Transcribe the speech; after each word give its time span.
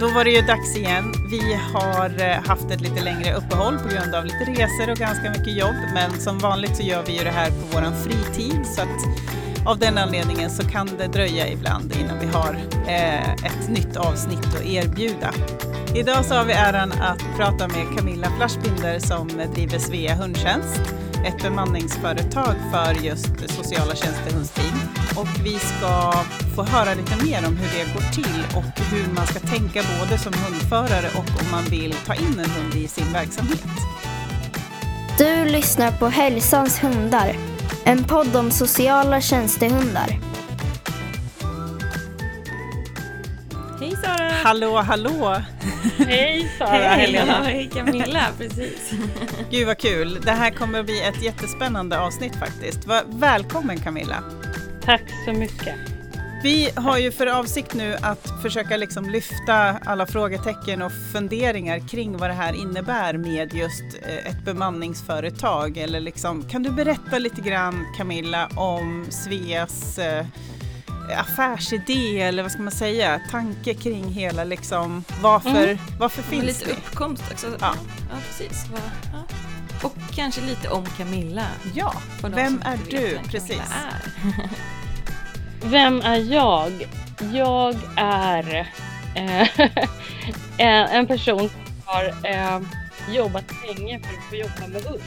Då 0.00 0.08
var 0.08 0.24
det 0.24 0.30
ju 0.30 0.42
dags 0.42 0.76
igen. 0.76 1.12
Vi 1.30 1.54
har 1.72 2.20
eh, 2.20 2.48
haft 2.48 2.70
ett 2.70 2.80
lite 2.80 3.04
längre 3.04 3.34
uppehåll 3.34 3.78
på 3.78 3.88
grund 3.88 4.14
av 4.14 4.24
lite 4.24 4.44
resor 4.44 4.90
och 4.90 4.96
ganska 4.96 5.30
mycket 5.30 5.58
jobb. 5.58 5.74
Men 5.94 6.20
som 6.20 6.38
vanligt 6.38 6.76
så 6.76 6.82
gör 6.82 7.02
vi 7.06 7.18
ju 7.18 7.24
det 7.24 7.30
här 7.30 7.50
på 7.50 7.66
vår 7.72 7.92
fritid 8.04 8.66
så 8.66 8.82
att 8.82 9.26
av 9.66 9.78
den 9.78 9.98
anledningen 9.98 10.50
så 10.50 10.68
kan 10.68 10.86
det 10.98 11.06
dröja 11.06 11.48
ibland 11.48 11.96
innan 12.00 12.18
vi 12.18 12.26
har 12.26 12.56
eh, 12.88 13.32
ett 13.32 13.68
nytt 13.68 13.96
avsnitt 13.96 14.46
att 14.46 14.64
erbjuda. 14.64 15.32
Idag 15.94 16.24
så 16.24 16.34
har 16.34 16.44
vi 16.44 16.52
äran 16.52 16.92
att 16.92 17.36
prata 17.36 17.68
med 17.68 17.86
Camilla 17.96 18.30
Flashbinder 18.36 18.98
som 18.98 19.28
driver 19.54 19.78
Svea 19.78 20.14
hundtjänst, 20.14 20.80
ett 21.26 21.42
bemanningsföretag 21.42 22.54
för 22.72 23.04
just 23.04 23.50
sociala 23.50 23.94
tjänstehundsteam. 23.94 24.74
Och 25.16 25.28
vi 25.44 25.58
ska 25.58 26.12
få 26.54 26.62
höra 26.62 26.94
lite 26.94 27.24
mer 27.24 27.46
om 27.46 27.56
hur 27.56 27.78
det 27.78 27.92
går 27.94 28.12
till 28.12 28.56
och 28.56 28.80
hur 28.80 29.14
man 29.14 29.26
ska 29.26 29.38
tänka 29.40 29.82
både 30.00 30.18
som 30.18 30.32
hundförare 30.32 31.08
och 31.14 31.42
om 31.42 31.50
man 31.50 31.64
vill 31.64 31.94
ta 32.06 32.14
in 32.14 32.38
en 32.38 32.50
hund 32.50 32.74
i 32.74 32.88
sin 32.88 33.12
verksamhet. 33.12 33.66
Du 35.18 35.44
lyssnar 35.44 35.90
på 35.90 36.06
Hälsans 36.06 36.82
hundar, 36.82 37.36
en 37.86 38.04
podd 38.04 38.36
om 38.36 38.50
sociala 38.50 39.20
tjänstehundar. 39.20 40.18
Hej 43.80 43.96
Sara! 44.04 44.30
Hallå, 44.44 44.76
hallå! 44.76 45.36
Hej 45.98 46.52
Sara, 46.58 46.68
Hej. 46.68 47.06
Helena! 47.06 47.42
Hej 47.42 47.70
Camilla, 47.74 48.26
precis. 48.38 48.90
Gud 49.50 49.66
vad 49.66 49.78
kul! 49.78 50.20
Det 50.24 50.32
här 50.32 50.50
kommer 50.50 50.80
att 50.80 50.86
bli 50.86 51.02
ett 51.02 51.22
jättespännande 51.22 51.98
avsnitt 51.98 52.36
faktiskt. 52.36 52.80
Välkommen 53.08 53.78
Camilla! 53.78 54.22
Tack 54.84 55.02
så 55.24 55.32
mycket. 55.32 55.95
Vi 56.42 56.70
har 56.76 56.98
ju 56.98 57.12
för 57.12 57.26
avsikt 57.26 57.74
nu 57.74 57.96
att 58.02 58.42
försöka 58.42 58.76
liksom 58.76 59.10
lyfta 59.10 59.54
alla 59.84 60.06
frågetecken 60.06 60.82
och 60.82 60.92
funderingar 61.12 61.88
kring 61.88 62.16
vad 62.16 62.30
det 62.30 62.34
här 62.34 62.52
innebär 62.52 63.14
med 63.16 63.54
just 63.54 63.82
eh, 64.02 64.26
ett 64.30 64.44
bemanningsföretag. 64.44 65.76
Eller 65.76 66.00
liksom, 66.00 66.48
kan 66.48 66.62
du 66.62 66.70
berätta 66.70 67.18
lite 67.18 67.40
grann 67.40 67.86
Camilla 67.96 68.46
om 68.54 69.06
Sveas 69.10 69.98
eh, 69.98 70.26
affärsidé 71.18 72.20
eller 72.20 72.42
vad 72.42 72.52
ska 72.52 72.62
man 72.62 72.72
säga, 72.72 73.20
tanke 73.30 73.74
kring 73.74 74.04
hela 74.12 74.44
liksom 74.44 75.04
varför, 75.22 75.64
Mm. 75.64 75.78
varför 76.00 76.22
finns 76.22 76.44
lite 76.44 76.64
vi? 76.66 76.72
uppkomst 76.72 77.22
också. 77.32 77.46
Ja. 77.60 77.74
ja 78.10 78.16
precis. 78.28 78.64
Ja. 79.12 79.22
Och 79.82 79.94
kanske 80.14 80.40
lite 80.40 80.68
om 80.68 80.86
Camilla. 80.86 81.46
Ja, 81.74 81.94
vem 82.22 82.62
är 82.64 82.78
du? 82.90 83.18
Precis. 83.30 83.48
Camilla 83.48 83.64
är. 84.44 84.50
Vem 85.70 86.00
är 86.00 86.32
jag? 86.32 86.72
Jag 87.32 87.74
är 87.96 88.68
eh, 89.16 89.60
eh, 90.58 90.94
en 90.96 91.06
person 91.06 91.48
som 91.48 91.60
har 91.84 92.04
eh, 92.04 92.60
jobbat 93.14 93.44
länge 93.66 94.00
för 94.00 94.16
att 94.16 94.24
få 94.24 94.36
jobba 94.36 94.68
med 94.72 94.82
hund. 94.82 95.02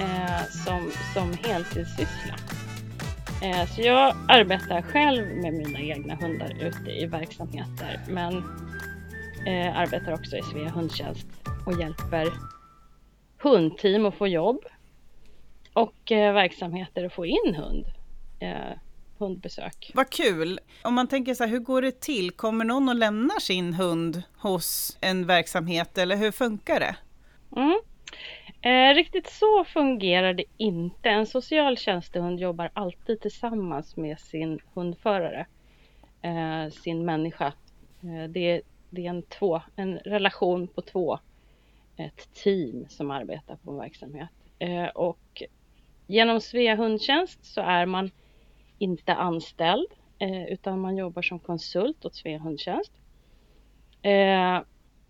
Eh, 0.00 0.44
som, 0.64 0.90
som 1.14 1.50
heltidssyssla. 1.50 2.34
Eh, 3.42 3.66
så 3.66 3.82
jag 3.82 4.14
arbetar 4.28 4.82
själv 4.82 5.26
med 5.26 5.52
mina 5.52 5.80
egna 5.80 6.14
hundar 6.14 6.52
ute 6.60 6.90
i 6.90 7.06
verksamheter 7.06 8.00
men 8.08 8.36
eh, 9.46 9.76
arbetar 9.76 10.12
också 10.12 10.36
i 10.36 10.42
Svea 10.42 10.68
hundtjänst 10.68 11.26
och 11.66 11.80
hjälper 11.80 12.28
hundteam 13.42 14.06
att 14.06 14.14
få 14.14 14.26
jobb 14.26 14.64
och 15.72 16.12
eh, 16.12 16.32
verksamheter 16.32 17.04
att 17.04 17.12
få 17.12 17.26
in 17.26 17.54
hund. 17.54 17.86
Eh, 18.40 18.72
Hundbesök. 19.20 19.90
Vad 19.94 20.10
kul! 20.10 20.60
Om 20.82 20.94
man 20.94 21.08
tänker 21.08 21.34
så 21.34 21.44
här, 21.44 21.50
hur 21.50 21.58
går 21.58 21.82
det 21.82 22.00
till? 22.00 22.30
Kommer 22.30 22.64
någon 22.64 22.88
och 22.88 22.94
lämnar 22.94 23.40
sin 23.40 23.74
hund 23.74 24.22
hos 24.36 24.98
en 25.00 25.26
verksamhet 25.26 25.98
eller 25.98 26.16
hur 26.16 26.30
funkar 26.30 26.80
det? 26.80 26.96
Mm. 27.56 27.80
Eh, 28.62 28.94
riktigt 28.94 29.30
så 29.30 29.64
fungerar 29.64 30.34
det 30.34 30.44
inte. 30.56 31.08
En 31.08 31.26
socialtjänstehund 31.26 32.40
jobbar 32.40 32.70
alltid 32.72 33.20
tillsammans 33.20 33.96
med 33.96 34.20
sin 34.20 34.60
hundförare, 34.74 35.46
eh, 36.22 36.72
sin 36.72 37.04
människa. 37.04 37.52
Eh, 38.02 38.30
det, 38.30 38.62
det 38.90 39.06
är 39.06 39.10
en, 39.10 39.22
två, 39.22 39.62
en 39.76 39.98
relation 39.98 40.68
på 40.68 40.82
två, 40.82 41.18
ett 41.96 42.34
team 42.34 42.86
som 42.88 43.10
arbetar 43.10 43.56
på 43.56 43.70
en 43.70 43.78
verksamhet. 43.78 44.28
Eh, 44.58 44.86
och 44.86 45.42
genom 46.06 46.40
Svea 46.40 46.76
hundtjänst 46.76 47.44
så 47.44 47.60
är 47.60 47.86
man 47.86 48.10
inte 48.80 49.14
anställd 49.14 49.86
eh, 50.18 50.44
utan 50.44 50.80
man 50.80 50.96
jobbar 50.96 51.22
som 51.22 51.38
konsult 51.38 52.04
åt 52.04 52.14
Svea 52.14 52.38
hundtjänst. 52.38 52.92
Eh, 54.02 54.60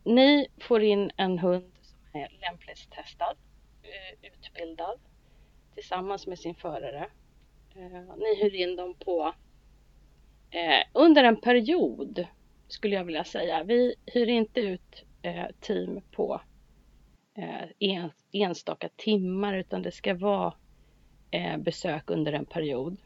ni 0.04 0.46
får 0.60 0.82
in 0.82 1.10
en 1.16 1.38
hund 1.38 1.72
som 1.82 2.20
är 2.20 2.28
lämplighetstestad, 2.40 3.36
eh, 3.82 4.32
utbildad 4.32 5.00
tillsammans 5.74 6.26
med 6.26 6.38
sin 6.38 6.54
förare. 6.54 7.06
Ni 8.16 8.42
hyr 8.42 8.54
in 8.54 8.76
dem 8.76 8.94
på 8.94 9.34
under 10.92 11.24
en 11.24 11.40
period 11.40 12.26
skulle 12.68 12.96
jag 12.96 13.04
vilja 13.04 13.24
säga. 13.24 13.64
Vi 13.64 13.94
hyr 14.06 14.28
inte 14.28 14.60
ut 14.60 15.04
team 15.60 16.00
på 16.10 16.40
enstaka 18.32 18.88
timmar 18.96 19.54
utan 19.54 19.82
det 19.82 19.92
ska 19.92 20.14
vara 20.14 20.54
besök 21.58 22.10
under 22.10 22.32
en 22.32 22.46
period. 22.46 22.96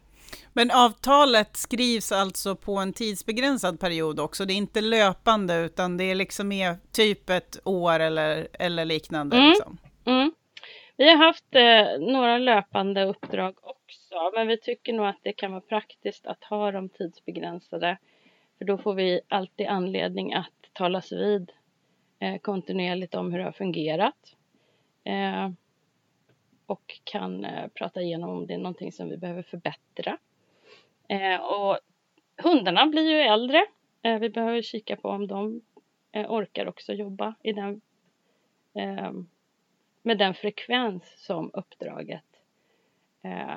Men 0.52 0.70
avtalet 0.70 1.56
skrivs 1.56 2.12
alltså 2.12 2.56
på 2.56 2.76
en 2.76 2.92
tidsbegränsad 2.92 3.80
period 3.80 4.20
också. 4.20 4.44
Det 4.44 4.52
är 4.52 4.56
inte 4.56 4.80
löpande 4.80 5.54
utan 5.54 5.96
det 5.96 6.04
är 6.04 6.14
liksom 6.14 6.48
mer 6.48 6.76
typ 6.92 7.30
ett 7.30 7.58
år 7.64 8.00
eller, 8.00 8.48
eller 8.52 8.84
liknande. 8.84 9.36
Mm. 9.36 9.48
Liksom. 9.48 9.78
Mm. 10.04 10.32
Vi 10.96 11.08
har 11.08 11.16
haft 11.16 11.54
eh, 11.54 12.12
några 12.12 12.38
löpande 12.38 13.04
uppdrag 13.04 13.54
också, 13.62 14.30
men 14.34 14.48
vi 14.48 14.58
tycker 14.58 14.92
nog 14.92 15.06
att 15.06 15.20
det 15.22 15.32
kan 15.32 15.52
vara 15.52 15.60
praktiskt 15.60 16.26
att 16.26 16.44
ha 16.44 16.70
dem 16.70 16.88
tidsbegränsade. 16.88 17.98
För 18.58 18.64
då 18.64 18.78
får 18.78 18.94
vi 18.94 19.20
alltid 19.28 19.66
anledning 19.66 20.34
att 20.34 20.52
talas 20.72 21.12
vid 21.12 21.50
eh, 22.18 22.38
kontinuerligt 22.38 23.14
om 23.14 23.32
hur 23.32 23.38
det 23.38 23.44
har 23.44 23.52
fungerat. 23.52 24.36
Eh, 25.04 25.50
och 26.66 27.00
kan 27.04 27.44
eh, 27.44 27.68
prata 27.68 28.02
igenom 28.02 28.30
om 28.30 28.46
det 28.46 28.54
är 28.54 28.58
någonting 28.58 28.92
som 28.92 29.08
vi 29.08 29.16
behöver 29.16 29.42
förbättra. 29.42 30.18
Eh, 31.08 31.40
och 31.40 31.78
hundarna 32.42 32.86
blir 32.86 33.10
ju 33.10 33.20
äldre. 33.20 33.66
Eh, 34.02 34.18
vi 34.18 34.30
behöver 34.30 34.62
kika 34.62 34.96
på 34.96 35.08
om 35.08 35.26
de 35.26 35.60
orkar 36.28 36.68
också 36.68 36.92
jobba 36.92 37.34
i 37.42 37.52
den 37.52 37.80
med 40.02 40.18
den 40.18 40.34
frekvens 40.34 41.24
som 41.26 41.50
uppdraget 41.54 42.24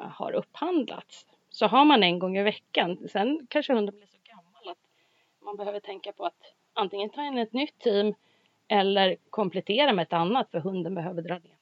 har 0.02 0.32
upphandlats. 0.32 1.26
Så 1.50 1.66
har 1.68 1.86
man 1.86 2.04
en 2.04 2.20
gång 2.20 2.38
i 2.38 2.44
veckan, 2.44 3.08
sen 3.12 3.48
kanske 3.50 3.74
hunden 3.74 3.96
blir 3.96 4.06
så 4.06 4.18
gammal 4.24 4.70
att 4.70 4.78
man 5.40 5.58
behöver 5.58 5.80
tänka 5.80 6.12
på 6.12 6.26
att 6.26 6.54
antingen 6.74 7.10
ta 7.10 7.26
in 7.26 7.38
ett 7.38 7.54
nytt 7.54 7.80
team 7.80 8.14
eller 8.68 9.16
komplettera 9.30 9.94
med 9.94 10.04
ett 10.04 10.14
annat 10.14 10.52
för 10.52 10.60
hunden 10.60 10.96
behöver 10.96 11.22
dra 11.22 11.34
ner. 11.34 11.57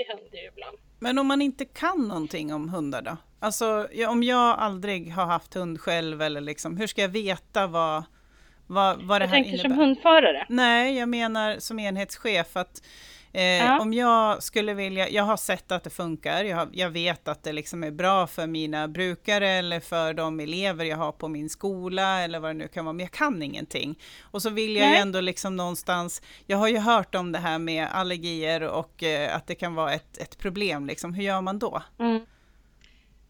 Det 0.00 0.06
händer 0.08 0.38
ju 0.38 0.48
ibland. 0.48 0.78
Men 0.98 1.18
om 1.18 1.26
man 1.26 1.42
inte 1.42 1.64
kan 1.64 2.08
någonting 2.08 2.54
om 2.54 2.68
hundar 2.68 3.02
då? 3.02 3.16
Alltså 3.40 3.88
om 4.08 4.22
jag 4.22 4.58
aldrig 4.58 5.12
har 5.12 5.26
haft 5.26 5.54
hund 5.54 5.80
själv 5.80 6.22
eller 6.22 6.40
liksom, 6.40 6.76
hur 6.76 6.86
ska 6.86 7.02
jag 7.02 7.08
veta 7.08 7.66
vad, 7.66 8.02
vad, 8.66 9.02
vad 9.02 9.20
det 9.20 9.24
Jag 9.24 9.28
här 9.28 9.36
tänker 9.36 9.50
innebär? 9.50 9.68
som 9.68 9.78
hundförare. 9.78 10.46
Nej, 10.48 10.98
jag 10.98 11.08
menar 11.08 11.58
som 11.58 11.78
enhetschef 11.78 12.56
att 12.56 12.82
eh, 13.32 13.42
Ja. 13.42 13.80
om 13.80 13.92
jag 13.92 14.42
skulle 14.42 14.74
vilja, 14.74 15.08
jag 15.08 15.22
har 15.22 15.36
sett 15.36 15.72
att 15.72 15.84
det 15.84 15.90
funkar, 15.90 16.44
jag, 16.44 16.56
har, 16.56 16.68
jag 16.72 16.90
vet 16.90 17.28
att 17.28 17.42
det 17.42 17.52
liksom 17.52 17.84
är 17.84 17.90
bra 17.90 18.26
för 18.26 18.46
mina 18.46 18.88
brukare 18.88 19.48
eller 19.48 19.80
för 19.80 20.14
de 20.14 20.40
elever 20.40 20.84
jag 20.84 20.96
har 20.96 21.12
på 21.12 21.28
min 21.28 21.48
skola 21.48 22.20
eller 22.20 22.40
vad 22.40 22.50
det 22.50 22.54
nu 22.54 22.68
kan 22.68 22.84
vara, 22.84 22.92
men 22.92 23.04
jag 23.04 23.12
kan 23.12 23.42
ingenting. 23.42 23.98
Och 24.22 24.42
så 24.42 24.50
vill 24.50 24.76
jag 24.76 24.84
ju 24.84 24.90
Nej. 24.90 25.00
ändå 25.00 25.20
liksom 25.20 25.56
någonstans, 25.56 26.22
jag 26.46 26.58
har 26.58 26.68
ju 26.68 26.78
hört 26.78 27.14
om 27.14 27.32
det 27.32 27.38
här 27.38 27.58
med 27.58 27.88
allergier 27.92 28.62
och 28.62 29.02
eh, 29.02 29.36
att 29.36 29.46
det 29.46 29.54
kan 29.54 29.74
vara 29.74 29.92
ett, 29.92 30.18
ett 30.18 30.38
problem, 30.38 30.86
liksom. 30.86 31.14
hur 31.14 31.22
gör 31.22 31.40
man 31.40 31.58
då? 31.58 31.82
Mm. 31.98 32.16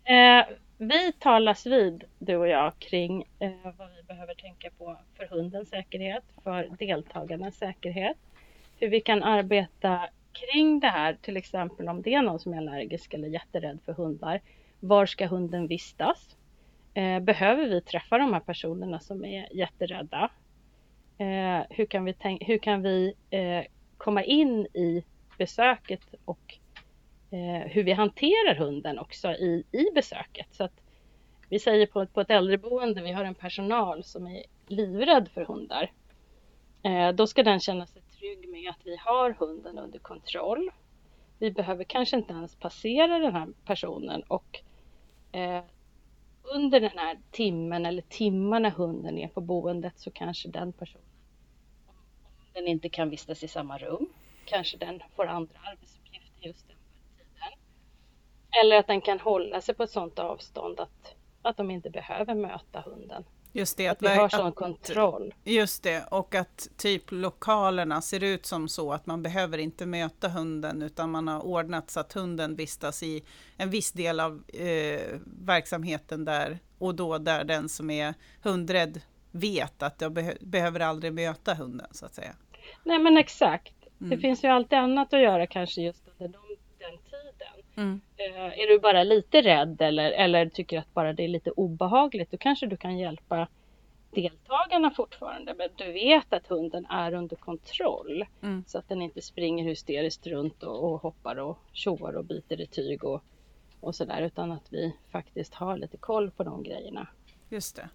Eh, 0.04 0.46
vi 0.78 1.12
talas 1.12 1.66
vid, 1.66 2.04
du 2.19 2.36
och 2.36 2.48
jag, 2.48 2.72
kring 2.78 3.25
eh, 3.38 3.50
vad 3.78 3.88
vi 3.96 4.02
behöver 4.02 4.34
tänka 4.34 4.70
på 4.78 4.96
för 5.16 5.26
hundens 5.26 5.69
säkerhet, 5.69 6.25
för 6.44 6.69
deltagarnas 6.78 7.56
säkerhet. 7.56 8.16
Hur 8.80 8.88
vi 8.88 9.00
kan 9.00 9.22
arbeta 9.22 10.08
kring 10.32 10.80
det 10.80 10.88
här, 10.88 11.16
till 11.22 11.36
exempel 11.36 11.88
om 11.88 12.02
det 12.02 12.14
är 12.14 12.22
någon 12.22 12.40
som 12.40 12.52
är 12.52 12.56
allergisk 12.56 13.14
eller 13.14 13.28
jätterädd 13.28 13.78
för 13.84 13.92
hundar. 13.92 14.40
Var 14.80 15.06
ska 15.06 15.26
hunden 15.26 15.66
vistas? 15.66 16.36
Eh, 16.94 17.20
behöver 17.20 17.68
vi 17.68 17.80
träffa 17.80 18.18
de 18.18 18.32
här 18.32 18.40
personerna 18.40 19.00
som 19.00 19.24
är 19.24 19.56
jätterädda? 19.56 20.30
Eh, 21.18 21.60
hur 21.70 21.86
kan 21.86 22.04
vi, 22.04 22.14
hur 22.40 22.58
kan 22.58 22.82
vi 22.82 23.14
eh, 23.30 23.64
komma 23.96 24.24
in 24.24 24.66
i 24.66 25.04
besöket 25.38 26.14
och 26.24 26.58
eh, 27.30 27.68
hur 27.68 27.82
vi 27.82 27.92
hanterar 27.92 28.54
hunden 28.54 28.98
också 28.98 29.32
i, 29.32 29.64
i 29.72 29.94
besöket. 29.94 30.48
Så 30.50 30.64
att 30.64 30.80
vi 31.48 31.58
säger 31.58 31.86
på, 31.86 32.06
på 32.06 32.20
ett 32.20 32.30
äldreboende, 32.30 33.02
vi 33.02 33.12
har 33.12 33.24
en 33.24 33.34
personal 33.34 34.04
som 34.04 34.26
är 34.26 34.42
livrädd 34.66 35.28
för 35.28 35.44
hundar. 35.44 35.92
Eh, 36.82 37.12
då 37.12 37.26
ska 37.26 37.42
den 37.42 37.60
känna 37.60 37.86
sig 37.86 38.02
trygg 38.20 38.49
med 38.49 38.70
att 38.70 38.87
vi 38.87 38.96
har 38.96 39.31
hunden 39.31 39.78
under 39.78 39.99
kontroll. 39.99 40.70
Vi 41.38 41.50
behöver 41.50 41.84
kanske 41.84 42.17
inte 42.17 42.32
ens 42.32 42.56
passera 42.56 43.19
den 43.19 43.34
här 43.34 43.49
personen 43.64 44.22
och 44.22 44.61
eh, 45.32 45.64
under 46.43 46.81
den 46.81 46.99
här 46.99 47.19
timmen 47.31 47.87
eller 47.87 48.02
timmarna 48.02 48.70
hunden 48.70 49.19
är 49.19 49.28
på 49.28 49.40
boendet 49.40 49.99
så 49.99 50.11
kanske 50.11 50.49
den 50.49 50.72
personen, 50.72 51.05
om 52.38 52.46
den 52.52 52.67
inte 52.67 52.88
kan 52.88 53.11
vistas 53.11 53.43
i 53.43 53.49
samma 53.49 53.78
rum, 53.78 54.12
kanske 54.44 54.76
den 54.76 55.02
får 55.16 55.26
andra 55.26 55.58
arbetsuppgifter 55.64 56.49
just 56.49 56.69
den 56.69 56.76
tiden. 56.76 57.58
Eller 58.62 58.76
att 58.76 58.87
den 58.87 59.00
kan 59.00 59.20
hålla 59.20 59.61
sig 59.61 59.75
på 59.75 59.82
ett 59.82 59.90
sådant 59.90 60.19
avstånd 60.19 60.81
att, 60.81 61.14
att 61.43 61.56
de 61.56 61.70
inte 61.70 61.90
behöver 61.90 62.34
möta 62.34 62.81
hunden. 62.81 63.25
Just 63.52 63.76
det, 63.76 63.88
att, 63.88 63.97
att 63.97 64.02
vi 64.02 64.17
har 64.17 64.29
sån 64.29 64.52
kontroll. 64.52 65.35
Just 65.44 65.82
det, 65.82 66.05
och 66.11 66.35
att 66.35 66.69
typ 66.76 67.02
lokalerna 67.11 68.02
ser 68.02 68.25
ut 68.25 68.47
som 68.47 68.69
så 68.69 68.93
att 68.93 69.06
man 69.06 69.23
behöver 69.23 69.58
inte 69.58 69.87
möta 69.87 70.29
hunden 70.29 70.82
utan 70.82 71.11
man 71.11 71.29
har 71.29 71.41
ordnat 71.41 71.91
så 71.91 72.00
att 72.00 72.12
hunden 72.12 72.56
vistas 72.56 73.02
i 73.02 73.25
en 73.56 73.70
viss 73.70 73.93
del 73.93 74.20
av 74.20 74.43
eh, 74.49 75.00
verksamheten 75.25 76.25
där 76.25 76.58
och 76.79 76.94
då 76.94 77.19
där 77.19 77.44
den 77.44 77.69
som 77.69 77.91
är 77.91 78.14
hundrädd 78.43 79.00
vet 79.31 79.82
att 79.82 80.00
jag 80.00 80.12
beh 80.12 80.32
behöver 80.41 80.81
aldrig 80.81 81.12
möta 81.12 81.55
hunden 81.55 81.87
så 81.91 82.06
att 82.06 82.14
säga. 82.14 82.35
Nej 82.85 82.99
men 82.99 83.17
exakt. 83.17 83.75
Mm. 84.00 84.11
Det 84.11 84.19
finns 84.19 84.44
ju 84.44 84.49
alltid 84.49 84.79
annat 84.79 85.12
att 85.12 85.20
göra 85.20 85.47
kanske 85.47 85.81
just 85.81 86.08
under 86.08 86.29
de, 86.29 86.41
den 86.79 86.99
tiden. 86.99 87.59
Mm. 87.76 88.00
Uh, 88.20 88.58
är 88.61 88.67
du 88.67 88.78
bara 88.78 89.02
lite 89.02 89.43
rädd 89.43 89.82
eller, 89.82 90.12
eller 90.12 90.49
tycker 90.49 90.78
att 90.78 90.94
bara 90.94 91.12
det 91.12 91.25
är 91.25 91.28
lite 91.28 91.50
obehagligt, 91.50 92.31
då 92.31 92.37
kanske 92.37 92.67
du 92.67 92.76
kan 92.76 92.99
hjälpa 92.99 93.49
deltagarna 94.11 94.90
fortfarande. 94.90 95.55
Men 95.55 95.69
du 95.76 95.93
vet 95.93 96.32
att 96.32 96.46
hunden 96.46 96.87
är 96.87 97.14
under 97.14 97.37
kontroll. 97.37 98.25
Mm. 98.43 98.64
Så 98.67 98.78
att 98.78 98.88
den 98.88 99.02
inte 99.02 99.22
springer 99.22 99.64
hysteriskt 99.64 100.26
runt 100.26 100.62
och, 100.62 100.93
och 100.93 101.00
hoppar 101.00 101.37
och 101.37 101.58
tjoar 101.72 102.17
och 102.17 102.25
biter 102.25 102.61
i 102.61 102.67
tyg 102.67 103.05
och, 103.05 103.25
och 103.81 103.94
sådär. 103.94 104.23
Utan 104.23 104.52
att 104.52 104.73
vi 104.73 104.96
faktiskt 105.12 105.55
har 105.55 105.76
lite 105.76 105.96
koll 105.96 106.31
på 106.31 106.44
de 106.44 106.62
grejerna. 106.62 107.06
Just 107.49 107.76
det. 107.76 107.88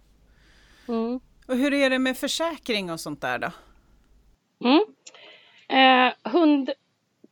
Mm. 0.88 1.20
Och 1.48 1.56
hur 1.56 1.74
är 1.74 1.90
det 1.90 1.98
med 1.98 2.16
försäkring 2.16 2.90
och 2.90 3.00
sånt 3.00 3.20
där 3.20 3.38
då? 3.38 3.50
Mm. 4.64 4.84
Eh, 5.68 6.14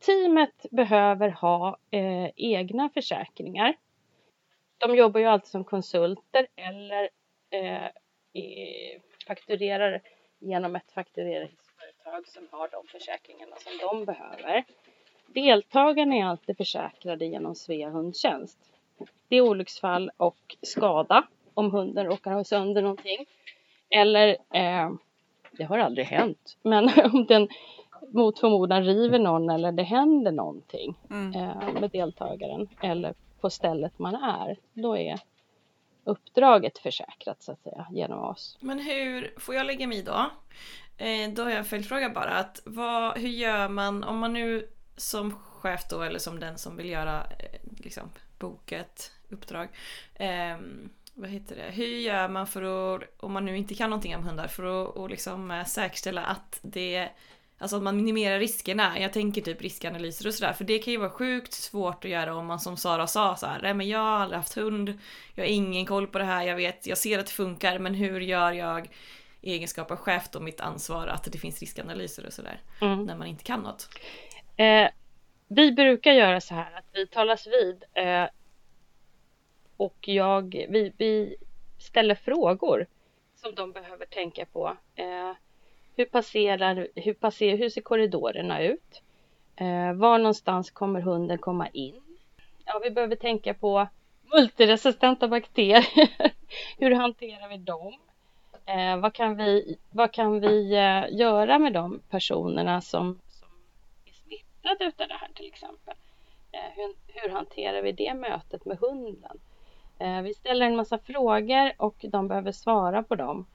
Teamet 0.05 0.65
behöver 0.71 1.29
ha 1.29 1.77
eh, 1.91 2.29
egna 2.35 2.89
försäkringar. 2.89 3.75
De 4.77 4.95
jobbar 4.95 5.19
ju 5.19 5.25
alltid 5.25 5.47
som 5.47 5.63
konsulter 5.63 6.47
eller 6.55 7.09
eh, 7.49 7.89
fakturerar 9.27 10.01
genom 10.39 10.75
ett 10.75 10.91
faktureringsföretag 10.91 12.27
som 12.27 12.47
har 12.51 12.69
de 12.69 12.87
försäkringarna 12.87 13.55
som 13.55 13.77
de 13.77 14.05
behöver. 14.05 14.63
Deltagarna 15.27 16.15
är 16.15 16.25
alltid 16.25 16.57
försäkrade 16.57 17.25
genom 17.25 17.55
Svea 17.55 17.89
hundtjänst. 17.89 18.59
Det 19.27 19.35
är 19.35 19.41
olycksfall 19.41 20.11
och 20.17 20.55
skada 20.61 21.27
om 21.53 21.71
hunden 21.71 22.05
råkar 22.05 22.31
ha 22.31 22.43
sönder 22.43 22.81
någonting. 22.81 23.25
Eller, 23.89 24.29
eh, 24.53 24.91
det 25.51 25.63
har 25.63 25.77
aldrig 25.77 26.05
hänt, 26.05 26.57
men 26.61 26.89
om 27.13 27.25
den 27.25 27.49
mot 28.11 28.39
förmodan 28.39 28.83
river 28.83 29.19
någon 29.19 29.49
eller 29.49 29.71
det 29.71 29.83
händer 29.83 30.31
någonting 30.31 30.97
mm. 31.09 31.35
eh, 31.35 31.79
med 31.81 31.91
deltagaren 31.91 32.67
eller 32.81 33.13
på 33.41 33.49
stället 33.49 33.99
man 33.99 34.15
är, 34.15 34.57
då 34.73 34.97
är 34.97 35.19
uppdraget 36.03 36.77
försäkrat 36.77 37.43
så 37.43 37.51
att 37.51 37.61
säga 37.61 37.87
genom 37.91 38.19
oss. 38.19 38.57
Men 38.59 38.79
hur, 38.79 39.33
får 39.37 39.55
jag 39.55 39.65
lägga 39.65 39.87
mig 39.87 40.03
då? 40.03 40.29
Eh, 40.97 41.29
då 41.33 41.43
har 41.43 41.49
jag 41.49 41.59
en 41.59 41.65
följdfråga 41.65 42.09
bara. 42.09 42.31
Att 42.31 42.61
vad, 42.65 43.17
hur 43.17 43.29
gör 43.29 43.69
man 43.69 44.03
om 44.03 44.17
man 44.19 44.33
nu 44.33 44.67
som 44.97 45.31
chef 45.31 45.81
då 45.89 46.01
eller 46.01 46.19
som 46.19 46.39
den 46.39 46.57
som 46.57 46.77
vill 46.77 46.89
göra 46.89 47.23
eh, 47.23 47.59
liksom, 47.77 48.09
boka 48.39 48.79
ett 48.79 49.11
uppdrag. 49.29 49.69
Eh, 50.15 50.57
vad 51.13 51.29
heter 51.29 51.55
det? 51.55 51.71
Hur 51.71 51.85
gör 51.85 52.27
man 52.27 52.47
för 52.47 52.95
att, 52.95 53.03
om 53.19 53.33
man 53.33 53.45
nu 53.45 53.57
inte 53.57 53.75
kan 53.75 53.89
någonting 53.89 54.15
om 54.15 54.23
hundar, 54.23 54.47
för 54.47 54.63
att 54.63 54.95
och 54.95 55.09
liksom, 55.09 55.51
eh, 55.51 55.65
säkerställa 55.65 56.23
att 56.23 56.59
det 56.61 57.09
Alltså 57.57 57.77
att 57.77 57.83
man 57.83 57.95
minimerar 57.95 58.39
riskerna. 58.39 58.99
Jag 58.99 59.13
tänker 59.13 59.41
typ 59.41 59.61
riskanalyser 59.61 60.27
och 60.27 60.33
sådär. 60.33 60.53
För 60.53 60.63
det 60.63 60.79
kan 60.79 60.93
ju 60.93 60.99
vara 60.99 61.09
sjukt 61.09 61.53
svårt 61.53 62.05
att 62.05 62.11
göra 62.11 62.35
om 62.35 62.45
man 62.45 62.59
som 62.59 62.77
Sara 62.77 63.07
sa 63.07 63.35
så 63.35 63.45
här, 63.45 63.61
nej 63.61 63.73
men 63.73 63.87
jag 63.87 63.99
har 63.99 64.19
aldrig 64.19 64.37
haft 64.37 64.53
hund, 64.53 64.99
jag 65.35 65.43
har 65.43 65.49
ingen 65.49 65.85
koll 65.85 66.07
på 66.07 66.17
det 66.17 66.25
här, 66.25 66.43
jag 66.43 66.55
vet, 66.55 66.87
jag 66.87 66.97
ser 66.97 67.19
att 67.19 67.25
det 67.25 67.31
funkar, 67.31 67.79
men 67.79 67.93
hur 67.93 68.19
gör 68.21 68.51
jag 68.51 68.89
i 69.41 69.53
egenskap 69.53 69.91
av 69.91 69.97
chef 69.97 70.29
då 70.31 70.39
mitt 70.39 70.61
ansvar 70.61 71.07
att 71.07 71.31
det 71.31 71.37
finns 71.37 71.59
riskanalyser 71.59 72.25
och 72.25 72.33
sådär. 72.33 72.61
Mm. 72.81 73.03
När 73.03 73.15
man 73.15 73.27
inte 73.27 73.43
kan 73.43 73.59
något. 73.59 73.89
Eh, 74.57 74.87
vi 75.47 75.71
brukar 75.71 76.11
göra 76.11 76.41
så 76.41 76.55
här 76.55 76.77
att 76.77 76.85
vi 76.93 77.07
talas 77.07 77.47
vid 77.47 77.83
eh, 77.93 78.25
och 79.77 80.07
jag, 80.07 80.65
vi, 80.69 80.93
vi 80.97 81.35
ställer 81.79 82.15
frågor 82.15 82.85
som 83.35 83.55
de 83.55 83.71
behöver 83.71 84.05
tänka 84.05 84.45
på. 84.45 84.77
Eh, 84.95 85.31
hur, 85.95 86.05
passerar, 86.05 86.87
hur, 86.95 87.13
passerar, 87.13 87.57
hur 87.57 87.69
ser 87.69 87.81
korridorerna 87.81 88.63
ut? 88.63 89.01
Eh, 89.55 89.93
var 89.93 90.17
någonstans 90.17 90.71
kommer 90.71 91.01
hunden 91.01 91.37
komma 91.37 91.67
in? 91.67 92.01
Ja, 92.65 92.79
vi 92.83 92.91
behöver 92.91 93.15
tänka 93.15 93.53
på 93.53 93.87
multiresistenta 94.33 95.27
bakterier. 95.27 95.85
hur 96.77 96.91
hanterar 96.91 97.49
vi 97.49 97.57
dem? 97.57 97.93
Eh, 98.65 98.97
vad 98.97 99.13
kan 99.13 99.35
vi, 99.35 99.77
vad 99.91 100.11
kan 100.11 100.39
vi 100.39 100.73
eh, 100.73 101.17
göra 101.17 101.59
med 101.59 101.73
de 101.73 102.01
personerna 102.09 102.81
som, 102.81 103.19
som 103.29 103.47
är 104.05 104.11
smittade 104.11 104.85
av 104.85 105.07
det 105.07 105.13
här 105.13 105.29
till 105.35 105.47
exempel? 105.47 105.95
Eh, 106.51 106.71
hur, 106.75 106.95
hur, 107.07 107.29
hanterar 107.29 107.81
vi 107.81 107.91
det 107.91 108.13
mötet 108.13 108.65
med 108.65 108.77
hunden? 108.77 109.39
Eh, 109.99 110.21
vi 110.21 110.33
ställer 110.33 110.65
en 110.65 110.75
massa 110.75 110.97
frågor 110.97 111.71
och 111.77 111.95
de 112.09 112.27
behöver 112.27 112.51
svara 112.51 113.03
på 113.03 113.15
dem. 113.15 113.45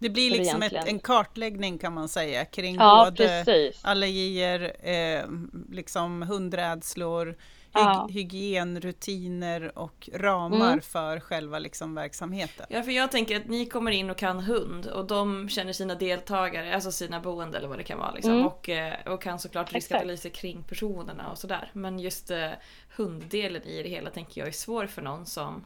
Det 0.00 0.10
blir 0.10 0.30
liksom 0.30 0.62
ett, 0.62 0.72
en 0.72 0.98
kartläggning 0.98 1.78
kan 1.78 1.94
man 1.94 2.08
säga 2.08 2.44
kring 2.44 2.74
ja, 2.74 3.04
både 3.04 3.44
precis. 3.44 3.84
allergier, 3.84 4.76
eh, 4.88 5.24
liksom 5.70 6.22
hundrädslor, 6.22 7.36
ja. 7.72 8.08
hygienrutiner 8.10 9.78
och 9.78 10.08
ramar 10.12 10.72
mm. 10.72 10.80
för 10.80 11.20
själva 11.20 11.58
liksom 11.58 11.94
verksamheten. 11.94 12.66
Ja, 12.68 12.82
för 12.82 12.90
jag 12.90 13.10
tänker 13.10 13.36
att 13.36 13.48
ni 13.48 13.66
kommer 13.66 13.90
in 13.90 14.10
och 14.10 14.16
kan 14.16 14.40
hund 14.40 14.86
och 14.86 15.06
de 15.06 15.48
känner 15.48 15.72
sina 15.72 15.94
deltagare, 15.94 16.74
alltså 16.74 16.92
sina 16.92 17.20
boende 17.20 17.58
eller 17.58 17.68
vad 17.68 17.78
det 17.78 17.84
kan 17.84 17.98
vara 17.98 18.12
liksom, 18.12 18.32
mm. 18.32 18.46
och, 18.46 18.68
eh, 18.68 18.94
och 19.06 19.22
kan 19.22 19.38
såklart 19.38 19.72
riskanalyser 19.72 20.30
kring 20.30 20.62
personerna 20.62 21.30
och 21.30 21.38
sådär. 21.38 21.70
Men 21.72 21.98
just 21.98 22.30
eh, 22.30 22.50
hunddelen 22.96 23.62
i 23.62 23.82
det 23.82 23.88
hela 23.88 24.10
tänker 24.10 24.40
jag 24.40 24.48
är 24.48 24.52
svår 24.52 24.86
för 24.86 25.02
någon 25.02 25.26
som 25.26 25.64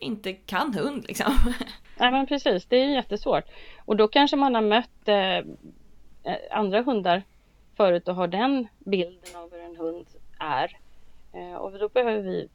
inte 0.00 0.32
kan 0.32 0.74
hund 0.74 1.04
liksom. 1.08 1.32
Nej 1.96 2.10
men 2.10 2.26
precis, 2.26 2.66
det 2.66 2.76
är 2.76 2.88
jättesvårt. 2.88 3.44
Och 3.84 3.96
då 3.96 4.08
kanske 4.08 4.36
man 4.36 4.54
har 4.54 4.62
mött 4.62 5.08
eh, 5.08 5.36
eh, 6.32 6.38
andra 6.50 6.82
hundar 6.82 7.22
förut 7.76 8.08
och 8.08 8.14
har 8.14 8.28
den 8.28 8.68
bilden 8.78 9.36
av 9.36 9.52
hur 9.52 9.60
en 9.60 9.76
hund 9.76 10.06
är. 10.38 10.78
Eh, 11.32 11.54
och 11.54 11.78
då 11.78 11.88
behöver 11.88 12.22
vi 12.22 12.48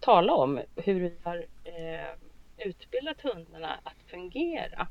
tala 0.00 0.32
om 0.32 0.60
hur 0.76 1.00
vi 1.00 1.12
har 1.22 1.36
eh, 1.64 2.66
utbildat 2.68 3.20
hundarna 3.20 3.80
att 3.84 4.10
fungera. 4.10 4.88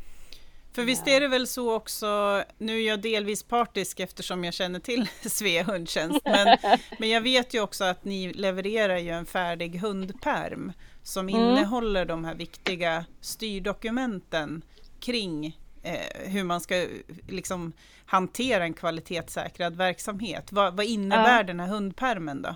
För 0.75 0.83
visst 0.83 1.07
är 1.07 1.21
det 1.21 1.27
väl 1.27 1.47
så 1.47 1.75
också, 1.75 2.43
nu 2.57 2.81
är 2.81 2.87
jag 2.87 3.01
delvis 3.01 3.43
partisk 3.43 3.99
eftersom 3.99 4.43
jag 4.43 4.53
känner 4.53 4.79
till 4.79 5.07
Svea 5.29 5.63
hundtjänst, 5.63 6.21
men, 6.23 6.57
men 6.99 7.09
jag 7.09 7.21
vet 7.21 7.53
ju 7.53 7.61
också 7.61 7.83
att 7.83 8.05
ni 8.05 8.33
levererar 8.33 8.97
ju 8.97 9.09
en 9.09 9.25
färdig 9.25 9.79
hundperm 9.79 10.73
som 11.05 11.29
mm. 11.29 11.41
innehåller 11.41 12.05
de 12.05 12.25
här 12.25 12.35
viktiga 12.35 13.05
styrdokumenten 13.21 14.61
kring 14.99 15.57
eh, 15.83 16.31
hur 16.31 16.43
man 16.43 16.61
ska 16.61 16.87
liksom 17.29 17.73
hantera 18.05 18.63
en 18.63 18.73
kvalitetssäkrad 18.73 19.75
verksamhet. 19.75 20.51
Vad, 20.51 20.77
vad 20.77 20.85
innebär 20.85 21.37
ja. 21.37 21.43
den 21.43 21.59
här 21.59 21.67
hundpermen 21.67 22.41
då? 22.41 22.49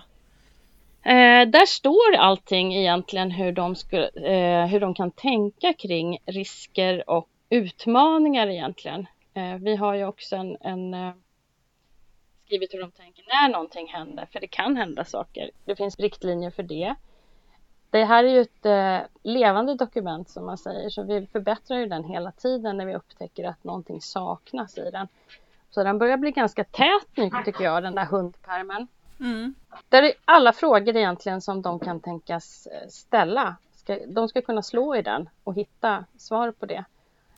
Eh, 1.10 1.48
där 1.48 1.66
står 1.66 2.16
allting 2.18 2.74
egentligen 2.74 3.30
hur 3.30 3.52
de, 3.52 3.76
skulle, 3.76 4.08
eh, 4.08 4.66
hur 4.66 4.80
de 4.80 4.94
kan 4.94 5.10
tänka 5.10 5.72
kring 5.72 6.18
risker 6.26 7.10
och 7.10 7.28
utmaningar 7.50 8.46
egentligen. 8.46 9.06
Eh, 9.34 9.54
vi 9.54 9.76
har 9.76 9.94
ju 9.94 10.04
också 10.04 10.36
en, 10.36 10.56
en 10.60 10.94
eh, 10.94 11.12
skrivit 12.46 12.74
hur 12.74 12.80
de 12.80 12.90
tänker 12.90 13.24
när 13.28 13.48
någonting 13.48 13.86
händer, 13.88 14.28
för 14.32 14.40
det 14.40 14.46
kan 14.46 14.76
hända 14.76 15.04
saker. 15.04 15.50
Det 15.64 15.76
finns 15.76 15.98
riktlinjer 15.98 16.50
för 16.50 16.62
det. 16.62 16.94
Det 17.90 18.04
här 18.04 18.24
är 18.24 18.28
ju 18.28 18.40
ett 18.40 18.66
eh, 18.66 18.98
levande 19.22 19.74
dokument 19.74 20.28
som 20.28 20.46
man 20.46 20.58
säger, 20.58 20.90
så 20.90 21.02
vi 21.02 21.26
förbättrar 21.26 21.78
ju 21.78 21.86
den 21.86 22.04
hela 22.04 22.32
tiden 22.32 22.76
när 22.76 22.86
vi 22.86 22.94
upptäcker 22.94 23.44
att 23.48 23.64
någonting 23.64 24.00
saknas 24.00 24.78
i 24.78 24.90
den. 24.90 25.08
Så 25.70 25.84
den 25.84 25.98
börjar 25.98 26.16
bli 26.16 26.30
ganska 26.30 26.64
tät 26.64 27.16
nu 27.16 27.30
tycker 27.44 27.64
jag, 27.64 27.82
den 27.82 27.94
där 27.94 28.04
hundpermen. 28.04 28.88
Mm. 29.20 29.54
Där 29.88 30.02
är 30.02 30.12
alla 30.24 30.52
frågor 30.52 30.96
egentligen 30.96 31.40
som 31.40 31.62
de 31.62 31.78
kan 31.78 32.00
tänkas 32.00 32.66
eh, 32.66 32.88
ställa. 32.88 33.56
Ska, 33.72 33.98
de 34.06 34.28
ska 34.28 34.42
kunna 34.42 34.62
slå 34.62 34.96
i 34.96 35.02
den 35.02 35.28
och 35.44 35.54
hitta 35.54 36.04
svar 36.16 36.50
på 36.50 36.66
det. 36.66 36.84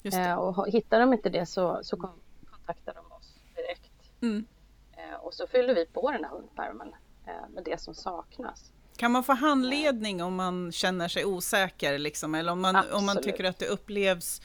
Det. 0.02 0.16
Eh, 0.16 0.34
och 0.34 0.68
hittar 0.68 1.00
de 1.00 1.12
inte 1.12 1.30
det 1.30 1.46
så, 1.46 1.80
så 1.82 1.96
kon- 1.96 2.20
kontaktar 2.50 2.94
de 2.94 3.12
oss 3.12 3.34
direkt. 3.56 3.92
Mm. 4.22 4.46
Eh, 4.92 5.14
och 5.20 5.34
så 5.34 5.46
fyller 5.46 5.74
vi 5.74 5.86
på 5.86 6.10
den 6.10 6.24
här 6.24 6.30
hundpärmen 6.30 6.94
eh, 7.26 7.48
med 7.54 7.64
det 7.64 7.80
som 7.80 7.94
saknas. 7.94 8.72
Kan 9.02 9.12
man 9.12 9.24
få 9.24 9.32
handledning 9.32 10.22
om 10.22 10.34
man 10.34 10.72
känner 10.72 11.08
sig 11.08 11.24
osäker 11.24 11.98
liksom? 11.98 12.34
Eller 12.34 12.52
om 12.52 12.60
man, 12.60 12.76
om 12.92 13.06
man 13.06 13.22
tycker 13.22 13.44
att 13.44 13.58
det 13.58 13.66
upplevs 13.66 14.40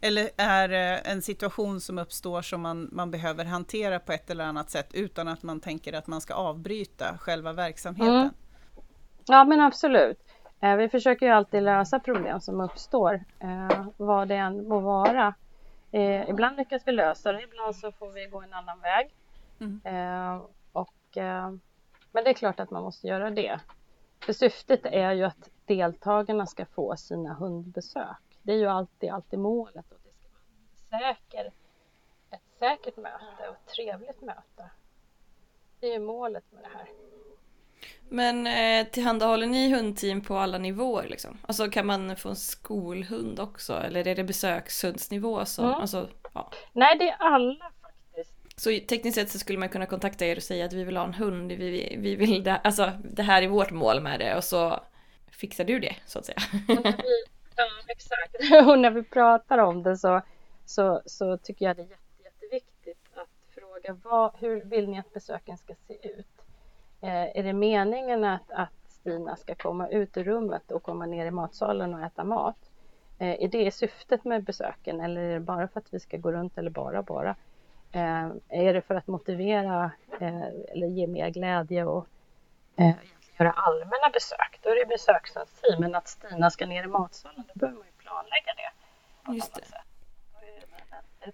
eller 0.00 0.30
är 0.36 0.72
eh, 0.72 1.12
en 1.12 1.22
situation 1.22 1.80
som 1.80 1.98
uppstår 1.98 2.42
som 2.42 2.60
man, 2.60 2.88
man 2.92 3.10
behöver 3.10 3.44
hantera 3.44 3.98
på 3.98 4.12
ett 4.12 4.30
eller 4.30 4.44
annat 4.44 4.70
sätt 4.70 4.94
utan 4.94 5.28
att 5.28 5.42
man 5.42 5.60
tänker 5.60 5.92
att 5.92 6.06
man 6.06 6.20
ska 6.20 6.34
avbryta 6.34 7.18
själva 7.18 7.52
verksamheten? 7.52 8.16
Mm. 8.16 8.30
Ja 9.26 9.44
men 9.44 9.60
absolut. 9.60 10.18
Eh, 10.60 10.76
vi 10.76 10.88
försöker 10.88 11.26
ju 11.26 11.32
alltid 11.32 11.62
lösa 11.62 12.00
problem 12.00 12.40
som 12.40 12.60
uppstår, 12.60 13.24
eh, 13.40 13.86
vad 13.96 14.28
det 14.28 14.36
än 14.36 14.68
må 14.68 14.80
vara. 14.80 15.34
Ibland 16.28 16.56
lyckas 16.56 16.82
vi 16.86 16.92
lösa 16.92 17.32
det, 17.32 17.42
ibland 17.42 17.76
så 17.76 17.92
får 17.92 18.10
vi 18.10 18.26
gå 18.26 18.42
en 18.42 18.52
annan 18.52 18.80
väg. 18.80 19.14
Mm. 19.60 20.40
Och, 20.72 21.16
men 22.12 22.24
det 22.24 22.30
är 22.30 22.34
klart 22.34 22.60
att 22.60 22.70
man 22.70 22.82
måste 22.82 23.06
göra 23.06 23.30
det. 23.30 23.60
För 24.20 24.32
syftet 24.32 24.80
är 24.86 25.12
ju 25.12 25.24
att 25.24 25.50
deltagarna 25.66 26.46
ska 26.46 26.66
få 26.66 26.96
sina 26.96 27.34
hundbesök. 27.34 28.16
Det 28.42 28.52
är 28.52 28.56
ju 28.56 28.66
alltid, 28.66 29.10
alltid 29.10 29.38
målet. 29.38 29.92
Och 29.92 29.98
det 30.04 30.10
ska 30.16 30.98
vara 30.98 31.14
säker, 31.14 31.52
ett 32.30 32.40
säkert 32.58 32.96
möte 32.96 33.48
och 33.48 33.54
ett 33.54 33.66
trevligt 33.76 34.20
möte. 34.22 34.70
Det 35.80 35.86
är 35.86 35.92
ju 35.92 35.98
målet 35.98 36.44
med 36.52 36.62
det 36.62 36.68
här. 36.78 36.88
Men 38.08 38.46
eh, 38.46 38.86
tillhandahåller 38.92 39.46
ni 39.46 39.74
hundteam 39.74 40.20
på 40.20 40.36
alla 40.36 40.58
nivåer 40.58 41.08
liksom? 41.08 41.38
Alltså 41.46 41.70
kan 41.70 41.86
man 41.86 42.16
få 42.16 42.28
en 42.28 42.36
skolhund 42.36 43.40
också? 43.40 43.72
Eller 43.74 44.06
är 44.06 44.14
det 44.14 44.24
besökshundsnivå 44.24 45.44
som, 45.44 45.64
Mm. 45.64 45.80
alltså, 45.80 46.08
ja. 46.34 46.50
Nej, 46.72 46.98
det 46.98 47.08
är 47.10 47.16
alla. 47.18 47.72
Så 48.60 48.70
tekniskt 48.70 49.14
sett 49.14 49.30
så 49.30 49.38
skulle 49.38 49.58
man 49.58 49.68
kunna 49.68 49.86
kontakta 49.86 50.26
er 50.26 50.36
och 50.36 50.42
säga 50.42 50.64
att 50.64 50.72
vi 50.72 50.84
vill 50.84 50.96
ha 50.96 51.04
en 51.04 51.14
hund, 51.14 51.52
vi, 51.52 51.96
vi, 51.98 52.16
vill 52.16 52.44
det, 52.44 52.56
alltså 52.56 52.92
det 53.04 53.22
här 53.22 53.42
är 53.42 53.48
vårt 53.48 53.70
mål 53.70 54.00
med 54.00 54.20
det 54.20 54.36
och 54.36 54.44
så 54.44 54.80
fixar 55.30 55.64
du 55.64 55.78
det 55.78 55.96
så 56.06 56.18
att 56.18 56.24
säga. 56.24 56.38
Ja, 57.56 57.66
exakt. 57.88 58.36
Och 58.68 58.78
när 58.78 58.90
vi 58.90 59.02
pratar 59.02 59.58
om 59.58 59.82
det 59.82 59.96
så, 59.96 60.22
så, 60.64 61.02
så 61.06 61.36
tycker 61.36 61.64
jag 61.64 61.76
det 61.76 61.82
är 61.82 61.86
jätte, 61.86 62.24
jätteviktigt 62.24 63.06
att 63.14 63.28
fråga 63.54 63.98
vad, 64.02 64.32
hur 64.38 64.64
vill 64.64 64.88
ni 64.88 64.98
att 64.98 65.12
besöken 65.12 65.58
ska 65.58 65.74
se 65.88 66.08
ut? 66.08 66.26
Eh, 67.00 67.38
är 67.38 67.42
det 67.42 67.52
meningen 67.52 68.24
att, 68.24 68.50
att 68.50 68.72
Stina 68.88 69.36
ska 69.36 69.54
komma 69.54 69.88
ut 69.88 70.16
ur 70.16 70.24
rummet 70.24 70.70
och 70.70 70.82
komma 70.82 71.06
ner 71.06 71.26
i 71.26 71.30
matsalen 71.30 71.94
och 71.94 72.00
äta 72.00 72.24
mat? 72.24 72.70
Eh, 73.18 73.42
är 73.44 73.48
det 73.48 73.70
syftet 73.70 74.24
med 74.24 74.44
besöken 74.44 75.00
eller 75.00 75.20
är 75.20 75.34
det 75.34 75.40
bara 75.40 75.68
för 75.68 75.80
att 75.80 75.94
vi 75.94 76.00
ska 76.00 76.16
gå 76.16 76.32
runt 76.32 76.58
eller 76.58 76.70
bara 76.70 77.02
bara? 77.02 77.36
Eh, 77.92 78.30
är 78.48 78.74
det 78.74 78.82
för 78.82 78.94
att 78.94 79.06
motivera 79.06 79.90
eh, 80.20 80.44
eller 80.72 80.86
ge 80.86 81.06
mer 81.06 81.30
glädje 81.30 81.84
och 81.84 82.06
eh, 82.76 82.92
göra 83.38 83.50
allmänna 83.50 84.10
besök, 84.12 84.60
då 84.62 84.70
är 84.70 84.74
det 84.74 84.86
besöksteam. 84.86 85.46
Men 85.78 85.94
att 85.94 86.08
Stina 86.08 86.50
ska 86.50 86.66
ner 86.66 86.84
i 86.84 86.86
matsalen, 86.86 87.44
då 87.54 87.58
behöver 87.58 87.78
man 87.78 87.86
ju 87.86 87.92
planlägga 87.92 88.52
det. 88.56 88.70
Just 89.34 89.54
det. 89.54 89.64
sätt. 89.64 89.80
Då 90.32 90.46
är 90.46 90.60
det 91.26 91.32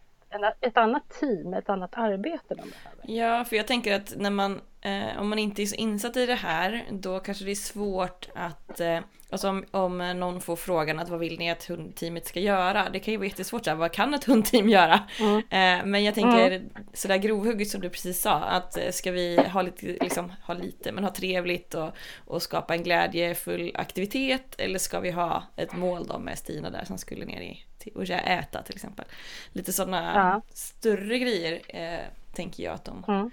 Ett, 0.61 0.77
annat 0.77 1.11
team, 1.21 1.55
ett 1.55 1.69
annat 1.69 1.91
arbete 1.95 2.45
de 2.49 2.55
behöver. 2.55 3.03
Ja, 3.03 3.45
för 3.45 3.57
jag 3.57 3.67
tänker 3.67 3.95
att 3.95 4.15
när 4.17 4.31
man, 4.31 4.61
eh, 4.81 5.21
om 5.21 5.29
man 5.29 5.39
inte 5.39 5.63
är 5.63 5.67
så 5.67 5.77
insatt 5.77 6.17
i 6.17 6.27
det 6.27 6.35
här, 6.35 6.85
då 6.91 7.21
kanske 7.21 7.45
det 7.45 7.51
är 7.51 7.55
svårt 7.55 8.29
att, 8.35 8.81
eh, 8.81 8.99
alltså 9.31 9.49
om, 9.49 9.65
om 9.71 9.99
någon 9.99 10.41
får 10.41 10.57
frågan 10.57 10.99
att 10.99 11.09
vad 11.09 11.21
vill 11.21 11.39
ni 11.39 11.51
att 11.51 11.65
hundteamet 11.65 12.27
ska 12.27 12.41
göra? 12.41 12.91
Det 12.93 13.01
kan 13.01 13.13
ju 13.13 13.19
vara 13.19 13.29
jättesvårt, 13.29 13.65
så 13.65 13.71
här, 13.71 13.77
vad 13.77 13.93
kan 13.93 14.15
ett 14.15 14.25
hundteam 14.25 14.69
göra? 14.69 15.01
Mm. 15.21 15.37
Eh, 15.37 15.87
men 15.87 16.05
jag 16.05 16.15
tänker 16.15 16.63
sådär 16.93 17.17
grovhugget 17.17 17.69
som 17.69 17.81
du 17.81 17.91
precis 17.91 18.21
sa, 18.21 18.35
att 18.35 18.77
eh, 18.77 18.91
ska 18.91 19.11
vi 19.11 19.41
ha 19.41 19.63
lite, 19.63 19.87
liksom, 19.87 20.33
ha 20.43 20.55
lite, 20.55 20.93
men 20.93 21.05
ha 21.05 21.11
trevligt 21.11 21.75
och, 21.75 21.91
och 22.25 22.43
skapa 22.43 22.75
en 22.75 22.83
glädjefull 22.83 23.73
aktivitet, 23.75 24.55
eller 24.59 24.79
ska 24.79 25.01
vi 25.01 25.11
ha 25.11 25.43
ett 25.57 25.77
mål 25.77 26.07
då 26.07 26.19
med 26.19 26.39
Stina 26.39 26.71
där 26.71 26.85
som 26.85 26.99
skulle 26.99 27.25
ner 27.25 27.41
i 27.41 27.65
och 27.95 28.11
äta 28.11 28.63
till 28.63 28.75
exempel? 28.75 29.05
Lite 29.53 29.73
sådana 29.73 30.13
Ja. 30.15 30.43
större 30.55 31.19
grejer 31.19 31.61
eh, 31.69 32.01
tänker 32.35 32.63
jag 32.65 32.75
att 32.75 32.85
de 32.85 33.05
Mm. 33.09 33.31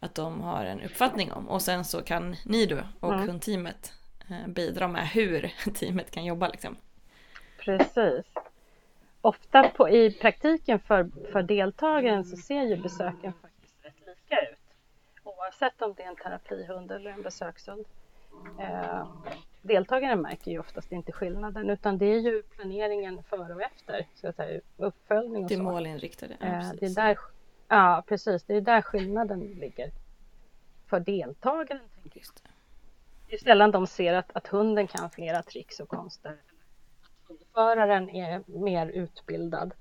att 0.00 0.14
de 0.14 0.40
har 0.40 0.64
en 0.64 0.80
uppfattning 0.80 1.32
om. 1.32 1.48
Och 1.48 1.62
sen 1.62 1.84
så 1.84 2.02
kan 2.02 2.36
ni 2.44 2.66
då 2.66 2.78
och 3.00 3.12
Mm. 3.14 3.28
hundteamet 3.28 3.92
eh, 4.30 4.46
bidra 4.48 4.88
med 4.88 5.08
hur 5.08 5.52
teamet 5.74 6.10
kan 6.10 6.24
jobba 6.24 6.48
liksom. 6.48 6.76
Precis. 7.58 8.26
Ofta 9.20 9.68
på, 9.68 9.88
i 9.88 10.12
praktiken 10.12 10.78
för, 10.80 11.10
för 11.32 11.42
deltagaren 11.42 12.24
så 12.24 12.36
ser 12.36 12.62
ju 12.62 12.76
besöken 12.76 13.32
faktiskt 13.42 13.74
rätt 13.84 13.94
lika 14.06 14.40
ut. 14.40 14.58
Oavsett 15.24 15.82
om 15.82 15.94
det 15.96 16.02
är 16.02 16.08
en 16.08 16.16
terapihund 16.16 16.90
eller 16.92 17.10
en 17.10 17.22
besökshund. 17.22 17.84
Eh, 18.60 19.06
deltagaren 19.62 20.20
märker 20.22 20.50
ju 20.50 20.58
oftast 20.58 20.92
inte 20.92 21.12
skillnaden 21.12 21.70
utan 21.70 21.98
det 21.98 22.06
är 22.06 22.18
ju 22.20 22.42
planeringen 22.42 23.22
före 23.22 23.54
och 23.54 23.62
efter. 23.62 24.06
Så 24.14 24.28
att 24.28 24.36
säga, 24.36 24.60
uppföljning 24.76 25.42
och 25.44 25.48
Det 25.48 25.56
så. 25.56 25.62
målinriktade. 25.62 26.36
Ja, 26.40 26.46
Eh, 26.46 26.52
det 26.52 26.66
är 26.66 26.70
precis. 26.78 26.94
där, 26.94 27.18
ja 27.68 28.04
precis, 28.08 28.42
det 28.44 28.54
är 28.54 28.60
där 28.60 28.82
skillnaden 28.82 29.40
ligger. 29.40 29.90
För 30.86 31.00
deltagaren 31.00 31.80
tänker 32.02 32.20
jag. 32.20 32.26
Det. 32.42 32.48
Det 33.28 33.34
är 33.34 33.38
sällan 33.38 33.70
de 33.70 33.86
ser 33.86 34.14
att, 34.14 34.30
att 34.36 34.46
hunden 34.46 34.86
kan 34.86 35.10
flera 35.10 35.42
tricks 35.42 35.80
och 35.80 35.88
konster. 35.88 36.32
Att 37.02 37.28
hundföraren 37.28 38.10
är 38.10 38.42
mer 38.46 38.86
utbildad 38.86 39.74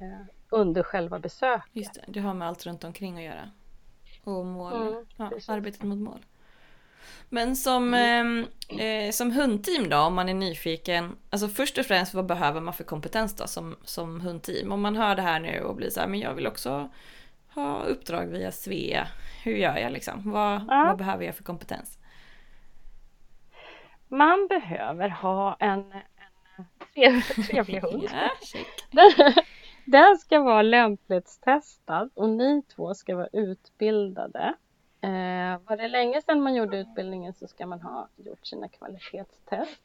eh, 0.00 0.26
under 0.48 0.82
själva 0.82 1.18
besöket. 1.18 1.68
Just 1.72 1.94
det, 1.94 2.04
det 2.08 2.20
har 2.20 2.34
med 2.34 2.48
allt 2.48 2.66
runt 2.66 2.84
omkring 2.84 3.16
att 3.18 3.24
göra. 3.24 3.50
Och 4.24 4.46
mål, 4.46 4.72
Mm, 4.88 5.06
ja, 5.16 5.28
precis. 5.28 5.48
arbetet 5.48 5.82
mot 5.82 5.98
mål. 5.98 6.18
Men 7.28 7.56
som, 7.56 7.94
ehm, 7.94 8.46
eh, 8.78 9.10
som 9.10 9.30
hundteam 9.32 9.88
då, 9.88 9.96
om 9.98 10.14
man 10.14 10.28
är 10.28 10.34
nyfiken. 10.34 11.16
Alltså 11.30 11.48
först 11.48 11.78
och 11.78 11.86
främst, 11.86 12.14
vad 12.14 12.26
behöver 12.26 12.60
man 12.60 12.74
för 12.74 12.84
kompetens 12.84 13.36
då 13.36 13.46
som, 13.46 13.76
som 13.84 14.20
hundteam? 14.20 14.72
Om 14.72 14.80
man 14.80 14.96
hör 14.96 15.16
det 15.16 15.22
här 15.22 15.40
nu 15.40 15.60
och 15.60 15.76
blir 15.76 15.90
så 15.90 16.00
här, 16.00 16.06
men 16.06 16.20
jag 16.20 16.34
vill 16.34 16.46
också 16.46 16.90
ha 17.54 17.82
uppdrag 17.82 18.26
via 18.26 18.52
Svea. 18.52 19.08
Hur 19.44 19.56
gör 19.56 19.76
jag 19.76 19.92
liksom? 19.92 20.30
Vad, 20.30 20.52
Ja. 20.68 20.84
vad 20.86 20.96
behöver 20.98 21.24
jag 21.24 21.34
för 21.34 21.44
kompetens? 21.44 21.98
Man 24.08 24.46
behöver 24.48 25.08
ha 25.08 25.56
en, 25.60 25.92
en 25.92 26.64
trevlig, 26.94 27.46
trevlig 27.50 27.80
hund. 27.80 28.08
Ja. 28.12 28.30
Den, 28.90 29.34
den 29.84 30.18
ska 30.18 30.40
vara 30.40 30.62
lämplighetstestad 30.62 32.10
och 32.14 32.28
ni 32.28 32.62
två 32.62 32.94
ska 32.94 33.16
vara 33.16 33.28
utbildade. 33.32 34.54
Eh, 35.00 35.58
var 35.64 35.76
det 35.76 35.88
länge 35.88 36.22
sedan 36.22 36.42
man 36.42 36.54
gjorde 36.54 36.78
utbildningen 36.78 37.32
så 37.32 37.46
ska 37.46 37.66
man 37.66 37.80
ha 37.80 38.08
gjort 38.16 38.46
sina 38.46 38.68
kvalitetstest. 38.68 39.80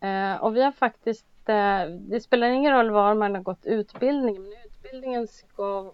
Eh, 0.00 0.36
och 0.36 0.56
vi 0.56 0.62
har 0.62 0.72
faktiskt, 0.72 1.48
eh, 1.48 1.84
det 1.84 2.20
spelar 2.20 2.46
ingen 2.46 2.72
roll 2.72 2.90
var 2.90 3.14
man 3.14 3.34
har 3.34 3.42
gått 3.42 3.66
utbildningen, 3.66 4.42
men 4.42 4.52
utbildningen 4.64 5.28
ska, 5.28 5.92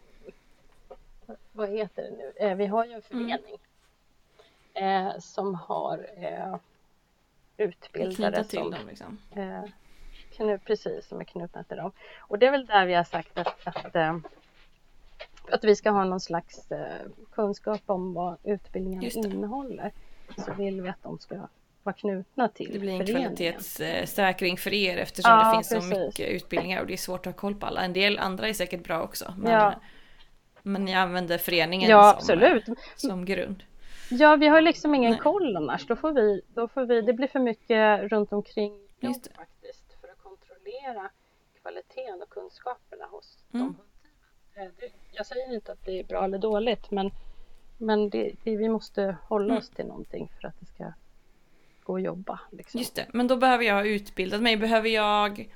vad 1.52 1.68
heter 1.68 2.02
det 2.02 2.10
nu, 2.10 2.32
eh, 2.36 2.56
vi 2.56 2.66
har 2.66 2.84
ju 2.84 2.92
en 2.92 3.02
förening 3.02 3.58
eh, 4.74 5.18
som 5.18 5.54
har 5.54 6.06
eh, 6.16 6.56
utbildare 7.56 8.14
Knyta 8.14 8.44
till 8.44 8.58
som 8.58 8.70
dem 8.70 8.86
liksom. 8.88 9.18
Eh, 9.36 9.64
knu, 10.36 10.58
precis, 10.58 11.08
som 11.08 11.20
är 11.20 11.24
knutna 11.24 11.64
till 11.64 11.76
dem. 11.76 11.92
Och 12.18 12.38
det 12.38 12.46
är 12.46 12.50
väl 12.50 12.66
där 12.66 12.86
vi 12.86 12.94
har 12.94 13.04
sagt 13.04 13.38
att, 13.38 13.66
att, 13.66 13.96
att 15.50 15.64
vi 15.64 15.76
ska 15.76 15.90
ha 15.90 16.04
någon 16.04 16.20
slags 16.20 16.70
eh, 16.72 17.06
kunskap 17.32 17.80
om 17.86 18.14
vad 18.14 18.36
utbildningen 18.44 19.10
innehåller. 19.16 19.92
Så 20.46 20.52
vill 20.54 20.82
vi 20.82 20.88
att 20.88 21.02
de 21.02 21.18
ska 21.18 21.36
vara 21.82 21.92
knutna 21.94 22.48
till 22.48 22.70
Det 22.72 22.78
blir 22.78 22.92
en 22.92 23.06
föreningen. 23.06 23.36
kvalitetssäkring 23.36 24.56
för 24.56 24.74
er 24.74 24.96
eftersom 24.96 25.30
Ja, 25.32 25.44
det 25.48 25.54
finns 25.56 25.68
så 25.68 25.74
precis. 25.74 25.98
mycket 25.98 26.28
utbildningar 26.30 26.80
och 26.80 26.86
det 26.86 26.92
är 26.92 26.96
svårt 26.96 27.26
att 27.26 27.32
ha 27.34 27.40
koll 27.40 27.54
på 27.54 27.66
alla. 27.66 27.80
En 27.84 27.92
del 27.92 28.18
andra 28.18 28.48
är 28.48 28.52
säkert 28.52 28.84
bra 28.84 29.02
också. 29.02 29.34
Men, 29.38 29.52
Ja. 29.52 29.74
men 30.62 30.84
ni 30.84 30.94
använder 30.94 31.38
föreningen 31.38 31.90
Ja, 31.90 32.02
som, 32.10 32.16
absolut. 32.18 32.64
som 32.96 33.24
grund. 33.24 33.62
Ja, 34.10 34.36
vi 34.36 34.46
har 34.48 34.60
liksom 34.60 34.94
ingen 34.94 35.10
Nej. 35.10 35.20
koll 35.20 35.56
annars. 35.56 35.86
Då 35.86 35.96
får 35.96 36.12
vi, 36.12 36.40
då 36.54 36.68
får 36.68 36.84
vi, 36.86 37.00
det 37.02 37.12
blir 37.12 37.28
för 37.28 37.38
mycket 37.40 38.00
runt 38.12 38.32
omkring 38.32 38.72
jobb 38.72 38.84
Just 39.00 39.24
det. 39.24 39.30
faktiskt 39.36 40.00
för 40.00 40.08
att 40.08 40.18
kontrollera 40.22 41.10
kvaliteten 41.62 42.22
och 42.22 42.28
kunskaperna 42.30 43.04
hos 43.10 43.38
Mm. 43.54 43.66
de 43.66 43.76
Jag 45.12 45.26
säger 45.26 45.54
inte 45.54 45.72
att 45.72 45.84
det 45.84 45.98
är 46.00 46.04
bra 46.04 46.24
eller 46.24 46.38
dåligt, 46.38 46.90
men, 46.90 47.10
men 47.78 48.10
det, 48.10 48.32
vi 48.44 48.68
måste 48.68 49.16
hålla 49.28 49.44
Mm. 49.44 49.56
oss 49.56 49.70
till 49.70 49.86
någonting 49.86 50.30
för 50.40 50.48
att 50.48 50.60
det 50.60 50.66
ska 50.66 50.92
gå 51.82 51.96
att 51.96 52.02
jobba. 52.02 52.40
Liksom. 52.50 52.78
Just 52.78 52.94
det, 52.94 53.06
men 53.12 53.26
då 53.28 53.36
behöver 53.36 53.64
jag 53.64 53.74
ha 53.74 53.84
utbildat 53.84 54.42
mig. 54.42 54.56
Behöver 54.56 54.88
jag 54.88 55.48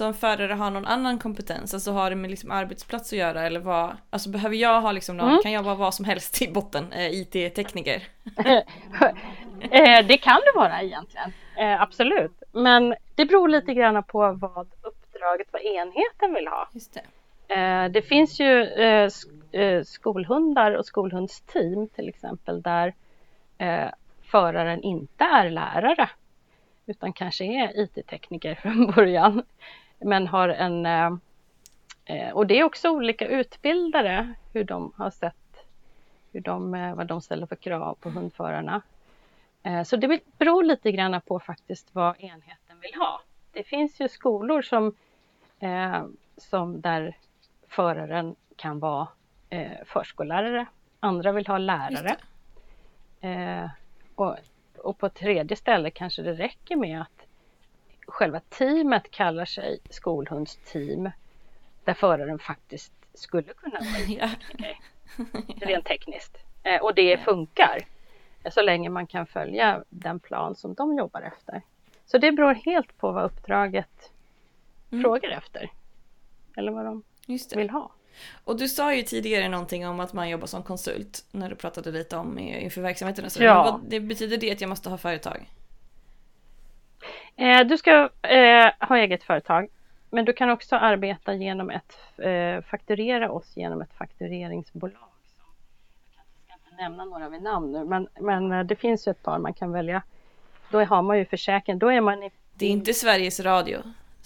en 0.00 0.14
förare 0.14 0.52
har 0.52 0.70
någon 0.70 0.84
annan 0.86 1.18
kompetens, 1.18 1.74
alltså 1.74 1.92
har 1.92 2.10
det 2.10 2.16
med 2.16 2.30
liksom 2.30 2.50
arbetsplats 2.50 3.12
att 3.12 3.18
göra 3.18 3.42
eller 3.46 3.60
vad? 3.60 3.96
Alltså 4.10 4.30
behöver 4.30 4.56
jag 4.56 4.80
ha 4.80 4.92
liksom 4.92 5.16
någon, 5.16 5.28
Mm. 5.30 5.42
kan 5.42 5.52
jag 5.52 5.62
vara 5.62 5.74
vad 5.74 5.94
som 5.94 6.04
helst 6.04 6.42
i 6.42 6.48
botten, 6.52 6.92
eh, 6.92 7.10
IT-tekniker? 7.12 8.02
Eh, 9.60 10.06
det 10.06 10.18
kan 10.18 10.40
det 10.40 10.52
vara 10.58 10.82
egentligen, 10.82 11.32
eh, 11.56 11.82
absolut. 11.82 12.42
Men 12.52 12.94
det 13.14 13.24
beror 13.24 13.48
lite 13.48 13.74
grann 13.74 14.02
på 14.02 14.32
vad 14.32 14.66
uppdraget, 14.82 15.46
vad 15.52 15.62
enheten 15.62 16.34
vill 16.34 16.46
ha. 16.48 16.68
Just 16.72 16.94
det. 16.94 17.00
Eh, 17.48 17.84
det 17.90 18.02
finns 18.02 18.40
ju 18.40 18.62
eh, 18.62 19.06
sk- 19.06 19.56
eh, 19.58 19.82
skolhundar 19.82 20.72
och 20.72 20.86
skolhundsteam 20.86 21.88
till 21.88 22.08
exempel 22.08 22.62
där 22.62 22.94
eh, 23.58 23.88
föraren 24.22 24.82
inte 24.82 25.24
är 25.24 25.50
lärare 25.50 26.10
utan 26.86 27.12
kanske 27.12 27.44
är 27.44 27.80
IT-tekniker 27.80 28.54
från 28.62 28.90
början. 28.90 29.42
Men 29.98 30.26
har 30.26 30.48
en... 30.48 30.86
Eh, 30.86 31.10
eh, 32.04 32.30
och 32.32 32.46
det 32.46 32.58
är 32.58 32.64
också 32.64 32.90
olika 32.90 33.26
utbildare 33.28 34.34
hur 34.52 34.64
de 34.64 34.92
har 34.96 35.10
sett 35.10 35.34
hur 36.32 36.40
de, 36.40 36.74
eh, 36.74 36.94
vad 36.94 37.06
de 37.06 37.20
ställer 37.20 37.46
för 37.46 37.56
krav 37.56 37.94
på 38.00 38.10
hundförarna. 38.10 38.82
Eh, 39.62 39.82
så 39.82 39.96
det 39.96 40.20
beror 40.38 40.62
lite 40.62 40.92
grann 40.92 41.20
på 41.20 41.40
faktiskt 41.40 41.94
vad 41.94 42.16
enheten 42.20 42.80
vill 42.80 42.94
ha. 42.94 43.20
Det 43.52 43.62
finns 43.62 44.00
ju 44.00 44.08
skolor 44.08 44.62
som, 44.62 44.94
eh, 45.60 46.02
som 46.36 46.80
där 46.80 47.16
föraren 47.68 48.36
kan 48.56 48.78
vara 48.78 49.08
eh, 49.50 49.70
förskollärare. 49.86 50.66
Andra 51.00 51.32
vill 51.32 51.46
ha 51.46 51.58
lärare. 51.58 52.16
Eh, 53.20 53.70
och, 54.14 54.36
och 54.78 54.98
på 54.98 55.08
tredje 55.08 55.56
ställe 55.56 55.90
kanske 55.90 56.22
det 56.22 56.32
räcker 56.32 56.76
med 56.76 57.00
att 57.00 57.26
själva 58.06 58.40
teamet 58.40 59.10
kallar 59.10 59.44
sig 59.44 59.78
skolhundsteam 59.90 61.10
där 61.84 61.94
föraren 61.94 62.38
faktiskt 62.38 62.92
skulle 63.14 63.52
kunna 63.52 63.78
vara 63.80 64.04
Ja. 64.08 64.28
rent 65.66 65.84
tekniskt. 65.84 66.38
Eh, 66.62 66.82
och 66.82 66.94
det 66.94 67.20
funkar 67.20 67.78
eh, 68.44 68.50
så 68.52 68.62
länge 68.62 68.88
man 68.90 69.06
kan 69.06 69.26
följa 69.26 69.84
den 69.88 70.20
plan 70.20 70.54
som 70.56 70.74
de 70.74 70.98
jobbar 70.98 71.20
efter. 71.22 71.62
Så 72.06 72.18
det 72.18 72.32
beror 72.32 72.54
helt 72.54 72.98
på 72.98 73.12
vad 73.12 73.24
uppdraget 73.24 74.12
Mm. 74.92 75.02
frågar 75.02 75.30
efter. 75.30 75.70
Eller 76.56 76.72
vad 76.72 76.84
de. 76.84 77.02
Vill 77.56 77.70
ha. 77.70 77.90
Och 78.44 78.56
du 78.56 78.68
sa 78.68 78.94
ju 78.94 79.02
tidigare 79.02 79.48
någonting 79.48 79.86
om 79.86 80.00
att 80.00 80.12
man 80.12 80.28
jobbar 80.28 80.46
som 80.46 80.62
konsult 80.62 81.24
när 81.30 81.50
du 81.50 81.56
pratade 81.56 81.90
lite 81.90 82.16
om 82.16 82.38
inför 82.38 82.80
verksamheten 82.80 83.30
så. 83.30 83.42
Ja. 83.42 83.62
Vad, 83.62 83.90
det 83.90 84.00
betyder 84.00 84.36
det 84.36 84.52
att 84.52 84.60
jag 84.60 84.68
måste 84.68 84.90
ha 84.90 84.98
företag? 84.98 85.50
Eh, 87.36 87.60
du 87.60 87.78
ska 87.78 88.08
eh, 88.22 88.70
ha 88.80 88.96
eget 88.96 89.22
företag. 89.22 89.68
Men 90.10 90.24
du 90.24 90.32
kan 90.32 90.50
också 90.50 90.76
arbeta 90.76 91.34
genom 91.34 91.70
ett, 91.70 91.98
eh, 92.16 92.62
fakturera 92.70 93.30
oss 93.30 93.56
genom 93.56 93.82
ett 93.82 93.92
faktureringsbolag. 93.98 95.08
Som, 95.36 95.46
jag 96.48 96.58
ska 96.60 96.70
inte 96.70 96.82
nämna 96.82 97.04
några 97.04 97.28
vid 97.28 97.42
namn 97.42 97.72
nu, 97.72 97.84
men, 97.84 98.08
men 98.20 98.52
eh, 98.52 98.64
det 98.64 98.76
finns 98.76 99.08
ju 99.08 99.10
ett 99.10 99.22
par 99.22 99.38
man 99.38 99.54
kan 99.54 99.72
välja. 99.72 100.02
Då 100.70 100.84
har 100.84 101.02
man 101.02 101.18
ju 101.18 101.24
försäkring, 101.24 101.78
då 101.78 101.92
är 101.92 102.00
man 102.00 102.22
i... 102.22 102.30
Det 102.54 102.66
är 102.66 102.70
inte 102.70 102.94
Sveriges 102.94 103.40
Radio, 103.40 103.78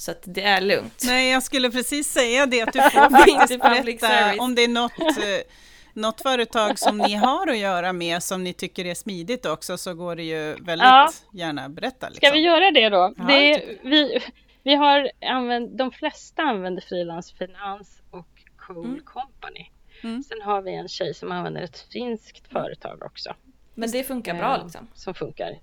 så 0.02 0.10
att 0.10 0.22
det 0.24 0.42
är 0.42 0.60
lugnt. 0.60 1.02
Nej, 1.04 1.30
jag 1.30 1.42
skulle 1.42 1.70
precis 1.70 2.12
säga 2.12 2.46
det, 2.46 2.62
att 2.62 2.72
du 2.72 2.80
får 2.90 3.00
är 3.00 3.10
faktiskt 3.10 3.60
berätta 4.00 4.42
om 4.42 4.54
det 4.54 4.64
är 4.64 4.68
något, 4.68 4.98
eh, 5.00 5.52
något 5.94 6.20
företag 6.22 6.78
som 6.78 6.98
ni 6.98 7.14
har 7.14 7.46
att 7.46 7.58
göra 7.58 7.92
med 7.92 8.22
som 8.22 8.44
ni 8.44 8.52
tycker 8.52 8.84
är 8.84 8.94
smidigt 8.94 9.46
också, 9.46 9.76
så 9.78 9.94
går 9.94 10.16
det 10.16 10.22
ju 10.22 10.52
väldigt 10.54 10.84
Ja. 10.86 11.10
gärna 11.32 11.68
berätta. 11.68 12.06
Ska 12.06 12.14
Liksom. 12.14 12.32
vi 12.32 12.40
göra 12.40 12.70
det 12.70 12.88
då? 12.88 13.14
Ja, 13.16 13.24
det, 13.24 13.48
jag 13.48 13.60
tycker 13.60 13.88
vi, 13.90 14.18
vi 14.62 14.74
har 14.74 15.10
använt, 15.30 15.78
de 15.78 15.90
flesta 15.90 16.42
använder 16.42 16.82
Frilansfinans 16.82 18.02
och 18.10 18.28
Cool 18.66 18.84
Mm. 18.86 19.00
Company. 19.04 19.66
Mm. 20.02 20.22
Sen 20.22 20.40
har 20.42 20.62
vi 20.62 20.74
en 20.74 20.88
tjej 20.88 21.14
som 21.14 21.32
använder 21.32 21.62
ett 21.62 21.86
finskt 21.92 22.48
företag 22.52 23.02
också. 23.02 23.34
Men 23.74 23.90
det 23.90 24.04
funkar 24.04 24.34
bra 24.34 24.56
eh, 24.56 24.62
liksom. 24.64 24.88
Som 24.94 25.14
funkar. 25.14 25.58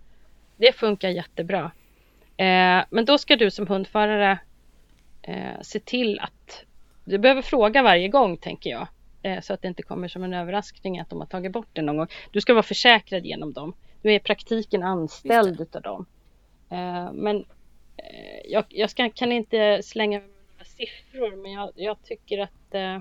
Det 0.57 0.75
funkar 0.75 1.09
jättebra. 1.09 1.71
Eh, 2.39 2.85
men 2.89 3.05
då 3.05 3.17
ska 3.17 3.35
du 3.35 3.51
som 3.51 3.67
hundförare 3.67 4.39
eh, 5.21 5.61
se 5.61 5.79
till 5.79 6.19
att 6.19 6.65
du 7.03 7.17
behöver 7.17 7.41
fråga 7.41 7.83
varje 7.83 8.07
gång 8.07 8.37
tänker 8.37 8.69
jag. 8.69 8.87
Eh, 9.21 9.41
så 9.41 9.53
att 9.53 9.61
det 9.61 9.67
inte 9.67 9.83
kommer 9.83 10.07
som 10.07 10.23
en 10.23 10.33
överraskning 10.33 10.99
att 10.99 11.09
de 11.09 11.19
har 11.19 11.27
tagit 11.27 11.51
bort 11.51 11.67
det 11.73 11.81
någon 11.81 11.97
gång. 11.97 12.07
Du 12.31 12.41
ska 12.41 12.53
vara 12.53 12.63
försäkrad 12.63 13.25
genom 13.25 13.53
dem. 13.53 13.73
Du 14.01 14.09
är 14.11 14.15
i 14.15 14.19
praktiken 14.19 14.83
anställd 14.83 15.61
utav 15.61 15.81
dem. 15.81 16.05
Eh, 16.69 17.11
men 17.13 17.45
eh, 17.97 18.41
jag, 18.45 18.65
jag 18.69 18.89
ska, 18.89 19.09
kan 19.09 19.31
inte 19.31 19.83
slänga 19.83 20.19
några 20.19 20.65
siffror 20.65 21.35
men 21.35 21.51
jag, 21.51 21.71
jag 21.75 22.03
tycker 22.03 22.37
att 22.39 22.73
eh, 22.73 22.99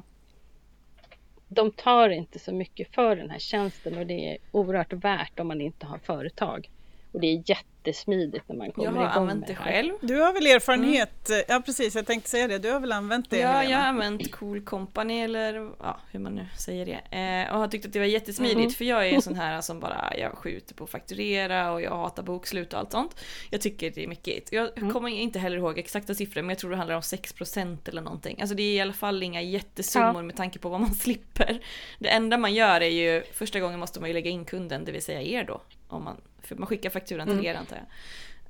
de 1.48 1.72
tar 1.72 2.08
inte 2.08 2.38
så 2.38 2.52
mycket 2.52 2.94
för 2.94 3.16
den 3.16 3.30
här 3.30 3.38
tjänsten 3.38 3.98
och 3.98 4.06
det 4.06 4.32
är 4.32 4.38
oerhört 4.52 4.92
värt 4.92 5.40
om 5.40 5.48
man 5.48 5.60
inte 5.60 5.86
har 5.86 5.98
företag. 5.98 6.70
Och 7.12 7.20
det 7.20 7.26
är 7.26 7.42
jättesmidigt 7.50 8.44
när 8.48 8.56
man 8.56 8.72
kommer 8.72 8.86
Jag 8.86 8.94
igång 8.94 9.04
har 9.06 9.20
använt 9.20 9.46
det 9.46 9.54
själv. 9.54 9.92
Du 10.00 10.20
har 10.20 10.32
väl 10.32 10.46
erfarenhet, 10.46 11.30
ja 11.48 11.62
precis, 11.66 11.94
jag 11.94 12.06
tänkte 12.06 12.30
säga 12.30 12.48
det, 12.48 12.58
du 12.58 12.70
har 12.70 12.80
väl 12.80 12.92
använt 12.92 13.30
det? 13.30 13.38
Ja, 13.38 13.48
Helena? 13.48 13.70
jag 13.70 13.78
har 13.78 13.86
använt 13.86 14.30
Cool 14.32 14.60
Company 14.64 15.20
eller 15.20 15.70
ja, 15.78 16.00
hur 16.10 16.20
man 16.20 16.34
nu 16.34 16.46
säger 16.58 16.86
det. 16.86 17.16
Eh, 17.18 17.52
och 17.54 17.60
har 17.60 17.68
tyckt 17.68 17.86
att 17.86 17.92
det 17.92 17.98
var 17.98 18.06
jättesmidigt 18.06 18.58
Mhm. 18.58 18.70
för 18.70 18.84
jag 18.84 19.08
är 19.08 19.12
en 19.12 19.22
sån 19.22 19.34
här 19.34 19.60
som 19.60 19.80
bara, 19.80 20.12
jag 20.18 20.32
skjuter 20.32 20.74
på 20.74 20.84
att 20.84 20.90
fakturera 20.90 21.72
och 21.72 21.82
jag 21.82 21.90
hatar 21.96 22.22
bokslut 22.22 22.72
och 22.72 22.78
allt 22.78 22.92
sånt. 22.92 23.20
Jag 23.50 23.60
tycker 23.60 23.90
det 23.90 24.04
är 24.04 24.08
mycket. 24.08 24.52
Jag 24.52 24.78
Mm. 24.78 24.92
kommer 24.92 25.08
inte 25.08 25.38
heller 25.38 25.56
ihåg 25.56 25.78
exakta 25.78 26.14
siffror 26.14 26.42
men 26.42 26.48
jag 26.48 26.58
tror 26.58 26.70
det 26.70 26.76
handlar 26.76 26.96
om 26.96 27.02
6% 27.02 27.88
eller 27.88 28.02
någonting. 28.02 28.40
Alltså 28.40 28.54
det 28.56 28.62
är 28.62 28.74
i 28.76 28.80
alla 28.80 28.92
fall 28.92 29.22
inga 29.22 29.42
jättesummor 29.42 30.14
Ja. 30.16 30.22
med 30.22 30.36
tanke 30.36 30.58
på 30.58 30.68
vad 30.68 30.80
man 30.80 30.94
slipper. 30.94 31.60
Det 31.98 32.08
enda 32.08 32.38
man 32.38 32.54
gör 32.54 32.80
är 32.80 32.88
ju, 32.90 33.22
första 33.32 33.60
gången 33.60 33.80
måste 33.80 34.00
man 34.00 34.08
ju 34.10 34.14
lägga 34.14 34.30
in 34.30 34.44
kunden, 34.44 34.84
det 34.84 34.92
vill 34.92 35.02
säga 35.02 35.22
er 35.22 35.44
då. 35.44 35.60
Om 35.88 36.04
man, 36.04 36.16
för 36.42 36.56
man 36.56 36.66
skickar 36.66 36.90
fakturan 36.90 37.26
till 37.26 37.34
Mm. 37.38 37.46
er 37.46 37.54
antar 37.54 37.76
jag. 37.76 37.86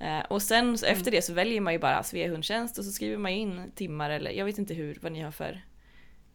Eh, 0.00 0.24
och 0.24 0.42
sen 0.42 0.78
så 0.78 0.86
efter 0.86 1.10
det 1.10 1.22
så 1.22 1.32
väljer 1.32 1.60
man 1.60 1.72
ju 1.72 1.78
bara 1.78 2.02
Svea 2.02 2.28
hundtjänst 2.30 2.78
och 2.78 2.84
så 2.84 2.90
skriver 2.92 3.16
man 3.16 3.32
in 3.32 3.72
timmar 3.74 4.10
eller 4.10 4.30
jag 4.30 4.44
vet 4.44 4.58
inte 4.58 4.74
hur, 4.74 4.98
vad 5.02 5.12
ni 5.12 5.20
har 5.20 5.30
för... 5.30 5.60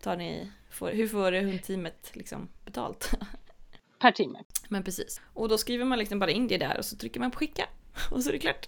Tar 0.01 0.17
ni, 0.17 0.51
får, 0.69 0.91
hur 0.91 1.07
får 1.07 1.31
hundteamet 1.31 2.11
liksom 2.13 2.49
betalt? 2.65 3.11
Per 3.99 4.11
timme. 4.11 4.39
Men 4.69 4.83
precis. 4.83 5.21
Och 5.33 5.49
då 5.49 5.57
skriver 5.57 5.85
man 5.85 5.99
liksom 5.99 6.19
bara 6.19 6.31
in 6.31 6.47
det 6.47 6.57
där 6.57 6.77
och 6.77 6.85
så 6.85 6.97
trycker 6.97 7.19
man 7.19 7.31
på 7.31 7.37
skicka. 7.39 7.69
Och 8.11 8.23
så 8.23 8.29
är 8.29 8.33
det 8.33 8.39
klart. 8.39 8.67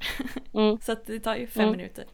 Mm. 0.54 0.78
Så 0.82 0.91
att 0.91 1.06
det 1.06 1.19
tar 1.19 1.36
ju 1.36 1.48
fem 1.48 1.63
Mm. 1.63 1.78
minuter. 1.78 2.06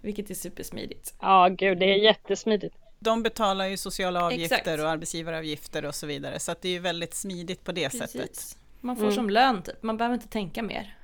Vilket 0.00 0.30
är 0.30 0.34
supersmidigt. 0.34 1.14
Ja, 1.20 1.48
gud, 1.48 1.78
det 1.78 1.84
är 1.86 1.96
jättesmidigt. 1.96 2.76
De 2.98 3.22
betalar 3.22 3.66
ju 3.66 3.76
sociala 3.76 4.24
avgifter 4.24 4.56
Exakt. 4.56 4.80
och 4.80 4.90
arbetsgivaravgifter 4.90 5.84
och 5.84 5.94
så 5.94 6.06
vidare, 6.06 6.38
så 6.40 6.52
att 6.52 6.62
det 6.62 6.68
är 6.68 6.72
ju 6.72 6.78
väldigt 6.78 7.14
smidigt 7.14 7.64
på 7.64 7.72
det 7.72 7.90
sättet. 7.92 8.58
Man 8.84 8.96
får 8.96 9.02
Mm. 9.02 9.14
som 9.14 9.30
lön 9.30 9.62
typ. 9.62 9.82
Man 9.82 9.96
behöver 9.96 10.14
inte 10.14 10.28
tänka 10.28 10.62
mer. 10.62 10.96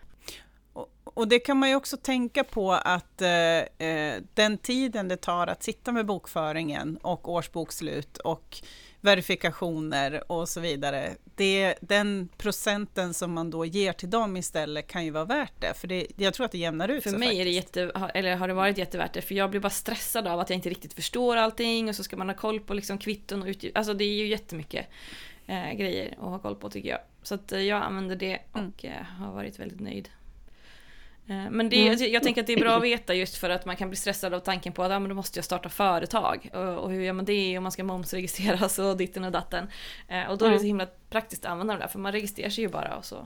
Och, 0.72 0.88
och 1.04 1.28
det 1.28 1.38
kan 1.38 1.56
man 1.56 1.68
ju 1.68 1.74
också 1.74 1.96
tänka 1.96 2.44
på 2.44 2.72
att 2.72 3.22
eh, 3.22 3.88
eh, 3.88 4.22
den 4.34 4.58
tiden 4.58 5.08
det 5.08 5.16
tar 5.16 5.46
att 5.46 5.62
sitta 5.62 5.92
med 5.92 6.06
bokföringen 6.06 6.96
och 7.02 7.28
årsbokslut 7.28 8.18
och 8.18 8.62
verifikationer 9.00 10.32
och 10.32 10.48
så 10.48 10.60
vidare, 10.60 11.10
det, 11.34 11.74
den 11.80 12.28
procenten 12.38 13.14
som 13.14 13.32
man 13.32 13.50
då 13.50 13.64
ger 13.64 13.92
till 13.92 14.10
dem 14.10 14.36
istället 14.36 14.86
kan 14.86 15.04
ju 15.04 15.10
vara 15.10 15.24
värt 15.24 15.60
det, 15.60 15.74
för 15.74 15.88
det, 15.88 16.06
jag 16.16 16.34
tror 16.34 16.46
att 16.46 16.52
det 16.52 16.58
jämnar 16.58 16.88
ut 16.88 17.02
För 17.02 17.18
mig 17.18 17.40
är 17.40 17.44
det 17.44 17.50
jätte, 17.50 17.90
eller 18.14 18.36
har 18.36 18.48
det 18.48 18.54
varit 18.54 18.78
jättevärt 18.78 19.12
det, 19.12 19.22
för 19.22 19.34
jag 19.34 19.50
blir 19.50 19.60
bara 19.60 19.70
stressad 19.70 20.26
av 20.26 20.40
att 20.40 20.50
jag 20.50 20.56
inte 20.56 20.70
riktigt 20.70 20.92
förstår 20.92 21.36
allting 21.36 21.88
och 21.88 21.96
så 21.96 22.04
ska 22.04 22.16
man 22.16 22.28
ha 22.28 22.36
koll 22.36 22.60
på 22.60 22.74
liksom 22.74 22.98
kvitton 22.98 23.42
och 23.42 23.48
utgifter. 23.48 23.78
Alltså 23.78 23.94
det 23.94 24.04
är 24.04 24.14
ju 24.14 24.26
jättemycket 24.26 24.86
eh, 25.50 25.72
grejer 25.72 26.12
att 26.12 26.18
ha 26.18 26.38
koll 26.38 26.54
på 26.56 26.70
tycker 26.70 26.88
jag. 26.88 26.98
Så 27.22 27.34
att 27.34 27.52
eh, 27.52 27.60
jag 27.60 27.82
använder 27.82 28.16
det 28.16 28.38
och 28.52 28.84
eh, 28.84 29.02
har 29.18 29.32
varit 29.32 29.58
väldigt 29.58 29.80
nöjd. 29.80 30.08
Eh, 31.26 31.50
Men 31.50 31.68
det, 31.68 31.86
Mm. 31.86 31.98
jag, 31.98 32.08
jag 32.08 32.22
tänker 32.22 32.40
att 32.40 32.46
det 32.46 32.52
är 32.52 32.60
bra 32.60 32.76
att 32.76 32.82
veta 32.82 33.14
just 33.14 33.36
för 33.36 33.50
att 33.50 33.64
man 33.64 33.76
kan 33.76 33.88
bli 33.88 33.96
stressad 33.96 34.34
av 34.34 34.40
tanken 34.40 34.72
på 34.72 34.82
att 34.82 34.90
ah, 34.90 34.98
men 34.98 35.08
då 35.08 35.14
måste 35.14 35.38
jag 35.38 35.44
starta 35.44 35.68
företag. 35.68 36.50
Och, 36.52 36.60
och 36.78 36.90
hur 36.90 37.02
gör 37.02 37.12
man 37.12 37.24
det? 37.24 37.56
Och 37.56 37.62
man 37.62 37.72
ska 37.72 37.84
momsregistreras 37.84 38.78
och 38.78 38.96
ditten 38.96 39.24
och 39.24 39.32
datten. 39.32 39.66
Eh, 40.08 40.24
och 40.30 40.38
då 40.38 40.44
är 40.44 40.48
det 40.48 40.54
Mm. 40.54 40.60
så 40.60 40.66
himla 40.66 40.86
praktiskt 41.10 41.44
att 41.44 41.50
använda 41.52 41.74
det 41.74 41.80
där 41.80 41.88
för 41.88 41.98
man 41.98 42.12
registrerar 42.12 42.50
sig 42.50 42.64
ju 42.64 42.70
bara 42.70 42.96
och 42.96 43.04
så 43.04 43.16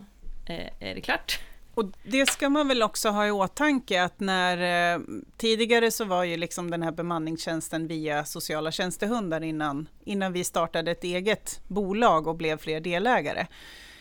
eh, 0.47 0.67
är 0.91 0.95
det 0.95 1.01
klart. 1.01 1.39
Och 1.75 1.85
det 2.03 2.27
ska 2.27 2.49
man 2.49 2.69
väl 2.69 2.83
också 2.83 3.09
ha 3.09 3.27
i 3.27 3.31
åtanke 3.31 4.03
att 4.03 4.21
när 4.21 4.95
eh, 4.95 5.01
tidigare 5.37 5.91
så 5.91 6.05
var 6.05 6.25
ju 6.25 6.37
liksom 6.37 6.71
den 6.71 6.83
här 6.83 6.93
bemanningstjänsten 6.93 7.87
via 7.87 8.25
sociala 8.25 8.73
tjänstehundar 8.73 9.43
innan, 9.43 9.89
innan 10.05 10.33
vi 10.33 10.45
startade 10.45 10.91
ett 10.91 11.05
eget 11.05 11.61
bolag 11.69 12.27
och 12.27 12.37
blev 12.37 12.59
fler 12.59 12.81
delägare. 12.81 13.47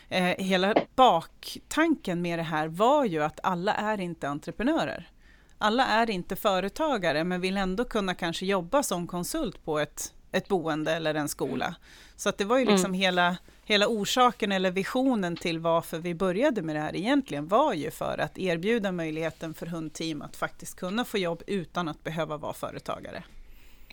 Eh, 0.09 0.23
hela 0.23 0.75
baktanken 0.95 2.21
med 2.21 2.39
det 2.39 2.43
här 2.43 2.67
var 2.67 3.05
ju 3.05 3.23
att 3.23 3.39
alla 3.43 3.73
är 3.73 3.99
inte 3.99 4.27
entreprenörer. 4.27 5.09
Alla 5.57 5.87
är 5.87 6.09
inte 6.09 6.35
företagare 6.35 7.23
men 7.23 7.41
vill 7.41 7.57
ändå 7.57 7.85
kunna 7.85 8.15
kanske 8.15 8.45
jobba 8.45 8.83
som 8.83 9.07
konsult 9.07 9.65
på 9.65 9.79
ett, 9.79 10.13
ett 10.31 10.47
boende 10.47 10.91
eller 10.91 11.15
en 11.15 11.29
skola. 11.29 11.75
Så 12.15 12.29
att 12.29 12.37
det 12.37 12.45
var 12.45 12.57
ju 12.57 12.65
liksom 12.65 12.93
hela 12.93 13.37
hela 13.65 13.87
orsaken 13.87 14.51
eller 14.51 14.71
visionen 14.71 15.35
till 15.35 15.59
varför 15.59 15.99
vi 15.99 16.15
började 16.15 16.61
med 16.61 16.75
det 16.75 16.79
här 16.79 16.95
egentligen 16.95 17.47
var 17.47 17.73
ju 17.73 17.91
för 17.91 18.17
att 18.17 18.37
erbjuda 18.37 18.91
möjligheten 18.91 19.53
för 19.53 19.65
hundteam 19.65 20.21
att 20.21 20.35
faktiskt 20.35 20.75
kunna 20.79 21.05
få 21.05 21.17
jobb 21.17 21.43
utan 21.47 21.87
att 21.87 22.03
behöva 22.03 22.37
vara 22.37 22.53
företagare. 22.53 23.23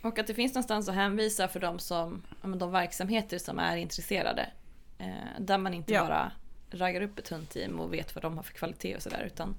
Och 0.03 0.19
att 0.19 0.27
det 0.27 0.35
finns 0.35 0.55
någonstans 0.55 0.89
att 0.89 0.95
hänvisa 0.95 1.49
för 1.49 1.61
de, 1.61 1.79
som, 1.79 2.23
de 2.43 2.73
verksamheter 2.73 3.39
som 3.39 3.59
är 3.59 3.77
intresserade. 3.77 4.51
Eh, 4.99 5.07
där 5.39 5.59
man 5.59 5.75
inte 5.75 5.93
ja. 5.93 6.01
bara 6.01 6.33
raggar 6.71 7.01
upp 7.01 7.19
ett 7.19 7.29
hundteam 7.29 7.81
och 7.81 7.95
vet 7.95 8.15
vad 8.15 8.25
de 8.25 8.37
har 8.37 8.43
för 8.43 8.53
kvalitet 8.53 8.97
och 8.97 9.03
sådär 9.03 9.23
utan 9.27 9.55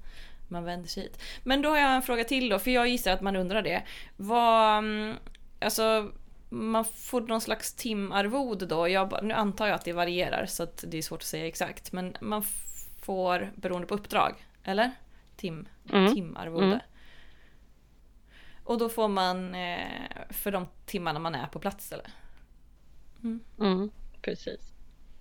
man 0.48 0.64
vänder 0.64 0.88
sig 0.88 1.02
hit. 1.02 1.22
Men 1.44 1.62
då 1.62 1.68
har 1.68 1.78
jag 1.78 1.94
en 1.94 2.02
fråga 2.02 2.24
till 2.24 2.48
då, 2.48 2.58
för 2.58 2.70
jag 2.70 2.88
gissar 2.88 3.12
att 3.12 3.20
man 3.20 3.36
undrar 3.36 3.62
det. 3.62 3.82
Vad, 4.16 4.78
mm, 4.78 5.16
alltså 5.60 6.12
man 6.52 6.84
får 6.84 7.20
någon 7.20 7.40
slags 7.40 7.74
timarvode 7.74 8.66
då. 8.66 8.88
Jag, 8.88 9.18
nu 9.22 9.34
antar 9.34 9.66
jag 9.66 9.74
att 9.74 9.84
det 9.84 9.92
varierar 9.92 10.46
så 10.46 10.62
att 10.62 10.84
det 10.86 10.98
är 10.98 11.02
svårt 11.02 11.20
att 11.20 11.26
säga 11.26 11.46
exakt. 11.46 11.92
Men 11.92 12.16
man 12.20 12.42
får 13.00 13.52
beroende 13.54 13.86
på 13.86 13.94
uppdrag, 13.94 14.46
eller? 14.64 14.90
Tim, 15.36 15.68
mm. 15.92 16.14
Timarvode. 16.14 16.66
Mm. 16.66 16.78
Och 18.64 18.78
då 18.78 18.88
får 18.88 19.08
man 19.08 19.54
eh, 19.54 19.86
för 20.30 20.52
de 20.52 20.66
timmarna 20.86 21.18
man 21.18 21.34
är 21.34 21.46
på 21.46 21.58
plats 21.58 21.92
eller? 21.92 22.06
Mm. 23.22 23.40
mm. 23.60 23.90
precis. 24.22 24.72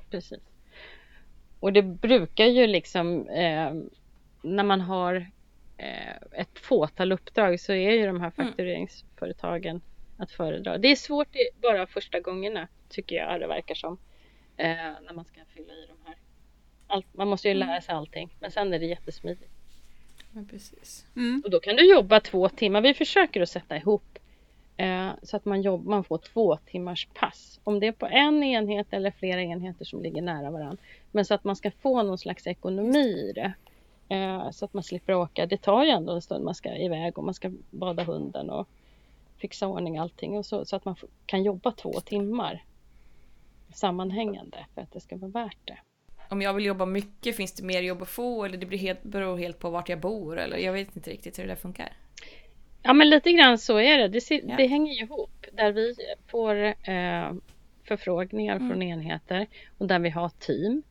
precis. 0.10 0.40
Och 1.60 1.74
det 1.74 1.82
brukar 1.82 2.46
ju 2.46 2.68
liksom 2.68 3.28
eh, 3.30 3.74
när 4.42 4.64
man 4.64 4.82
har 4.82 5.32
eh, 5.78 6.16
ett 6.32 6.60
fåtal 6.60 7.12
uppdrag 7.12 7.60
så 7.60 7.74
är 7.74 7.92
ju 7.92 8.06
de 8.06 8.22
här 8.22 8.32
mm. 8.38 8.48
faktureringsföretagen 8.48 9.82
att 10.22 10.32
föredra. 10.32 10.78
Det 10.78 10.88
är 10.88 10.96
svårt 10.96 11.28
bara 11.62 11.88
första 11.88 12.20
gångerna 12.20 12.68
tycker 12.90 13.16
jag 13.16 13.40
det 13.40 13.48
verkar 13.48 13.76
som. 13.76 13.98
Eh, 14.58 14.68
när 14.76 15.14
man 15.14 15.26
ska 15.26 15.42
fylla 15.56 15.74
i 15.74 15.86
de 15.88 16.08
här. 16.08 16.16
Allt, 16.88 17.06
man 17.14 17.28
måste 17.28 17.48
ju 17.48 17.54
lära 17.54 17.82
sig 17.82 17.96
allting 17.96 18.30
men 18.40 18.52
sen 18.52 18.74
är 18.74 18.80
det 18.80 18.86
jättesmidigt. 18.86 19.52
Ja, 20.34 20.42
precis. 20.50 21.06
Mm. 21.16 21.42
Och 21.46 21.52
då 21.52 21.60
kan 21.60 21.76
du 21.76 21.92
jobba 21.92 22.20
två 22.20 22.50
timmar. 22.50 22.82
Vi 22.82 22.94
försöker 22.94 23.42
att 23.42 23.50
sätta 23.50 23.78
ihop 23.78 24.20
eh, 24.78 25.10
så 25.24 25.38
att 25.38 25.46
man, 25.46 25.62
jobb, 25.62 25.86
man 25.86 26.04
får 26.04 26.18
två 26.18 26.58
timmars 26.58 27.08
pass. 27.14 27.60
Om 27.64 27.80
det 27.80 27.88
är 27.88 27.92
på 27.92 28.08
en 28.08 28.44
enhet 28.44 28.88
eller 28.92 29.12
flera 29.12 29.42
enheter 29.42 29.86
som 29.86 30.02
ligger 30.02 30.22
nära 30.22 30.52
varandra. 30.52 30.78
Men 31.12 31.26
så 31.26 31.34
att 31.34 31.44
man 31.44 31.56
ska 31.56 31.72
få 31.72 32.04
någon 32.04 32.18
slags 32.18 32.48
ekonomi 32.48 33.30
i 33.30 33.34
det. 33.36 33.54
Eh, 34.16 34.52
så 34.52 34.66
att 34.66 34.74
man 34.74 34.84
slipper 34.84 35.14
åka. 35.14 35.46
Det 35.46 35.58
tar 35.58 35.84
ju 35.84 35.90
ändå 35.90 36.14
en 36.14 36.22
stund 36.22 36.46
man 36.46 36.56
ska 36.56 36.76
iväg 36.76 37.18
och 37.18 37.24
man 37.24 37.34
ska 37.34 37.52
bada 37.70 38.04
hunden 38.04 38.50
och 38.50 38.68
fixa 39.42 39.68
ordning 39.68 39.98
allting 39.98 40.38
och 40.38 40.46
så, 40.46 40.66
så 40.66 40.76
att 40.76 40.86
man 40.86 40.96
kan 41.26 41.44
jobba 41.44 41.72
två 41.72 41.92
timmar 41.92 42.64
sammanhängande 43.74 44.66
för 44.76 44.82
att 44.82 44.92
det 44.92 45.00
ska 45.00 45.18
vara 45.18 45.32
värt 45.32 45.58
det. 45.66 45.78
Om 46.30 46.42
jag 46.42 46.54
vill 46.54 46.66
jobba 46.66 46.86
mycket, 46.86 47.36
finns 47.36 47.54
det 47.54 47.64
mer 47.64 47.82
jobb 47.82 48.02
att 48.02 48.10
få 48.10 48.46
eller 48.46 48.58
det 48.58 48.66
blir 48.66 48.78
helt, 48.78 49.04
beror 49.04 49.38
helt 49.38 49.60
på 49.60 49.70
vart 49.70 49.90
jag 49.90 50.00
bor? 50.00 50.40
Eller 50.40 50.58
jag 50.58 50.74
vet 50.74 50.96
inte 50.96 51.10
riktigt 51.10 51.40
hur 51.40 51.44
det 51.44 51.50
där 51.50 51.56
funkar. 51.56 51.94
Ja 52.84 52.94
men 52.94 53.10
lite 53.10 53.32
grann 53.32 53.58
så 53.58 53.80
är 53.80 53.98
det. 53.98 54.08
Det, 54.08 54.32
ja. 54.32 54.56
det 54.58 54.68
hänger 54.68 55.04
ihop. 55.04 55.46
Där 55.52 55.72
vi 55.72 55.96
får 56.28 56.56
eh, 56.66 57.34
förfrågningar 57.84 58.56
mm. 58.56 58.70
från 58.70 58.82
enheter 58.82 59.48
och 59.78 59.88
där 59.88 60.00
vi 60.00 60.10
har 60.10 60.30
team. 60.30 60.84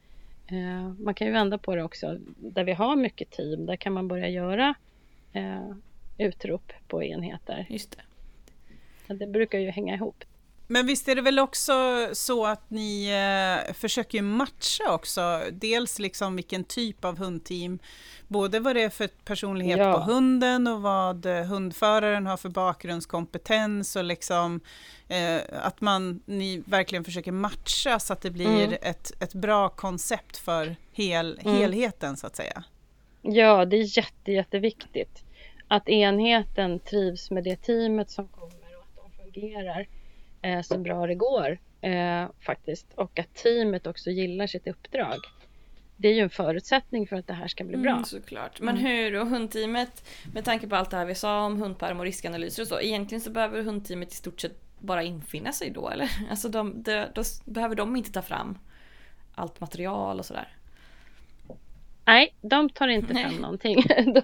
Eh, 0.47 0.93
man 0.99 1.15
kan 1.15 1.27
ju 1.27 1.33
vända 1.33 1.59
på 1.59 1.77
det 1.77 1.83
också. 1.83 2.19
Där 2.37 2.65
vi 2.65 2.73
har 2.73 2.97
mycket 2.97 3.31
team, 3.31 3.67
där 3.67 3.77
kan 3.77 3.93
man 3.93 4.09
börja 4.09 4.29
göra 4.29 4.75
eh, 5.33 5.71
utrop 6.19 6.73
på 6.89 7.05
enheter. 7.05 7.67
Just 7.69 7.91
det. 7.91 8.03
Det 9.15 9.27
brukar 9.27 9.59
ju 9.59 9.71
hänga 9.71 9.95
ihop. 9.95 10.25
Men 10.73 10.87
visst 10.87 11.09
är 11.09 11.15
det 11.15 11.23
väl 11.23 11.39
också 11.39 11.73
så 12.13 12.47
att 12.47 12.71
ni 12.71 13.09
eh, 13.09 13.73
försöker 13.75 14.23
matcha 14.23 14.93
också, 14.95 15.43
dels 15.53 15.99
liksom 15.99 16.37
vilken 16.37 16.65
typ 16.65 17.05
av 17.05 17.19
hundteam, 17.19 17.79
både 18.29 18.61
vad 18.61 18.77
det 18.77 18.83
är 18.83 18.89
för 18.89 19.09
personlighet 19.25 19.79
ja. 19.79 19.93
på 19.93 19.99
hunden 19.99 20.67
och 20.67 20.83
vad 20.83 21.27
eh, 21.27 21.45
hundföraren 21.45 22.27
har 22.27 22.37
för 22.37 22.49
bakgrundskompetens 22.49 23.97
och 23.97 24.05
liksom 24.05 24.61
eh, 25.09 25.41
att 25.63 25.81
man, 25.81 26.23
ni 26.27 26.63
verkligen 26.67 27.05
försöker 27.05 27.33
matcha 27.33 27.99
så 27.99 28.13
att 28.13 28.23
det 28.23 28.31
blir 28.31 28.65
mm. 28.65 28.79
ett, 28.83 29.23
ett 29.23 29.35
bra 29.35 29.69
koncept 29.69 30.37
för 30.37 30.77
hel, 30.93 31.39
mm. 31.43 31.57
helheten 31.57 32.17
så 32.17 32.27
att 32.27 32.37
säga. 32.37 32.65
Ja, 33.23 33.65
det 33.65 33.77
är 33.77 33.99
jätte, 33.99 34.33
jätteviktigt 34.33 35.25
att 35.69 35.89
enheten 35.89 36.79
trivs 36.81 37.31
med 37.31 37.45
det 37.45 37.57
teamet 37.57 38.11
som 38.11 38.29
kommer 38.29 38.60
fungerar 39.35 39.87
eh, 40.43 40.63
så 40.63 40.79
bra 40.79 41.07
det 41.07 41.15
går 41.15 41.59
eh, 41.81 42.27
faktiskt 42.41 42.93
och 42.95 43.19
att 43.19 43.35
teamet 43.35 43.87
också 43.87 44.11
gillar 44.11 44.47
sitt 44.47 44.67
uppdrag. 44.67 45.19
Det 45.97 46.09
är 46.09 46.13
ju 46.13 46.21
en 46.21 46.31
förutsättning 46.31 47.07
för 47.07 47.17
att 47.17 47.27
det 47.27 47.33
här 47.33 47.49
ska 47.49 47.65
bli 47.65 47.77
bra. 47.77 47.93
Mm, 47.93 48.05
såklart. 48.05 48.61
Men 48.61 48.79
mm. 48.79 48.87
hur, 48.87 49.21
och 49.21 49.27
hundteamet, 49.27 50.09
med 50.35 50.45
tanke 50.45 50.69
på 50.69 50.77
allt 50.77 50.91
det 50.91 50.97
här 50.97 51.05
vi 51.05 51.15
sa 51.15 51.45
om 51.45 51.63
hundparm 51.63 51.99
och 51.99 52.05
riskanalyser 52.05 52.63
och 52.63 52.69
så, 52.69 52.81
egentligen 52.81 53.21
så 53.21 53.31
behöver 53.31 53.63
hundteamet 53.63 54.13
i 54.13 54.17
stort 54.17 54.41
sett 54.41 54.57
bara 54.79 55.03
infinna 55.03 55.53
sig 55.53 55.71
då 55.71 55.89
eller? 55.89 56.11
Alltså 56.31 56.49
de, 56.49 56.83
de, 56.83 57.07
då 57.15 57.23
behöver 57.45 57.75
de 57.75 57.97
inte 57.97 58.13
ta 58.13 58.23
fram 58.23 58.59
allt 59.35 59.61
material 59.61 60.19
och 60.19 60.27
sådär? 60.27 60.49
Nej, 62.05 62.35
de 62.41 62.71
tar 62.71 62.89
inte 62.89 63.13
Nej. 63.13 63.25
fram 63.25 63.35
någonting. 63.35 63.83
De, 64.15 64.23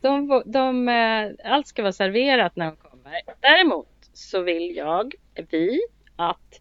de, 0.00 0.42
de, 0.46 0.88
eh, 0.88 1.52
allt 1.52 1.66
ska 1.66 1.82
vara 1.82 1.92
serverat 1.92 2.56
när 2.56 2.66
de 2.66 2.76
kommer. 2.76 3.20
Däremot 3.40 3.95
så 4.16 4.42
vill 4.42 4.76
jag, 4.76 5.14
vi, 5.50 5.80
att 6.16 6.60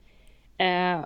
eh, 0.58 1.06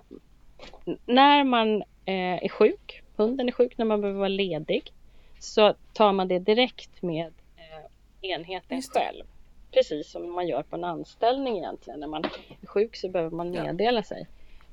när 1.06 1.44
man 1.44 1.82
eh, 2.04 2.44
är 2.44 2.48
sjuk, 2.48 3.02
hunden 3.16 3.48
är 3.48 3.52
sjuk, 3.52 3.78
när 3.78 3.84
man 3.84 4.00
behöver 4.00 4.18
vara 4.18 4.28
ledig, 4.28 4.92
så 5.38 5.74
tar 5.92 6.12
man 6.12 6.28
det 6.28 6.38
direkt 6.38 7.02
med 7.02 7.32
eh, 7.56 8.30
enheten 8.30 8.82
själv. 8.82 9.24
Precis 9.70 10.10
som 10.10 10.32
man 10.32 10.48
gör 10.48 10.62
på 10.62 10.76
en 10.76 10.84
anställning 10.84 11.58
egentligen. 11.58 12.00
När 12.00 12.06
man 12.06 12.24
är 12.62 12.66
sjuk 12.66 12.96
så 12.96 13.08
behöver 13.08 13.36
man 13.36 13.50
meddela 13.50 14.02
sig. 14.02 14.26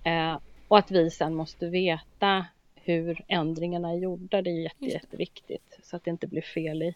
Eh, 0.03 0.37
och 0.67 0.77
att 0.77 0.91
vi 0.91 1.11
sen 1.11 1.33
måste 1.33 1.65
veta 1.65 2.45
hur 2.75 3.21
ändringarna 3.27 3.89
är 3.89 3.97
gjorda. 3.97 4.41
Det 4.41 4.49
är 4.49 4.61
jätte, 4.61 4.85
jätteviktigt 4.85 5.79
så 5.83 5.95
att 5.95 6.03
det 6.03 6.11
inte 6.11 6.27
blir 6.27 6.41
fel 6.41 6.83
i, 6.83 6.95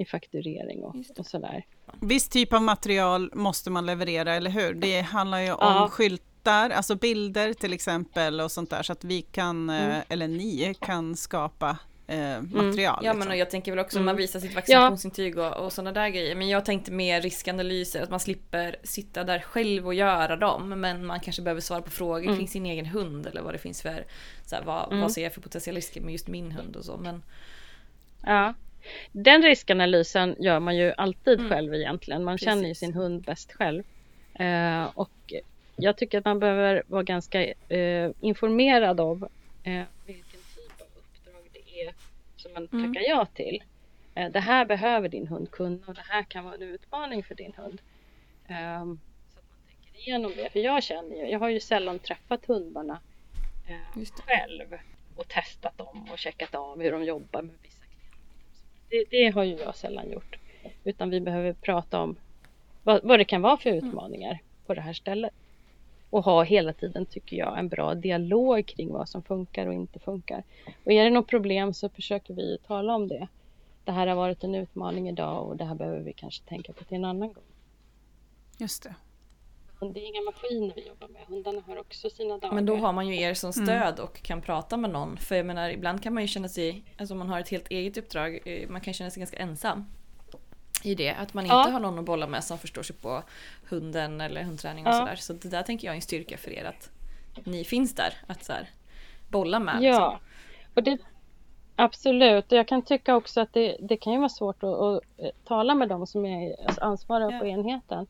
i 0.00 0.04
fakturering 0.04 0.82
och, 0.82 0.94
och 1.18 1.26
sådär. 1.26 1.64
Viss 2.00 2.28
typ 2.28 2.52
av 2.52 2.62
material 2.62 3.30
måste 3.34 3.70
man 3.70 3.86
leverera, 3.86 4.34
eller 4.34 4.50
hur? 4.50 4.74
Det 4.74 5.00
handlar 5.00 5.40
ju 5.40 5.52
om 5.52 5.58
ja. 5.60 5.88
skyltar, 5.88 6.70
alltså 6.70 6.94
bilder 6.94 7.54
till 7.54 7.72
exempel 7.72 8.40
och 8.40 8.52
sånt 8.52 8.70
där 8.70 8.82
så 8.82 8.92
att 8.92 9.04
vi 9.04 9.22
kan, 9.22 9.70
mm. 9.70 9.90
Eh, 9.90 10.02
eller 10.08 10.28
ni 10.28 10.74
kan 10.80 11.16
skapa 11.16 11.78
eh, 12.06 12.18
mm. 12.18 12.50
material. 12.52 13.00
Ja 13.04 13.12
liksom. 13.12 13.28
men 13.28 13.38
jag 13.38 13.50
tänker 13.50 13.72
väl 13.72 13.78
också 13.78 13.96
mm. 13.96 14.06
man 14.06 14.16
visar 14.16 14.40
sitt 14.40 14.54
vaccinationsintyg 14.54 15.38
och, 15.38 15.56
och 15.56 15.72
sådana 15.72 15.92
där 15.92 16.08
grejer. 16.08 16.34
Men 16.34 16.48
jag 16.48 16.64
tänkte 16.64 16.92
mer 16.92 17.20
riskanalyser, 17.20 18.02
att 18.02 18.10
man 18.10 18.20
slipper 18.20 18.76
sitta 18.82 19.24
där 19.24 19.40
själv 19.40 19.86
och 19.86 19.94
göra 19.94 20.36
dem. 20.36 20.80
Men 20.80 21.06
man 21.06 21.20
kanske 21.20 21.42
behöver 21.42 21.60
svara 21.60 21.82
på 21.82 21.90
frågor 21.90 22.24
mm. 22.24 22.36
kring 22.36 22.48
sin 22.48 22.66
egen 22.66 22.86
hund 22.86 23.26
eller 23.26 23.42
vad 23.42 23.54
det 23.54 23.58
finns 23.58 23.82
för, 23.82 24.04
så 24.46 24.56
här, 24.56 24.62
vad, 24.62 24.88
mm. 24.88 25.00
vad 25.00 25.12
ser 25.12 25.22
jag 25.22 25.34
för 25.34 25.40
potentiella 25.40 25.76
risker 25.76 26.00
med 26.00 26.12
just 26.12 26.28
min 26.28 26.52
hund 26.52 26.76
och 26.76 26.84
så. 26.84 26.96
Men... 26.96 27.22
Ja, 28.22 28.54
den 29.12 29.42
riskanalysen 29.42 30.36
gör 30.38 30.60
man 30.60 30.76
ju 30.76 30.92
alltid 30.96 31.38
mm. 31.38 31.50
själv 31.50 31.74
egentligen. 31.74 32.24
Man 32.24 32.34
Precis. 32.34 32.48
känner 32.48 32.68
ju 32.68 32.74
sin 32.74 32.94
hund 32.94 33.22
bäst 33.22 33.52
själv. 33.52 33.82
Eh, 34.34 34.84
och 34.94 35.32
jag 35.76 35.96
tycker 35.96 36.18
att 36.18 36.24
man 36.24 36.38
behöver 36.38 36.82
vara 36.86 37.02
ganska 37.02 37.44
eh, 37.68 38.10
informerad 38.20 39.00
av 39.00 39.28
eh, 39.64 39.82
vilken 40.06 40.40
typ 40.54 40.80
av 40.80 40.86
uppdrag 40.86 41.50
det 41.52 41.80
är 41.80 41.94
som 42.36 42.52
man 42.52 42.68
mm. 42.72 42.94
tackar 42.94 43.08
ja 43.08 43.26
till. 43.34 43.62
Eh, 44.14 44.30
det 44.30 44.40
här 44.40 44.64
behöver 44.64 45.08
din 45.08 45.26
hund 45.26 45.50
kunna 45.50 45.86
och 45.86 45.94
det 45.94 46.04
här 46.08 46.22
kan 46.22 46.44
vara 46.44 46.54
en 46.54 46.62
utmaning 46.62 47.22
för 47.22 47.34
din 47.34 47.52
hund. 47.56 47.80
Ehm, 48.48 48.98
så 49.34 49.38
att 49.38 49.44
man 49.50 49.58
tänker 49.68 50.00
igenom 50.00 50.32
det. 50.36 50.50
För 50.52 50.60
jag 50.60 50.82
känner 50.82 51.16
ju, 51.16 51.30
jag 51.30 51.38
har 51.38 51.48
ju 51.48 51.60
sällan 51.60 51.98
träffat 51.98 52.46
hundarna 52.46 53.00
eh, 53.68 54.04
själv 54.26 54.78
och 55.16 55.28
testat 55.28 55.78
dem 55.78 56.08
och 56.12 56.18
checkat 56.18 56.54
av 56.54 56.82
hur 56.82 56.92
de 56.92 57.04
jobbar 57.04 57.42
med 57.42 57.54
vissa 57.62 57.79
det, 58.90 59.04
det, 59.10 59.30
har 59.30 59.44
ju 59.44 59.56
jag 59.56 59.76
sällan 59.76 60.10
gjort. 60.10 60.38
Utan 60.84 61.10
vi 61.10 61.20
behöver 61.20 61.52
prata 61.52 62.00
om 62.00 62.16
vad, 62.82 63.00
vad 63.04 63.18
det 63.18 63.24
kan 63.24 63.42
vara 63.42 63.56
för 63.56 63.70
utmaningar 63.70 64.38
på 64.66 64.74
det 64.74 64.80
här 64.80 64.92
stället. 64.92 65.32
Och 66.10 66.24
ha 66.24 66.42
hela 66.42 66.72
tiden, 66.72 67.06
tycker 67.06 67.36
jag, 67.36 67.58
en 67.58 67.68
bra 67.68 67.94
dialog 67.94 68.66
kring 68.66 68.92
vad 68.92 69.08
som 69.08 69.22
funkar 69.22 69.66
och 69.66 69.74
inte 69.74 69.98
funkar. 69.98 70.42
Och 70.84 70.92
är 70.92 71.04
det 71.04 71.10
något 71.10 71.26
problem 71.26 71.74
så 71.74 71.88
försöker 71.88 72.34
vi 72.34 72.58
tala 72.66 72.94
om 72.94 73.08
det. 73.08 73.28
Det 73.84 73.92
här 73.92 74.06
har 74.06 74.16
varit 74.16 74.44
en 74.44 74.54
utmaning 74.54 75.08
idag 75.08 75.48
och 75.48 75.56
det 75.56 75.64
här 75.64 75.74
behöver 75.74 76.00
vi 76.00 76.12
kanske 76.12 76.44
tänka 76.44 76.72
på 76.72 76.84
till 76.84 76.96
en 76.96 77.04
annan 77.04 77.32
gång. 77.32 77.44
Just 78.58 78.82
det. 78.82 78.94
Det 79.80 80.00
är 80.00 80.06
inga 80.06 80.20
maskiner 80.20 80.72
vi 80.76 80.88
jobbar 80.88 81.08
med. 81.08 81.22
Hundarna 81.26 81.62
har 81.66 81.78
också 81.78 82.10
sina 82.10 82.38
dagar. 82.38 82.54
Men 82.54 82.66
då 82.66 82.76
har 82.76 82.92
man 82.92 83.08
ju 83.08 83.20
er 83.20 83.34
som 83.34 83.50
mm. 83.56 83.66
stöd 83.66 83.94
mm. 83.94 84.04
och 84.04 84.22
kan 84.22 84.40
prata 84.40 84.76
med 84.76 84.90
någon. 84.90 85.16
För 85.16 85.34
jag 85.34 85.46
menar 85.46 85.70
ibland 85.70 86.02
kan 86.02 86.14
man 86.14 86.22
ju 86.22 86.26
känna 86.26 86.48
sig, 86.48 86.84
alltså 86.98 87.14
om 87.14 87.18
man 87.18 87.28
har 87.28 87.40
ett 87.40 87.48
helt 87.48 87.68
eget 87.68 87.96
uppdrag, 87.96 88.40
eh, 88.44 88.68
man 88.68 88.80
kan 88.80 88.94
känna 88.94 89.10
sig 89.10 89.20
ganska 89.20 89.36
ensam. 89.36 89.84
I 90.84 90.94
det, 90.94 91.10
att 91.10 91.34
man 91.34 91.44
inte 91.44 91.54
ja. 91.54 91.68
har 91.70 91.80
någon 91.80 91.98
att 91.98 92.04
bolla 92.04 92.26
med 92.26 92.44
som 92.44 92.58
förstår 92.58 92.82
sig 92.82 92.96
på 92.96 93.22
hunden 93.68 94.20
eller 94.20 94.42
hundträning 94.42 94.86
och 94.86 94.92
ja. 94.92 94.98
sådär. 94.98 95.16
Så 95.16 95.32
det 95.32 95.48
där 95.48 95.62
tänker 95.62 95.86
jag 95.86 95.92
är 95.92 95.96
en 95.96 96.02
styrka 96.02 96.36
för 96.36 96.50
er 96.50 96.64
att 96.64 96.90
ni 97.44 97.64
finns 97.64 97.94
där. 97.94 98.14
Att 98.26 98.44
så 98.44 98.52
här, 98.52 98.70
bolla 99.28 99.58
med. 99.58 99.74
Ja, 99.74 99.78
liksom. 99.80 100.18
och 100.74 100.82
det, 100.82 100.98
absolut. 101.76 102.52
Och 102.52 102.58
jag 102.58 102.68
kan 102.68 102.82
tycka 102.82 103.16
också 103.16 103.40
att 103.40 103.52
det, 103.52 103.76
det 103.80 103.96
kan 103.96 104.12
ju 104.12 104.18
vara 104.18 104.28
svårt 104.28 104.62
att, 104.62 104.74
att 104.74 105.02
eh, 105.18 105.30
tala 105.44 105.74
med 105.74 105.88
dem 105.88 106.06
som 106.06 106.26
är 106.26 106.66
alltså, 106.66 106.80
ansvariga 106.80 107.30
Ja. 107.30 107.38
på 107.38 107.46
enheten 107.46 108.06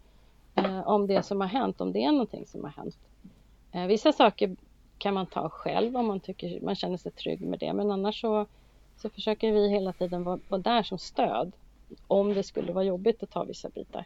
om 0.66 1.07
det 1.07 1.23
som 1.23 1.40
har 1.40 1.49
hänt, 1.49 1.81
om 1.81 1.92
det 1.92 2.05
är 2.05 2.12
någonting 2.12 2.46
som 2.46 2.64
har 2.64 2.70
hänt. 2.70 2.96
Eh, 3.73 3.87
vissa 3.87 4.12
saker 4.12 4.57
kan 4.99 5.14
man 5.14 5.27
ta 5.27 5.49
själv 5.49 5.96
om 5.96 6.07
man, 6.07 6.20
tycker, 6.20 6.61
man 6.61 6.75
känner 6.77 6.96
sig 6.96 7.12
trygg 7.12 7.40
med 7.40 7.59
det, 7.59 7.73
men 7.73 7.90
annars 7.90 8.20
så, 8.20 8.46
så 8.96 9.11
försöker 9.11 9.53
vi 9.53 9.68
hela 9.70 9.92
tiden 9.92 10.25
vara, 10.25 10.38
vara 10.49 10.62
där 10.62 10.83
som 10.83 10.99
stöd 10.99 11.53
om 12.07 12.35
det 12.35 12.42
skulle 12.42 12.73
vara 12.73 12.85
jobbigt 12.85 13.23
att 13.23 13.31
ta 13.31 13.44
vissa 13.44 13.68
bitar. 13.68 14.05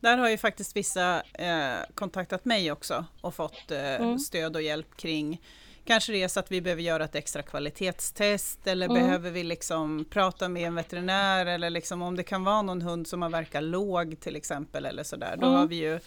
Där 0.00 0.18
har 0.18 0.28
ju 0.28 0.38
faktiskt 0.38 0.76
vissa 0.76 1.22
eh, 1.32 1.78
kontaktat 1.94 2.44
mig 2.44 2.72
också 2.72 3.04
och 3.20 3.34
fått 3.34 3.70
eh, 3.70 3.94
Mm. 3.94 4.18
stöd 4.18 4.56
och 4.56 4.62
hjälp 4.62 4.96
kring 4.96 5.40
Kanske 5.86 6.12
det 6.12 6.22
är 6.22 6.28
så 6.28 6.40
att 6.40 6.52
vi 6.52 6.60
behöver 6.60 6.82
göra 6.82 7.04
ett 7.04 7.14
extra 7.14 7.42
kvalitetstest 7.42 8.66
eller 8.66 8.86
Mm. 8.86 9.02
behöver 9.02 9.30
vi 9.30 9.44
liksom 9.44 10.04
prata 10.10 10.48
med 10.48 10.62
en 10.66 10.74
veterinär 10.74 11.46
eller 11.46 11.70
liksom 11.70 12.02
om 12.02 12.16
det 12.16 12.22
kan 12.22 12.44
vara 12.44 12.62
någon 12.62 12.82
hund 12.82 13.06
som 13.06 13.22
har 13.22 13.30
verkat 13.30 13.62
låg 13.62 14.20
till 14.20 14.36
exempel 14.36 14.86
eller 14.86 15.02
sådär. 15.02 15.36
Då 15.40 15.46
Mm. 15.46 15.58
har 15.58 15.66
vi 15.66 15.76
ju 15.76 16.00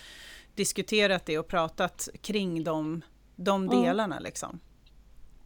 diskuterat 0.56 1.26
det 1.26 1.38
och 1.40 1.48
pratat 1.48 2.10
kring 2.22 2.64
de, 2.64 3.02
de 3.36 3.64
Mm. 3.64 3.82
delarna 3.84 4.20
liksom. 4.20 4.60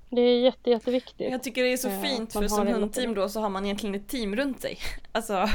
Det 0.09 0.21
är 0.21 0.39
jätte, 0.39 0.69
jätteviktigt. 0.69 1.31
Jag 1.31 1.43
tycker 1.43 1.63
det 1.63 1.73
är 1.73 1.77
så 1.77 1.89
Eh, 1.89 2.01
fint 2.01 2.33
för 2.33 2.47
som 2.47 2.67
hundteam 2.67 3.13
då 3.13 3.29
så 3.29 3.39
har 3.39 3.49
man 3.49 3.65
egentligen 3.65 3.95
ett 3.95 4.07
team 4.07 4.35
runt 4.35 4.61
sig. 4.61 4.77
Alltså 5.11 5.49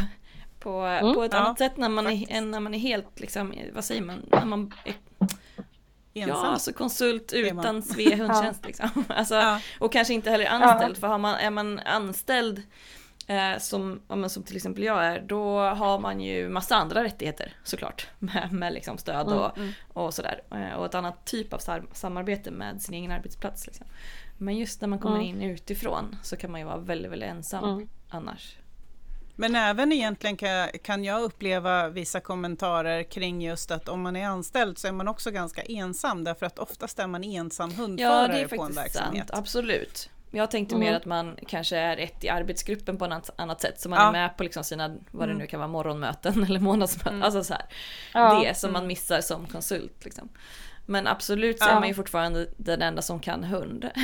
på, 0.60 0.70
Mm. 0.80 1.14
på 1.14 1.22
ett 1.24 1.32
Ja, 1.32 1.38
annat 1.38 1.58
sätt 1.58 1.76
när 1.76 1.88
man, 1.88 2.06
är, 2.06 2.26
än 2.32 2.50
när 2.50 2.60
man 2.60 2.74
är 2.74 2.78
helt, 2.78 3.20
liksom, 3.20 3.54
vad 3.74 3.84
säger 3.84 4.02
man, 4.02 4.22
när 4.32 4.44
man 4.44 4.74
är 4.84 4.94
Ensam. 6.22 6.44
Ja, 6.44 6.46
alltså 6.46 6.72
konsult 6.72 7.33
utan 7.33 7.83
Svea 7.92 8.16
hundtjänst 8.16 8.66
liksom. 8.66 9.04
Alltså, 9.09 9.35
Ja. 9.35 9.61
Och 9.81 9.92
kanske 9.92 10.14
inte 10.14 10.31
heller 10.31 10.46
anställd, 10.46 10.96
för 10.96 11.07
har 11.07 11.18
man, 11.18 11.35
är 11.35 11.50
man 11.50 11.78
anställd 11.78 12.62
eh, 13.26 13.59
som, 13.59 14.00
ja, 14.09 14.16
men 14.16 14.31
som 14.31 14.42
till 14.42 14.57
exempel 14.57 14.85
jag 14.85 15.04
är, 15.07 15.20
då 15.20 15.61
har 15.61 15.98
man 15.98 16.20
ju 16.20 16.48
massa 16.48 16.76
andra 16.76 17.04
rättigheter 17.04 17.52
såklart. 17.64 18.07
Med, 18.18 18.52
med 18.52 18.72
liksom 18.72 18.98
stöd 18.98 19.26
och, 19.26 19.59
mm. 19.59 19.72
och 19.92 20.14
sådär. 20.14 20.40
Eh, 20.50 20.72
och 20.78 20.87
ett 20.87 20.94
annat 20.94 21.24
typ 21.26 21.52
av 21.52 21.61
samarbete 21.92 22.50
med 22.50 22.83
sin 22.83 22.94
egen 22.94 23.11
arbetsplats. 23.11 23.66
Liksom. 23.66 23.87
Men 24.38 24.57
just 24.57 24.81
när 24.81 24.88
man 24.88 24.98
kommer 24.98 25.16
Mm. 25.16 25.28
in 25.28 25.42
utifrån 25.42 26.16
så 26.22 26.37
kan 26.37 26.50
man 26.50 26.61
ju 26.61 26.66
vara 26.66 26.76
väldigt, 26.78 27.12
väldigt 27.12 27.28
ensam 27.28 27.64
Mm. 27.64 27.88
annars. 28.09 28.57
Men 29.40 29.55
även 29.55 29.92
egentligen 29.92 30.37
kan, 30.37 30.68
kan 30.83 31.05
jag 31.05 31.22
uppleva 31.22 31.88
vissa 31.88 32.20
kommentarer 32.20 33.03
kring 33.03 33.42
just 33.42 33.70
att 33.70 33.88
om 33.88 34.03
man 34.03 34.16
är 34.16 34.27
anställd 34.27 34.79
så 34.79 34.88
är 34.88 34.92
man 34.92 35.09
också 35.09 35.31
ganska 35.31 35.62
ensam 35.62 36.24
därför 36.24 36.46
att 36.46 36.59
oftast 36.59 36.98
är 36.98 37.07
man 37.07 37.24
ensam 37.24 37.70
Ja, 37.70 37.83
hundförare 37.83 38.40
är 38.40 38.46
på 38.48 38.62
en 38.62 38.72
verksamhet. 38.72 39.29
sant. 39.29 39.38
Absolut. 39.40 40.11
Jag 40.31 40.51
tänkte 40.51 40.74
Mm. 40.74 40.88
mer 40.88 40.96
att 40.96 41.05
man 41.05 41.37
kanske 41.46 41.77
är 41.77 41.96
ett 41.96 42.24
i 42.24 42.29
arbetsgruppen 42.29 42.98
på 42.98 43.05
ett 43.05 43.31
annat, 43.37 43.61
sätt. 43.61 43.81
Så 43.81 43.88
man 43.88 43.98
Ja. 43.98 44.09
är 44.09 44.12
med 44.12 44.37
på 44.37 44.42
liksom 44.42 44.64
sina, 44.64 44.88
vad 45.11 45.29
det 45.29 45.33
Mm. 45.33 45.38
nu 45.38 45.46
kan 45.46 45.61
vara, 45.61 45.68
morgonmöten 45.68 46.42
eller 46.48 46.61
månadsmöten. 46.61 47.12
Mm. 47.12 47.22
Alltså 47.22 47.44
så 47.44 47.55
här. 47.55 47.64
Ja. 48.14 48.40
Det 48.44 48.55
som 48.59 48.72
man 48.72 48.87
missar 48.87 49.20
som 49.20 49.46
konsult. 49.46 50.05
Liksom. 50.05 50.29
Men 50.87 51.07
absolut 51.07 51.59
så 51.59 51.64
Ja. 51.64 51.70
är 51.70 51.74
man 51.81 51.88
ju 51.88 51.94
fortfarande 51.94 52.46
den 52.57 52.83
enda 52.83 53.03
som 53.03 53.20
kan 53.20 53.44
hund. 53.44 53.90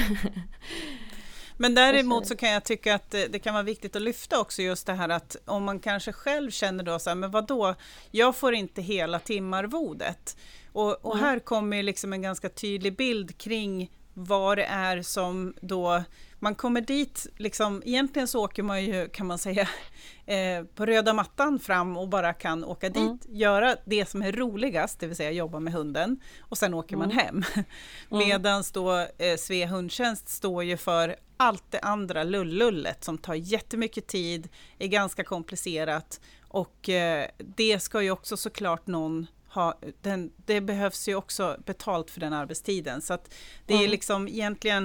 Men 1.57 1.75
däremot 1.75 2.27
så 2.27 2.37
kan 2.37 2.51
jag 2.51 2.65
tycka 2.65 2.95
att 2.95 3.11
det, 3.11 3.39
kan 3.39 3.55
vara 3.55 3.63
viktigt 3.63 3.97
att 3.97 4.03
lyfta 4.03 4.41
också 4.41 4.63
just 4.63 4.87
det 4.87 4.93
här 4.93 5.09
att 5.09 5.37
om 5.45 5.65
man 5.65 5.81
kanske 5.81 6.13
själv 6.13 6.51
känner 6.51 6.85
då 6.85 6.99
så 6.99 7.11
här, 7.11 7.15
men 7.15 7.31
vadå, 7.31 7.75
jag 8.11 8.37
får 8.37 8.55
inte 8.55 8.83
hela 8.83 9.19
timarvodet. 9.19 10.37
Och, 10.73 11.05
och 11.05 11.19
här 11.19 11.39
kommer 11.39 11.83
liksom 11.83 12.13
en 12.13 12.23
ganska 12.23 12.49
tydlig 12.49 12.97
bild 12.97 13.39
kring 13.39 13.91
vad 14.15 14.59
det 14.59 14.65
är 14.65 15.03
som 15.03 15.55
då 15.61 16.03
man 16.39 16.55
kommer 16.55 16.81
dit, 16.81 17.27
liksom, 17.37 17.83
egentligen 17.87 18.29
så 18.29 18.45
åker 18.45 18.63
man 18.63 18.85
ju 18.85 19.09
kan 19.09 19.27
man 19.27 19.39
säga 19.39 19.69
eh, 20.27 20.65
på 20.75 20.87
röda 20.87 21.13
mattan 21.13 21.59
fram 21.59 21.97
och 21.97 22.09
bara 22.09 22.33
kan 22.33 22.65
åka 22.65 22.89
dit, 22.89 22.97
Mm. 22.97 23.19
göra 23.29 23.77
det 23.85 24.09
som 24.09 24.23
är 24.23 24.33
roligast, 24.33 25.01
det 25.01 25.07
vill 25.07 25.17
säga 25.17 25.31
jobba 25.31 25.61
med 25.61 25.73
hunden 25.73 26.21
och 26.41 26.59
sen 26.59 26.75
åker 26.75 26.97
man 26.97 27.11
Mm. 27.11 27.25
hem. 27.25 27.45
Mm. 28.11 28.29
Medan 28.29 28.65
då 28.73 28.99
eh, 28.99 29.37
Svea 29.39 29.67
hundtjänst 29.67 30.29
står 30.29 30.65
ju 30.65 30.77
för 30.77 31.17
allt 31.37 31.65
det 31.71 31.81
andra 31.81 32.25
lullullet 32.25 33.05
som 33.05 33.19
tar 33.19 33.35
jättemycket 33.35 34.07
tid, 34.07 34.49
är 34.79 34.87
ganska 34.87 35.25
komplicerat 35.25 36.21
och 36.49 36.89
eh, 36.89 37.27
det 37.39 37.81
ska 37.83 38.03
ju 38.03 38.11
också 38.11 38.37
såklart 38.37 38.87
någon 38.87 39.27
ha, 39.55 39.79
den, 40.01 40.33
det 40.37 40.61
behövs 40.61 41.09
ju 41.09 41.15
också 41.15 41.57
betalt 41.67 42.11
för 42.11 42.21
den 42.21 42.33
arbetstiden 42.33 43.03
så 43.03 43.15
att 43.15 43.35
det 43.67 43.75
är 43.75 43.79
Mm. 43.79 43.91
liksom 43.91 44.29
egentligen 44.29 44.85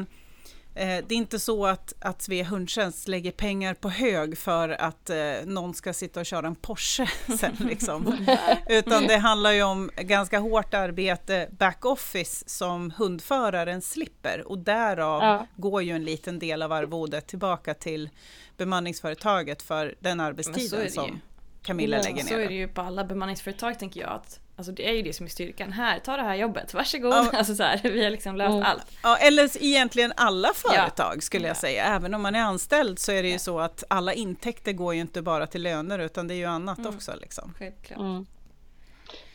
eh, 0.76 0.86
det 1.08 1.12
är 1.12 1.18
inte 1.18 1.40
så 1.40 1.66
att, 1.66 1.94
att 2.00 2.22
Svea 2.22 2.44
hundtjänst 2.44 3.08
lägger 3.08 3.32
pengar 3.32 3.74
på 3.74 3.90
hög 3.90 4.38
för 4.38 4.70
att 4.70 5.10
eh, 5.10 5.18
någon 5.46 5.74
ska 5.74 5.94
sitta 5.94 6.20
och 6.20 6.26
köra 6.26 6.48
en 6.48 6.56
Porsche 6.56 7.06
sen 7.40 7.56
liksom. 7.60 8.18
Utan 8.70 9.08
det 9.08 9.18
handlar 9.18 9.52
ju 9.52 9.64
om 9.64 9.90
ganska 9.96 10.40
hårt 10.40 10.74
arbete 10.74 11.50
back-office 11.52 12.44
som 12.50 12.92
hundföraren 12.98 13.82
slipper 13.82 14.44
och 14.48 14.58
därav 14.60 15.22
Ja. 15.24 15.48
går 15.56 15.82
ju 15.84 15.92
en 15.92 16.04
liten 16.06 16.40
del 16.40 16.62
av 16.62 16.72
arvodet 16.72 17.28
tillbaka 17.28 17.74
till 17.74 18.10
bemanningsföretaget 18.58 19.62
för 19.62 19.96
den 20.00 20.20
är 20.20 20.24
arbetstiden 20.26 20.92
som 20.92 21.22
Camilla 21.62 21.98
Ja, 21.98 22.04
lägger 22.04 22.24
Så 22.24 22.34
är 22.34 22.38
det 22.38 22.46
ner. 22.46 22.52
ju 22.52 22.68
på 22.68 22.82
alla 22.82 23.04
bemanningsföretag 23.04 23.80
tänker 23.80 24.02
jag. 24.02 24.10
att 24.10 24.40
Alltså 24.60 24.72
det 24.72 24.90
är 24.90 24.94
ju 24.94 25.02
det 25.02 25.14
som 25.14 25.26
är 25.26 25.30
styrkan. 25.30 25.72
Här, 25.72 26.00
ta 26.00 26.18
det 26.18 26.24
här 26.24 26.36
jobbet, 26.36 26.74
varsågod. 26.74 27.12
Ja. 27.14 27.30
Alltså 27.34 27.56
så 27.56 27.64
här, 27.64 27.80
vi 27.84 28.04
har 28.04 28.10
liksom 28.12 28.36
löst 28.36 28.50
Mm. 28.54 28.64
allt. 28.66 28.86
Ja, 29.04 29.18
eller 29.18 29.64
egentligen 29.64 30.14
alla 30.16 30.50
företag 30.56 31.24
skulle 31.24 31.48
jag 31.48 31.56
Ja. 31.56 31.60
säga. 31.60 31.84
Även 31.86 32.14
om 32.14 32.22
man 32.22 32.36
är 32.36 32.40
anställd 32.42 33.00
så 33.00 33.12
är 33.12 33.22
det 33.24 33.28
ju 33.28 33.34
Ja. 33.36 33.40
så 33.40 33.60
att 33.60 33.84
alla 33.88 34.14
intäkter 34.14 34.74
går 34.74 34.94
ju 34.96 35.02
inte 35.02 35.22
bara 35.22 35.48
till 35.48 35.62
löner 35.64 36.00
utan 36.00 36.28
det 36.28 36.34
är 36.34 36.36
ju 36.38 36.46
annat 36.46 36.78
Mm. 36.80 36.96
också. 36.96 37.12
Liksom. 37.22 37.54
Självklart. 37.60 38.00
Mm. 38.00 38.26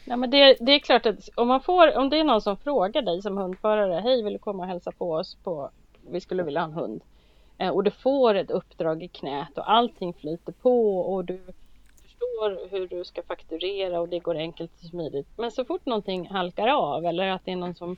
Ja, 0.04 0.16
men 0.16 0.30
det, 0.30 0.56
det 0.60 0.72
är 0.72 0.78
klart 0.78 1.06
att 1.06 1.28
om, 1.34 1.48
man 1.48 1.60
får, 1.62 1.96
om 1.98 2.10
det 2.10 2.18
är 2.18 2.24
någon 2.24 2.40
som 2.42 2.56
frågar 2.56 3.02
dig 3.02 3.22
som 3.22 3.36
hundförare, 3.38 4.00
hej 4.00 4.22
vill 4.22 4.32
du 4.32 4.38
komma 4.38 4.62
och 4.62 4.68
hälsa 4.68 4.92
på 4.92 5.12
oss 5.12 5.36
på, 5.44 5.70
vi 6.10 6.20
skulle 6.20 6.42
vilja 6.42 6.60
ha 6.60 6.66
en 6.68 6.72
hund. 6.74 7.02
Eh, 7.58 7.68
och 7.68 7.84
du 7.84 7.90
får 7.90 8.34
ett 8.34 8.50
uppdrag 8.50 9.02
i 9.02 9.08
knät 9.08 9.58
och 9.58 9.70
allting 9.70 10.14
flyter 10.14 10.52
på 10.52 10.98
och 11.00 11.24
du 11.24 11.40
förstår 12.24 12.68
hur 12.70 12.88
du 12.88 13.04
ska 13.04 13.22
fakturera 13.22 14.00
och 14.00 14.08
det 14.08 14.18
går 14.18 14.36
enkelt 14.36 14.70
och 14.82 14.88
smidigt. 14.90 15.28
Men 15.36 15.50
så 15.50 15.64
fort 15.64 15.86
någonting 15.86 16.28
halkar 16.28 16.68
av 16.68 17.06
eller 17.06 17.28
att 17.28 17.44
det 17.44 17.52
är 17.52 17.56
någon 17.56 17.74
som 17.74 17.96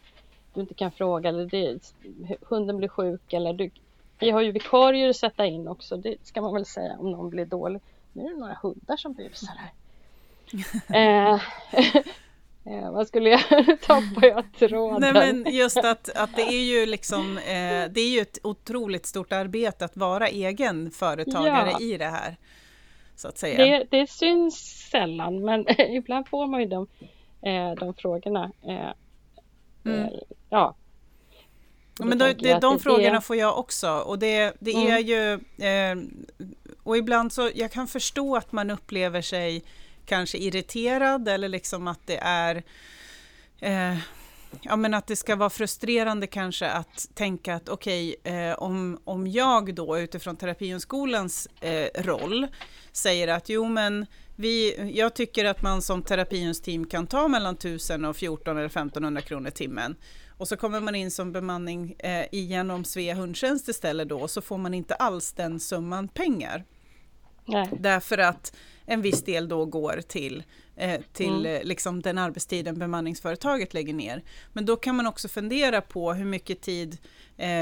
du 0.54 0.60
inte 0.60 0.74
kan 0.74 0.90
fråga 0.90 1.28
eller 1.28 1.46
det, 1.46 1.94
hunden 2.40 2.76
blir 2.76 2.88
sjuk 2.88 3.32
eller 3.32 3.52
du, 3.52 3.70
vi 4.18 4.30
har 4.30 4.42
ju 4.42 4.52
vikarier 4.52 5.08
att 5.08 5.16
sätta 5.16 5.46
in 5.46 5.68
också, 5.68 5.96
det 5.96 6.16
ska 6.22 6.40
man 6.40 6.54
väl 6.54 6.66
säga 6.66 6.96
om 6.98 7.10
någon 7.10 7.30
blir 7.30 7.46
dålig. 7.46 7.80
Nu 8.12 8.24
är 8.24 8.30
det 8.30 8.40
några 8.40 8.58
hundar 8.62 8.96
som 8.96 9.12
busar 9.12 9.54
här. 9.56 9.72
eh, 11.34 11.40
eh, 12.74 12.92
vad 12.92 13.08
skulle 13.08 13.30
jag 13.30 13.40
tappa 13.80 14.26
jag 14.26 14.44
tråden? 14.58 15.00
Nej, 15.00 15.12
men 15.12 15.54
just 15.54 15.76
att, 15.76 16.16
att 16.16 16.36
det 16.36 16.42
är 16.42 16.64
ju 16.64 16.86
liksom, 16.86 17.38
eh, 17.38 17.90
det 17.90 18.00
är 18.00 18.08
ju 18.08 18.20
ett 18.20 18.38
otroligt 18.42 19.06
stort 19.06 19.32
arbete 19.32 19.84
att 19.84 19.96
vara 19.96 20.28
egen 20.28 20.90
företagare 20.90 21.70
Ja. 21.70 21.80
i 21.80 21.96
det 21.96 22.04
här. 22.04 22.36
Så 23.16 23.28
att 23.28 23.38
säga. 23.38 23.56
det, 23.56 23.86
det 23.90 24.10
syns 24.10 24.88
sällan 24.90 25.44
men 25.44 25.66
ibland 25.80 26.28
får 26.28 26.46
man 26.46 26.60
ju 26.60 26.66
de, 26.66 26.86
eh, 27.42 27.72
de 27.72 27.94
frågorna. 27.94 28.52
Eh, 28.68 28.90
Mm. 29.84 30.00
eh, 30.00 30.10
ja. 30.50 30.76
Men 31.98 32.18
då, 32.18 32.32
det, 32.32 32.58
de 32.60 32.78
frågorna 32.80 33.20
får 33.20 33.36
jag 33.36 33.58
också. 33.58 33.90
Och 33.90 34.18
det, 34.18 34.56
det 34.60 34.72
Mm. 34.74 34.92
är 34.92 34.98
ju... 34.98 35.40
Och 36.82 36.96
ibland 36.96 37.32
så, 37.32 37.50
jag 37.54 37.72
kan 37.72 37.86
förstå 37.86 38.36
att 38.36 38.52
man 38.52 38.70
upplever 38.70 39.22
sig 39.22 39.64
kanske 40.06 40.38
irriterad 40.38 41.28
eller 41.28 41.48
liksom 41.48 41.88
att 41.88 42.06
det 42.06 42.18
är... 42.22 42.62
Ja 44.62 44.76
men 44.76 44.94
att 44.94 45.06
det 45.06 45.16
ska 45.16 45.36
vara 45.36 45.50
frustrerande 45.50 46.26
kanske 46.26 46.70
att 46.70 47.08
tänka 47.14 47.54
att 47.54 47.68
okej, 47.68 48.16
eh, 48.24 48.52
om, 48.52 48.98
om 49.04 49.26
jag 49.26 49.74
då 49.74 49.98
utifrån 49.98 50.36
terapihundskolans 50.36 51.48
eh, 51.60 52.02
roll 52.02 52.46
säger 52.92 53.28
att 53.28 53.48
jo 53.48 53.68
men 53.68 54.06
vi, 54.36 54.74
jag 54.94 55.14
tycker 55.14 55.44
att 55.44 55.62
man 55.62 55.82
som 55.82 56.02
terapihundsteam 56.02 56.86
kan 56.86 57.06
ta 57.06 57.28
mellan 57.28 57.54
1000 57.54 58.04
och 58.04 58.16
14 58.16 58.56
eller 58.56 58.66
1500 58.66 59.20
kronor 59.20 59.50
timmen. 59.50 59.96
Och 60.38 60.48
så 60.48 60.56
kommer 60.56 60.80
man 60.80 60.94
in 60.94 61.10
som 61.10 61.32
bemanning 61.32 61.96
eh, 61.98 62.26
igenom 62.32 62.84
Svea 62.84 63.14
hundtjänst 63.14 63.68
istället 63.68 64.08
då 64.08 64.28
så 64.28 64.40
får 64.40 64.58
man 64.58 64.74
inte 64.74 64.94
alls 64.94 65.32
den 65.32 65.60
summan 65.60 66.08
pengar. 66.08 66.64
Nej. 67.44 67.70
Därför 67.80 68.18
att 68.18 68.56
en 68.86 69.02
viss 69.02 69.24
del 69.24 69.48
då 69.48 69.64
går 69.64 70.00
till 70.08 70.44
till 71.12 71.46
mm. 71.46 71.66
liksom 71.66 72.02
den 72.02 72.18
arbetstiden 72.18 72.78
bemanningsföretaget 72.78 73.74
lägger 73.74 73.94
ner. 73.94 74.22
Men 74.52 74.66
då 74.66 74.76
kan 74.76 74.96
man 74.96 75.06
också 75.06 75.28
fundera 75.28 75.80
på 75.80 76.12
hur 76.12 76.24
mycket 76.24 76.60
tid 76.60 76.92
eh, 76.92 77.00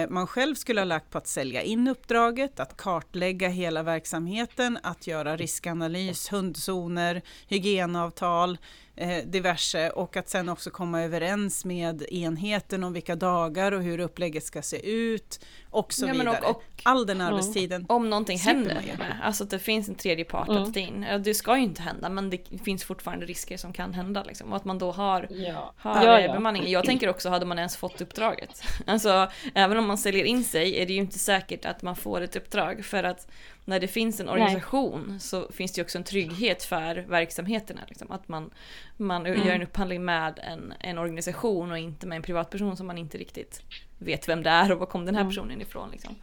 man 0.08 0.26
själv 0.26 0.54
skulle 0.54 0.80
ha 0.80 0.84
lagt 0.84 1.10
på 1.10 1.18
att 1.18 1.26
sälja 1.26 1.62
in 1.62 1.88
uppdraget, 1.88 2.60
att 2.60 2.76
kartlägga 2.76 3.48
hela 3.48 3.82
verksamheten, 3.82 4.78
att 4.82 5.06
göra 5.06 5.36
riskanalys, 5.36 6.32
hundzoner, 6.32 7.22
hygienavtal, 7.48 8.58
eh, 8.96 9.24
diverse 9.26 9.90
och 9.90 10.16
att 10.16 10.28
sen 10.28 10.48
också 10.48 10.70
komma 10.70 11.02
överens 11.02 11.64
med 11.64 12.02
enheten 12.10 12.84
om 12.84 12.92
vilka 12.92 13.16
dagar 13.16 13.72
och 13.72 13.82
hur 13.82 13.98
upplägget 13.98 14.44
ska 14.44 14.62
se 14.62 14.90
ut 14.90 15.40
och 15.70 15.92
så 15.92 16.06
ja, 16.06 16.12
vidare. 16.12 16.38
Och, 16.40 16.50
och, 16.50 16.62
All 16.82 17.06
den 17.06 17.20
arbetstiden. 17.20 17.80
Mm. 17.80 17.86
Om 17.88 18.10
någonting 18.10 18.38
händer, 18.38 18.74
med, 18.98 19.20
alltså 19.22 19.44
att 19.44 19.50
det 19.50 19.58
finns 19.58 19.88
en 19.88 19.94
tredje 19.94 20.24
part 20.24 20.48
mm. 20.48 20.62
att 20.62 20.74
ta 20.74 20.80
in. 20.80 21.06
Det 21.24 21.34
ska 21.34 21.56
ju 21.56 21.62
inte 21.62 21.82
hända 21.82 22.08
men 22.08 22.30
det 22.30 22.38
finns 22.64 22.84
fortfarande 22.84 23.26
risker 23.26 23.56
som 23.56 23.72
kan 23.72 23.94
hända 23.94 24.22
liksom. 24.22 24.50
Och 24.50 24.56
att 24.56 24.64
man 24.64 24.78
då 24.78 24.92
har, 24.92 25.28
ja. 25.30 25.74
har 25.76 26.04
ja, 26.04 26.20
ja. 26.20 26.32
bemanning. 26.32 26.70
Jag 26.70 26.84
tänker 26.84 27.08
också, 27.08 27.28
hade 27.28 27.46
man 27.46 27.58
ens 27.58 27.76
fått 27.76 28.00
uppdraget? 28.00 28.62
Alltså 28.86 29.30
även 29.64 29.78
om 29.78 29.86
man 29.86 29.98
säljer 29.98 30.24
in 30.24 30.44
sig 30.44 30.76
är 30.82 30.86
det 30.86 30.92
ju 30.92 30.98
inte 30.98 31.18
säkert 31.18 31.64
att 31.64 31.82
man 31.82 31.96
får 31.96 32.20
ett 32.20 32.36
uppdrag 32.36 32.84
för 32.84 33.04
att 33.04 33.30
när 33.64 33.80
det 33.80 33.88
finns 33.88 34.20
en 34.20 34.28
organisation 34.28 35.04
Nej. 35.08 35.20
så 35.20 35.52
finns 35.52 35.72
det 35.72 35.78
ju 35.78 35.84
också 35.84 35.98
en 35.98 36.04
trygghet 36.04 36.64
för 36.64 36.94
verksamheterna. 36.96 37.80
Liksom. 37.88 38.10
Att 38.10 38.28
man, 38.28 38.50
man 38.96 39.26
mm. 39.26 39.46
gör 39.46 39.54
en 39.54 39.62
upphandling 39.62 40.04
med 40.04 40.38
en, 40.42 40.74
en 40.80 40.98
organisation 40.98 41.70
och 41.70 41.78
inte 41.78 42.06
med 42.06 42.16
en 42.16 42.22
privatperson 42.22 42.76
som 42.76 42.86
man 42.86 42.98
inte 42.98 43.18
riktigt 43.18 43.62
vet 43.98 44.28
vem 44.28 44.42
det 44.42 44.50
är 44.50 44.72
och 44.72 44.78
var 44.78 44.86
kom 44.86 45.04
den 45.04 45.14
här 45.14 45.22
mm. 45.22 45.30
personen 45.30 45.60
ifrån. 45.60 45.90
Liksom. 45.90 46.14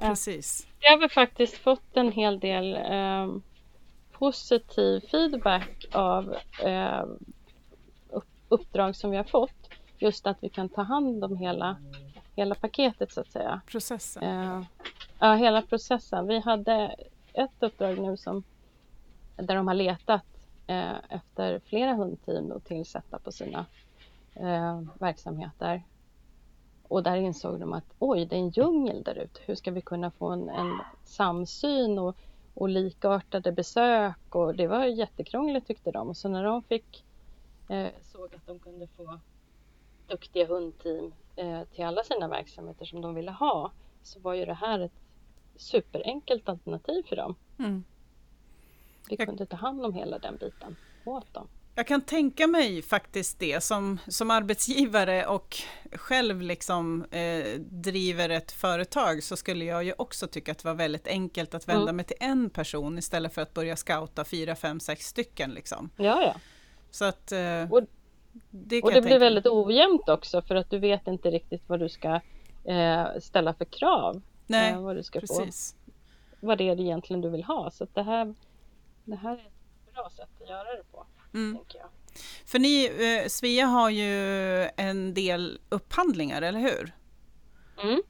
Precis. 0.00 0.66
Jag 0.80 0.98
har 0.98 1.08
faktiskt 1.08 1.56
fått 1.56 1.96
en 1.96 2.12
hel 2.12 2.40
del 2.40 2.74
eh, 2.74 3.34
positiv 4.12 5.00
feedback 5.10 5.86
av 5.92 6.36
eh, 6.64 7.04
uppdrag 8.50 8.96
som 8.96 9.10
vi 9.10 9.16
har 9.16 9.24
fått. 9.24 9.70
Just 9.98 10.26
att 10.26 10.38
vi 10.40 10.48
kan 10.48 10.68
ta 10.68 10.82
hand 10.82 11.24
om 11.24 11.36
hela, 11.36 11.76
hela 12.40 12.54
paketet 12.54 13.12
så 13.12 13.20
att 13.20 13.30
säga. 13.30 13.60
Processen. 13.66 14.22
Eh, 14.22 14.62
ja, 15.18 15.34
hela 15.34 15.62
processen. 15.62 16.26
Vi 16.26 16.38
hade 16.38 16.96
ett 17.32 17.62
uppdrag 17.62 17.98
nu 17.98 18.16
som 18.16 18.44
där 19.36 19.56
de 19.56 19.68
har 19.68 19.74
letat 19.74 20.24
eh, 20.66 20.94
efter 21.08 21.58
flera 21.58 21.94
hundteam 21.94 22.52
att 22.52 22.64
tillsätta 22.64 23.18
på 23.18 23.32
sina 23.32 23.66
eh, 24.34 24.82
verksamheter. 24.98 25.82
Och 26.88 27.02
där 27.02 27.16
insåg 27.16 27.60
de 27.60 27.72
att 27.72 27.94
oj, 27.98 28.26
det 28.26 28.36
är 28.36 28.40
en 28.40 28.50
djungel 28.50 29.02
där 29.02 29.14
ute. 29.14 29.40
Hur 29.44 29.54
ska 29.54 29.70
vi 29.70 29.80
kunna 29.80 30.10
få 30.10 30.28
en, 30.28 30.48
en 30.48 30.78
samsyn 31.04 31.98
och, 31.98 32.16
och 32.54 32.68
likartade 32.68 33.52
besök? 33.52 34.34
Och 34.34 34.54
det 34.54 34.66
var 34.66 34.84
jättekrångligt 34.84 35.66
tyckte 35.66 35.90
de. 35.90 36.14
Så 36.14 36.28
när 36.28 36.44
de 36.44 36.62
fick 36.62 37.04
eh, 37.68 37.88
såg 38.02 38.34
att 38.34 38.46
de 38.46 38.58
kunde 38.58 38.86
få 38.86 39.18
duktiga 40.06 40.46
hundteam 40.46 41.12
till 41.74 41.84
alla 41.84 42.04
sina 42.04 42.28
verksamheter 42.28 42.84
som 42.84 43.00
de 43.00 43.14
ville 43.14 43.30
ha 43.30 43.72
så 44.02 44.20
var 44.20 44.34
ju 44.34 44.44
det 44.44 44.54
här 44.54 44.80
ett 44.80 45.00
superenkelt 45.56 46.48
alternativ 46.48 47.02
för 47.08 47.16
dem. 47.16 47.34
Mm. 47.58 47.84
Vi 49.08 49.16
kunde 49.16 49.46
ta 49.46 49.56
hand 49.56 49.84
om 49.84 49.94
hela 49.94 50.18
den 50.18 50.36
biten 50.36 50.76
åt 51.04 51.34
dem. 51.34 51.48
Jag 51.74 51.86
kan 51.86 52.00
tänka 52.00 52.46
mig 52.46 52.82
faktiskt 52.82 53.38
det 53.38 53.60
som, 53.60 53.98
som 54.08 54.30
arbetsgivare 54.30 55.26
och 55.26 55.56
själv 55.92 56.42
liksom 56.42 57.04
eh, 57.04 57.60
driver 57.60 58.28
ett 58.28 58.52
företag 58.52 59.22
så 59.22 59.36
skulle 59.36 59.64
jag 59.64 59.84
ju 59.84 59.92
också 59.98 60.26
tycka 60.26 60.52
att 60.52 60.58
det 60.58 60.68
var 60.68 60.74
väldigt 60.74 61.06
enkelt 61.06 61.54
att 61.54 61.68
vända 61.68 61.82
mm. 61.82 61.96
mig 61.96 62.04
till 62.04 62.16
en 62.20 62.50
person 62.50 62.98
istället 62.98 63.34
för 63.34 63.42
att 63.42 63.54
börja 63.54 63.76
scouta 63.76 64.24
fyra, 64.24 64.56
fem, 64.56 64.80
sex 64.80 65.06
stycken. 65.06 65.50
Liksom. 65.50 65.90
Ja, 65.96 66.22
ja. 66.22 66.34
Så 66.90 67.04
att, 67.04 67.32
eh, 67.32 67.72
och 67.72 67.82
det, 68.50 68.82
och 68.82 68.92
det 68.92 69.02
blir 69.02 69.18
väldigt 69.18 69.46
ojämnt 69.46 70.08
också 70.08 70.42
för 70.42 70.54
att 70.54 70.70
du 70.70 70.78
vet 70.78 71.06
inte 71.06 71.30
riktigt 71.30 71.62
vad 71.66 71.80
du 71.80 71.88
ska 71.88 72.20
eh, 72.64 73.06
ställa 73.20 73.54
för 73.54 73.64
krav. 73.64 74.22
Nej, 74.46 74.72
eh, 74.72 74.82
vad 74.82 74.96
du 74.96 75.02
ska 75.02 75.20
precis. 75.20 75.74
Få, 75.74 75.92
vad 76.46 76.58
det 76.58 76.68
är 76.68 76.80
egentligen 76.80 77.20
du 77.20 77.28
vill 77.28 77.44
ha. 77.44 77.70
Så 77.70 77.86
det, 77.94 78.02
här, 78.02 78.34
det 79.04 79.16
här 79.16 79.32
är 79.32 79.36
ett 79.36 79.94
bra 79.94 80.10
sätt 80.16 80.28
att 80.42 80.48
göra 80.48 80.76
det 80.76 80.82
på. 80.92 81.06
Mm. 81.34 81.58
För 82.46 82.58
ni, 82.58 82.84
eh, 82.84 83.28
Svea 83.28 83.66
har 83.66 83.90
ju 83.90 84.64
en 84.76 85.14
del 85.14 85.58
upphandlingar, 85.68 86.42
eller 86.42 86.60
hur? 86.60 86.92
Mm. 87.82 88.02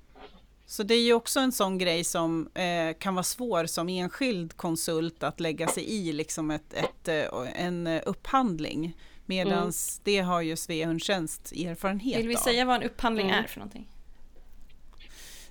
Så 0.66 0.82
det 0.82 0.94
är 0.94 1.02
ju 1.02 1.12
också 1.12 1.40
en 1.40 1.52
sån 1.52 1.78
grej 1.78 2.04
som 2.04 2.50
eh, 2.54 2.96
kan 2.98 3.14
vara 3.14 3.22
svår 3.22 3.66
som 3.66 3.88
enskild 3.88 4.56
konsult 4.56 5.22
att 5.22 5.40
lägga 5.40 5.66
sig 5.66 5.90
i 5.90 6.12
liksom 6.12 6.50
ett, 6.50 6.74
ett 6.74 7.08
eh, 7.08 7.64
en 7.64 7.86
upphandling. 7.86 8.96
Medan 9.30 9.58
mm. 9.58 9.72
det 10.04 10.20
har 10.20 10.40
ju 10.40 10.56
Svea 10.56 10.86
Hundtjänst 10.86 11.52
erfarenhet 11.52 12.16
av. 12.16 12.18
Vill 12.18 12.28
vi 12.28 12.36
av. 12.36 12.40
säga 12.40 12.64
vad 12.64 12.76
en 12.76 12.82
upphandling 12.82 13.30
mm. 13.30 13.44
är 13.44 13.48
för 13.48 13.58
någonting? 13.58 13.86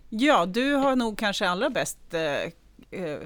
Ja, 0.09 0.45
du 0.45 0.73
har 0.73 0.95
nog 0.95 1.17
kanske 1.17 1.49
allra 1.49 1.69
bäst 1.69 2.13
eh, 2.13 3.01
eh 3.01 3.19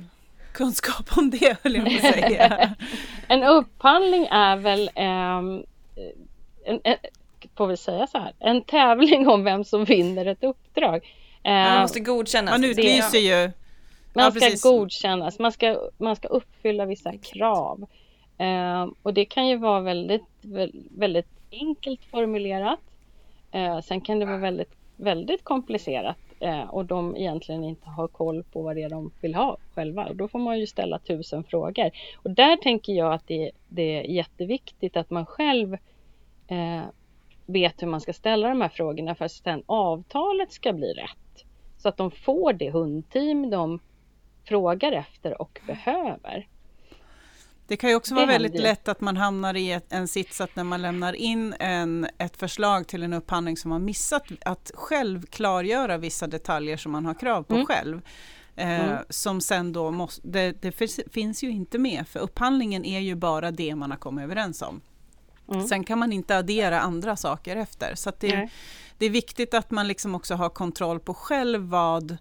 kunskap 0.53 1.17
om 1.17 1.29
det, 1.29 1.57
höll 1.63 1.75
jag 1.75 1.85
på 1.85 2.07
att 2.07 2.13
säga. 2.13 2.75
en 3.27 3.43
upphandling 3.43 4.25
är 4.25 4.55
väl, 4.55 4.89
um, 4.95 5.65
en, 6.65 6.79
en, 6.83 6.97
får 7.57 7.67
vi 7.67 7.77
säga 7.77 8.07
så 8.07 8.17
här, 8.17 8.33
en 8.39 8.63
tävling 8.63 9.27
om 9.27 9.43
vem 9.43 9.63
som 9.63 9.85
vinner 9.85 10.25
ett 10.25 10.43
uppdrag. 10.43 11.13
Man 11.43 11.81
måste 11.81 11.99
godkännas. 11.99 12.51
Man 12.51 12.63
utlyser 12.63 13.19
ju. 13.19 13.51
Man 14.13 14.31
ska 14.31 14.49
ja, 14.49 14.55
godkännas, 14.61 15.39
man 15.39 15.51
ska, 15.51 15.89
man 15.97 16.15
ska 16.15 16.27
uppfylla 16.27 16.85
vissa 16.85 17.17
krav. 17.17 17.87
Eh, 18.43 18.87
och 19.03 19.13
det 19.13 19.25
kan 19.25 19.47
ju 19.47 19.57
vara 19.57 19.81
väldigt, 19.81 20.23
väldigt 20.97 21.27
enkelt 21.51 22.05
formulerat. 22.05 22.79
Eh, 23.51 23.79
sen 23.79 24.01
kan 24.01 24.19
det 24.19 24.25
vara 24.25 24.37
väldigt, 24.37 24.73
väldigt 24.95 25.43
komplicerat 25.43 26.17
eh, 26.39 26.61
och 26.61 26.85
de 26.85 27.17
egentligen 27.17 27.63
inte 27.63 27.89
har 27.89 28.07
koll 28.07 28.43
på 28.43 28.61
vad 28.61 28.75
det 28.75 28.83
är 28.83 28.89
de 28.89 29.11
vill 29.21 29.35
ha 29.35 29.57
själva. 29.73 30.05
Och 30.05 30.15
då 30.15 30.27
får 30.27 30.39
man 30.39 30.59
ju 30.59 30.67
ställa 30.67 30.99
tusen 30.99 31.43
frågor. 31.43 31.91
Och 32.23 32.31
där 32.31 32.57
tänker 32.57 32.93
jag 32.93 33.13
att 33.13 33.27
det, 33.27 33.51
det 33.69 33.99
är 33.99 34.03
jätteviktigt 34.03 34.97
att 34.97 35.09
man 35.09 35.25
själv 35.25 35.73
eh, 36.47 36.81
vet 37.45 37.81
hur 37.81 37.87
man 37.87 38.01
ska 38.01 38.13
ställa 38.13 38.49
de 38.49 38.61
här 38.61 38.69
frågorna 38.69 39.15
för 39.15 39.25
att 39.25 39.31
sen 39.31 39.63
avtalet 39.65 40.51
ska 40.51 40.73
bli 40.73 40.93
rätt. 40.93 41.45
Så 41.77 41.89
att 41.89 41.97
de 41.97 42.11
får 42.11 42.53
det 42.53 42.71
hundteam 42.71 43.49
de 43.49 43.79
frågar 44.43 44.91
efter 44.91 45.41
och 45.41 45.59
behöver. 45.67 46.47
Det 47.67 47.77
kan 47.77 47.89
ju 47.89 47.95
också 47.95 48.15
vara 48.15 48.25
väldigt 48.25 48.61
lätt 48.61 48.87
att 48.87 49.01
man 49.01 49.17
hamnar 49.17 49.53
i 49.53 49.71
ett, 49.71 49.93
en 49.93 50.07
sits 50.07 50.41
att 50.41 50.55
när 50.55 50.63
man 50.63 50.81
lämnar 50.81 51.13
in 51.13 51.55
en, 51.59 52.07
ett 52.17 52.37
förslag 52.37 52.87
till 52.87 53.03
en 53.03 53.13
upphandling 53.13 53.57
som 53.57 53.69
man 53.69 53.85
missat 53.85 54.23
att 54.45 54.71
själv 54.73 55.25
klargöra 55.25 55.97
vissa 55.97 56.27
detaljer 56.27 56.77
som 56.77 56.91
man 56.91 57.05
har 57.05 57.13
krav 57.13 57.43
på 57.43 57.53
mm. 57.53 57.65
själv. 57.65 58.01
Eh, 58.55 58.85
mm. 58.85 58.97
Som 59.09 59.41
sen 59.41 59.73
då 59.73 59.91
måste, 59.91 60.27
det, 60.27 60.61
det 60.61 60.71
finns 61.11 61.43
ju 61.43 61.49
inte 61.49 61.77
med 61.77 62.07
för 62.07 62.19
upphandlingen 62.19 62.85
är 62.85 62.99
ju 62.99 63.15
bara 63.15 63.51
det 63.51 63.75
man 63.75 63.91
har 63.91 63.97
kommit 63.97 64.23
överens 64.23 64.61
om. 64.61 64.81
Mm. 65.51 65.67
Sen 65.67 65.83
kan 65.83 65.99
man 65.99 66.13
inte 66.13 66.37
addera 66.37 66.79
andra 66.79 67.15
saker 67.15 67.55
efter. 67.55 67.95
Så 67.95 68.11
det, 68.19 68.49
det 68.97 69.05
är 69.05 69.09
viktigt 69.09 69.53
att 69.53 69.71
man 69.71 69.87
liksom 69.87 70.15
också 70.15 70.35
har 70.35 70.49
kontroll 70.49 70.99
på 70.99 71.13
själv 71.13 71.61
vad, 71.61 72.17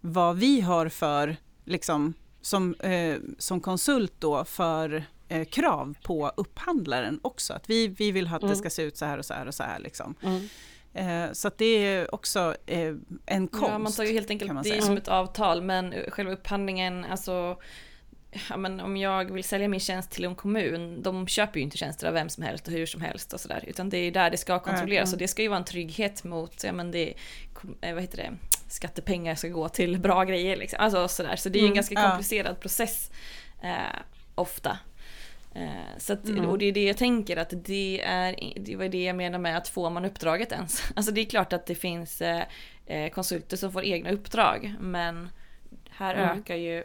vad 0.00 0.36
vi 0.36 0.60
har 0.60 0.88
för 0.88 1.36
liksom, 1.64 2.14
som, 2.46 2.74
eh, 2.74 3.16
som 3.38 3.60
konsult 3.60 4.12
då 4.18 4.44
för 4.44 5.04
eh, 5.28 5.44
krav 5.44 5.94
på 6.02 6.32
upphandlaren 6.36 7.20
också. 7.22 7.52
Att 7.52 7.70
vi, 7.70 7.88
vi 7.88 8.12
vill 8.12 8.26
att 8.26 8.42
mm. 8.42 8.50
det 8.50 8.56
ska 8.56 8.70
se 8.70 8.82
ut 8.82 8.96
så 8.96 9.04
här 9.04 9.18
och 9.18 9.24
så 9.24 9.34
här 9.34 9.46
och 9.46 9.54
så 9.54 9.62
här. 9.62 9.78
Liksom. 9.78 10.14
Mm. 10.22 10.48
Eh, 10.94 11.32
så 11.32 11.50
det 11.56 11.64
är 11.64 12.14
också 12.14 12.56
eh, 12.66 12.94
en 13.26 13.48
konst. 13.48 13.68
Ja, 13.68 13.78
man 13.78 13.92
tar 13.92 14.04
ju 14.04 14.12
helt 14.12 14.30
enkelt, 14.30 14.64
det 14.64 14.76
är 14.76 14.80
som 14.80 14.96
ett 14.96 15.08
avtal 15.08 15.62
men 15.62 15.94
själva 16.08 16.32
upphandlingen, 16.32 17.04
alltså 17.04 17.58
ja, 18.50 18.56
men 18.56 18.80
om 18.80 18.96
jag 18.96 19.32
vill 19.32 19.44
sälja 19.44 19.68
min 19.68 19.80
tjänst 19.80 20.10
till 20.10 20.24
en 20.24 20.34
kommun, 20.34 21.02
de 21.02 21.26
köper 21.26 21.58
ju 21.58 21.64
inte 21.64 21.78
tjänster 21.78 22.06
av 22.06 22.14
vem 22.14 22.28
som 22.28 22.42
helst 22.42 22.66
och 22.66 22.72
hur 22.72 22.86
som 22.86 23.00
helst 23.00 23.32
och 23.32 23.40
sådär, 23.40 23.64
utan 23.66 23.90
det 23.90 23.98
är 23.98 24.10
där 24.10 24.30
det 24.30 24.36
ska 24.36 24.58
kontrolleras 24.58 25.08
mm. 25.08 25.14
och 25.14 25.18
det 25.18 25.28
ska 25.28 25.42
ju 25.42 25.48
vara 25.48 25.58
en 25.58 25.64
trygghet 25.64 26.24
mot, 26.24 26.64
ja 26.64 26.72
men 26.72 26.90
det, 26.90 27.14
eh, 27.80 27.94
vad 27.94 28.02
heter 28.02 28.16
det, 28.16 28.32
skattepengar 28.68 29.34
ska 29.34 29.48
gå 29.48 29.68
till 29.68 29.98
bra 30.00 30.24
grejer 30.24 30.56
liksom. 30.56 30.80
Alltså 30.80 31.08
sådär, 31.08 31.36
så 31.36 31.48
det 31.48 31.58
är 31.58 31.60
ju 31.60 31.66
en 31.66 31.72
mm, 31.72 31.74
ganska 31.74 32.02
komplicerad 32.02 32.56
ja. 32.56 32.60
process 32.60 33.10
eh, 33.62 34.00
ofta. 34.34 34.78
Eh, 35.54 35.98
så 35.98 36.12
att, 36.12 36.24
mm. 36.24 36.44
Och 36.44 36.58
det 36.58 36.64
är 36.64 36.72
det 36.72 36.84
jag 36.84 36.96
tänker 36.96 37.36
att 37.36 37.52
det 37.64 38.00
är, 38.04 38.52
det 38.56 38.76
var 38.76 38.88
det 38.88 39.04
jag 39.04 39.16
menar 39.16 39.38
med 39.38 39.56
att 39.56 39.68
får 39.68 39.90
man 39.90 40.04
uppdraget 40.04 40.52
ens. 40.52 40.82
Alltså 40.96 41.12
det 41.12 41.20
är 41.20 41.24
klart 41.24 41.52
att 41.52 41.66
det 41.66 41.74
finns 41.74 42.22
eh, 42.22 43.10
konsulter 43.12 43.56
som 43.56 43.72
får 43.72 43.84
egna 43.84 44.10
uppdrag 44.10 44.74
men 44.80 45.28
här 45.90 46.14
mm. 46.14 46.38
ökar 46.38 46.56
ju 46.56 46.84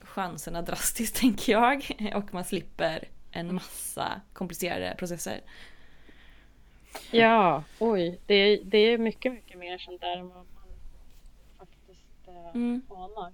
chanserna 0.00 0.62
drastiskt 0.62 1.16
tänker 1.20 1.52
jag 1.52 1.90
och 2.14 2.34
man 2.34 2.44
slipper 2.44 3.08
en 3.30 3.54
massa 3.54 4.20
komplicerade 4.32 4.94
processer. 4.98 5.40
Ja, 7.10 7.64
oj, 7.78 8.20
det 8.26 8.34
är, 8.34 8.64
det 8.64 8.78
är 8.78 8.98
mycket, 8.98 9.32
mycket 9.32 9.58
mer 9.58 9.78
sånt 9.78 10.00
där 10.00 10.16
än 10.16 10.28
vad 10.28 10.36
man 10.36 10.46
faktiskt 11.58 12.28
eh, 12.28 12.54
mm. 12.54 12.82
anar. 12.88 13.32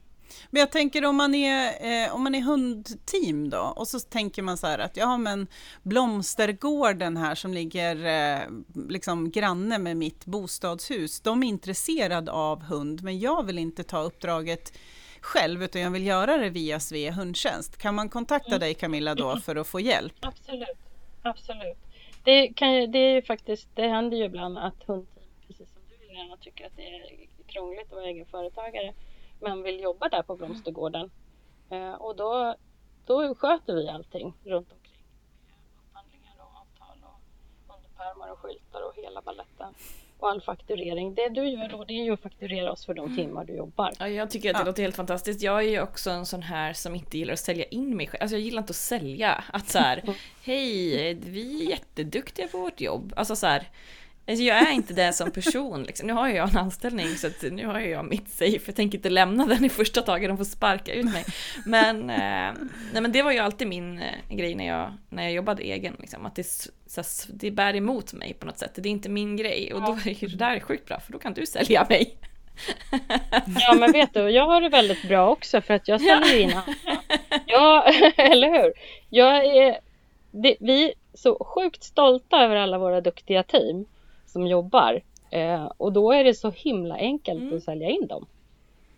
Men 0.51 0.61
jag 0.61 0.73
tänker 0.73 1.05
om 1.05 1.17
man 1.17 1.35
är, 1.35 2.07
eh, 2.07 2.15
om 2.15 2.25
man 2.25 2.35
är 2.35 2.41
hundteam 2.41 3.51
då 3.51 3.59
och 3.77 3.89
så 3.89 4.01
tänker 4.01 4.43
man 4.43 4.57
så 4.57 4.67
här 4.67 4.79
att 4.79 4.97
ja 4.97 5.17
men 5.17 5.47
blomstergården 5.83 7.17
här 7.17 7.35
som 7.35 7.55
ligger 7.55 8.07
eh, 8.07 8.49
liksom 8.89 9.31
granne 9.31 9.79
med 9.79 9.97
mitt 9.97 10.27
bostadshus, 10.27 11.21
de 11.21 11.43
är 11.43 11.49
intresserade 11.49 12.33
av 12.33 12.63
hund 12.63 13.03
men 13.03 13.19
jag 13.19 13.47
vill 13.47 13.59
inte 13.59 13.85
ta 13.85 14.03
uppdraget 14.03 14.73
själv 15.21 15.63
utan 15.63 15.83
jag 15.83 15.91
vill 15.91 16.07
göra 16.07 16.37
det 16.37 16.51
via 16.51 16.81
Svea 16.81 17.13
hundtjänst. 17.13 17.77
Kan 17.77 17.95
man 17.95 18.09
kontakta 18.09 18.49
mm. 18.49 18.61
dig 18.61 18.75
Camilla 18.75 19.15
då 19.15 19.37
för 19.37 19.57
att 19.57 19.67
få 19.67 19.81
hjälp? 19.81 20.15
Absolut, 20.21 20.79
absolut. 21.23 21.79
Det, 22.25 22.49
kan, 22.49 22.91
det 22.91 22.99
är 22.99 23.15
ju 23.15 23.23
faktiskt, 23.23 23.69
det 23.75 23.89
händer 23.89 24.17
ju 24.17 24.25
ibland 24.25 24.59
att 24.59 24.83
hundteam, 24.87 25.27
precis 25.47 25.73
som 25.73 25.83
du 25.89 26.07
Helena, 26.07 26.37
tycker 26.37 26.67
att 26.67 26.77
det 26.77 26.83
är 26.83 27.27
krångligt 27.47 27.87
att 27.87 27.93
vara 27.93 28.07
egenföretagare 28.07 28.95
men 29.41 29.63
vill 29.63 29.81
jobba 29.81 30.09
där 30.09 30.23
på 30.23 30.37
blomstergården. 30.37 31.11
Eh, 31.71 31.93
och 31.93 32.17
då, 32.17 32.57
då 33.07 33.35
sköter 33.35 33.75
vi 33.75 33.89
allting 33.89 34.35
runt 34.45 34.73
omkring. 34.73 35.05
Upphandlingar 35.89 36.35
och 36.39 36.61
avtal 36.61 36.99
och 37.05 37.75
underpärmar 37.77 38.33
och 38.33 38.39
skyltar 38.39 38.83
och 38.83 38.97
hela 38.97 39.23
balletten. 39.23 39.75
Och 40.21 40.31
all 40.31 40.41
fakturering. 40.41 41.15
Det 41.15 41.29
du 41.29 41.49
gör 41.49 41.69
då 41.69 41.85
det 41.85 41.93
är 41.93 42.05
ju 42.05 42.13
att 42.13 42.21
fakturera 42.21 42.73
oss 42.73 42.87
för 42.87 42.95
de 42.95 43.17
timmar 43.17 43.45
du 43.45 43.53
jobbar. 43.53 43.93
Ja, 43.99 44.09
jag 44.09 44.31
tycker 44.31 44.51
att 44.51 44.57
det 44.57 44.61
ja. 44.61 44.67
låter 44.67 44.83
helt 44.83 44.97
fantastiskt. 44.97 45.43
Jag 45.43 45.59
är 45.59 45.69
ju 45.69 45.81
också 45.81 46.11
en 46.11 46.27
sån 46.27 46.43
här 46.43 46.73
som 46.73 46.95
inte 46.95 47.19
gillar 47.19 47.33
att 47.33 47.39
sälja 47.39 47.65
in 47.65 47.97
mig 47.97 48.07
själv. 48.07 48.23
Alltså 48.23 48.37
jag 48.37 48.43
gillar 48.43 48.63
inte 48.63 48.71
att 48.71 48.77
sälja. 48.77 49.45
Att 49.53 49.69
så 49.69 49.79
här, 49.79 50.03
hej, 50.45 51.15
vi 51.15 51.67
är 51.67 51.71
jätteduktiga 51.71 52.49
på 52.49 52.59
vårt 52.59 52.81
jobb. 52.81 53.13
Alltså 53.17 53.37
så 53.37 53.47
här, 53.47 53.69
Alltså 54.31 54.45
jag 54.45 54.69
är 54.69 54.73
inte 54.73 54.95
det 54.95 55.13
som 55.13 55.31
person. 55.31 55.83
Liksom. 55.83 56.07
Nu 56.07 56.13
har 56.13 56.29
jag 56.29 56.51
en 56.51 56.57
anställning 56.57 57.07
så 57.07 57.29
nu 57.51 57.67
har 57.67 57.81
jag 57.81 58.05
mitt 58.05 58.29
safe. 58.29 58.61
Jag 58.67 58.75
tänker 58.75 58.99
inte 58.99 59.11
lämna 59.11 59.47
den 59.47 59.65
i 59.65 59.69
första 59.69 60.03
taget, 60.03 60.31
de 60.31 60.37
får 60.37 60.45
sparka 60.45 60.93
ut 60.93 61.05
mig. 61.05 61.25
Men, 61.67 62.11
eh, 62.11 62.53
nej, 62.93 63.03
men 63.03 63.13
det 63.13 63.23
var 63.23 63.33
ju 63.33 63.39
alltid 63.39 63.69
min 63.69 63.99
eh, 63.99 64.37
grej 64.37 64.55
när 64.55 64.67
jag, 64.67 64.93
när 65.09 65.23
jag 65.23 65.33
jobbade 65.33 65.63
egen. 65.63 65.97
Liksom. 65.99 66.27
Att 66.27 66.35
det, 66.35 66.47
så, 66.87 67.03
det 67.29 67.51
bär 67.51 67.77
emot 67.77 68.13
mig 68.13 68.35
på 68.35 68.47
något 68.47 68.59
sätt. 68.59 68.73
Det 68.75 68.89
är 68.89 68.91
inte 68.91 69.09
min 69.09 69.37
grej. 69.37 69.75
Och 69.75 69.83
då 69.83 69.93
är 69.93 70.29
det 70.29 70.37
där 70.37 70.61
sjukt 70.61 70.87
bra 70.87 71.01
för 71.01 71.13
då 71.13 71.19
kan 71.19 71.35
du 71.35 71.47
sälja 71.47 71.87
mig. 71.89 72.17
Ja 73.47 73.75
men 73.75 73.93
vet 73.93 74.15
du, 74.15 74.21
jag 74.21 74.47
har 74.47 74.61
det 74.61 74.69
väldigt 74.69 75.09
bra 75.09 75.31
också 75.31 75.61
för 75.61 75.75
att 75.75 75.89
jag 75.89 76.01
säljer 76.01 76.41
in 76.41 76.51
andra. 76.51 76.75
Ja, 77.47 77.83
eller 78.17 78.51
hur? 78.51 78.73
Jag 79.09 79.45
är, 79.45 79.79
det, 80.31 80.57
vi 80.61 80.85
är 80.85 80.93
så 81.15 81.45
sjukt 81.45 81.83
stolta 81.85 82.37
över 82.37 82.57
alla 82.57 82.79
våra 82.79 83.01
duktiga 83.01 83.43
team 83.43 83.87
som 84.33 84.47
jobbar. 84.47 85.01
Eh, 85.31 85.65
och 85.77 85.93
då 85.93 86.13
är 86.13 86.25
det 86.25 86.35
så 86.35 86.51
himla 86.51 86.95
enkelt 86.95 87.41
mm. 87.41 87.57
att 87.57 87.63
sälja 87.63 87.89
in 87.89 88.07
dem. 88.07 88.27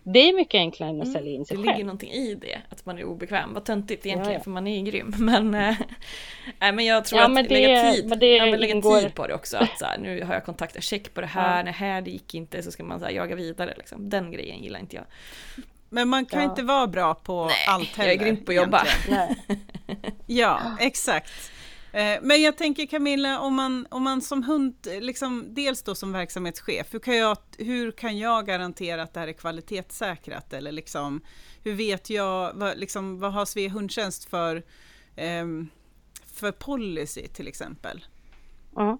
Det 0.05 0.19
är 0.29 0.33
mycket 0.33 0.59
enklare 0.59 0.89
än 0.89 1.01
att 1.01 1.07
mm. 1.07 1.13
sälja 1.13 1.31
in 1.31 1.45
sig 1.45 1.57
det 1.57 1.63
själv. 1.63 1.67
Det 1.67 1.73
ligger 1.73 1.85
någonting 1.85 2.11
i 2.11 2.35
det, 2.35 2.61
att 2.69 2.85
man 2.85 2.97
är 2.97 3.03
obekväm. 3.03 3.53
Vad 3.53 3.65
töntigt 3.65 4.05
egentligen, 4.05 4.31
ja, 4.31 4.39
ja. 4.39 4.43
för 4.43 4.51
man 4.51 4.67
är 4.67 4.77
ju 4.77 4.83
grym. 4.91 5.13
Men, 5.17 5.53
äh, 5.55 5.75
men 6.59 6.85
jag 6.85 7.05
tror 7.05 7.21
ja, 7.21 7.27
att 7.27 7.49
det, 7.49 7.53
lägga, 7.53 7.91
tid, 7.91 8.05
men 8.05 8.19
det 8.19 8.35
ja, 8.35 8.45
men 8.45 8.59
lägga 8.59 8.75
ingår... 8.75 9.01
tid 9.01 9.15
på 9.15 9.27
det 9.27 9.33
också. 9.33 9.57
Att 9.57 9.79
så 9.79 9.85
här, 9.85 9.97
nu 9.97 10.23
har 10.23 10.33
jag 10.33 10.45
kontaktat, 10.45 10.83
check 10.83 11.13
på 11.13 11.21
det 11.21 11.27
här, 11.37 11.57
ja. 11.57 11.63
nej 11.63 11.73
här 11.73 12.01
det 12.01 12.11
gick 12.11 12.33
inte, 12.33 12.63
så 12.63 12.71
ska 12.71 12.83
man 12.83 12.99
så 12.99 13.05
här, 13.05 13.11
jaga 13.11 13.35
vidare. 13.35 13.73
Liksom. 13.77 14.09
Den 14.09 14.31
grejen 14.31 14.63
gillar 14.63 14.79
inte 14.79 14.95
jag. 14.95 15.05
Men 15.89 16.07
man 16.07 16.25
kan 16.25 16.43
inte 16.43 16.63
vara 16.63 16.87
bra 16.87 17.13
på 17.13 17.45
nej, 17.45 17.55
allt 17.67 17.97
heller. 17.97 18.09
jag 18.09 18.21
är 18.21 18.25
grym 18.25 18.45
på 18.45 18.51
att 18.51 18.55
jobba. 18.55 18.83
ja, 20.25 20.61
exakt. 20.79 21.51
Eh, 21.93 22.19
men 22.21 22.41
jag 22.41 22.57
tänker 22.57 22.85
Camilla, 22.85 23.39
om 23.39 23.55
man, 23.55 23.87
om 23.91 24.03
man 24.03 24.21
som 24.21 24.43
hund, 24.43 24.75
liksom, 25.01 25.45
dels 25.53 25.83
då 25.83 25.95
som 25.95 26.11
verksamhetschef, 26.11 26.93
hur 26.93 26.99
kan, 26.99 27.17
jag, 27.17 27.37
hur 27.57 27.91
kan 27.91 28.17
jag 28.17 28.45
garantera 28.45 29.01
att 29.01 29.13
det 29.13 29.19
här 29.19 29.27
är 29.27 29.33
kvalitetssäkrat? 29.33 30.53
Eller 30.53 30.71
liksom, 30.71 31.21
hur 31.63 31.73
vet 31.73 32.09
jag, 32.09 32.53
vad, 32.53 32.77
liksom, 32.77 33.19
vad 33.19 33.33
har 33.33 33.45
Svea 33.45 33.69
hundtjänst 33.69 34.29
för, 34.29 34.55
eh, 35.15 35.45
för 36.25 36.51
policy 36.51 37.27
till 37.27 37.47
exempel? 37.47 38.05
Mm. 38.77 38.97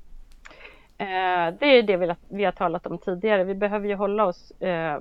Eh, 0.98 1.58
det 1.60 1.66
är 1.66 1.84
det 1.84 1.98
vi, 1.98 2.16
vi 2.30 2.46
har 2.46 2.52
talat 2.52 2.86
om 2.86 2.98
tidigare. 2.98 3.44
Vi 3.44 3.56
behöver 3.56 3.88
ju 3.88 3.96
hålla 3.96 4.26
oss 4.26 4.52
eh, 4.52 4.96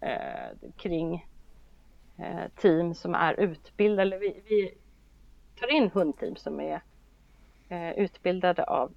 eh 0.00 0.70
kring 0.76 1.26
eh, 2.18 2.50
team 2.60 2.94
som 2.94 3.14
är 3.14 3.40
utbildade. 3.40 4.18
Vi, 4.18 4.42
vi 4.48 4.74
tar 5.60 5.72
in 5.72 5.90
hundteam 5.94 6.36
som 6.36 6.60
är 6.60 6.82
utbildade 7.96 8.64
av 8.64 8.92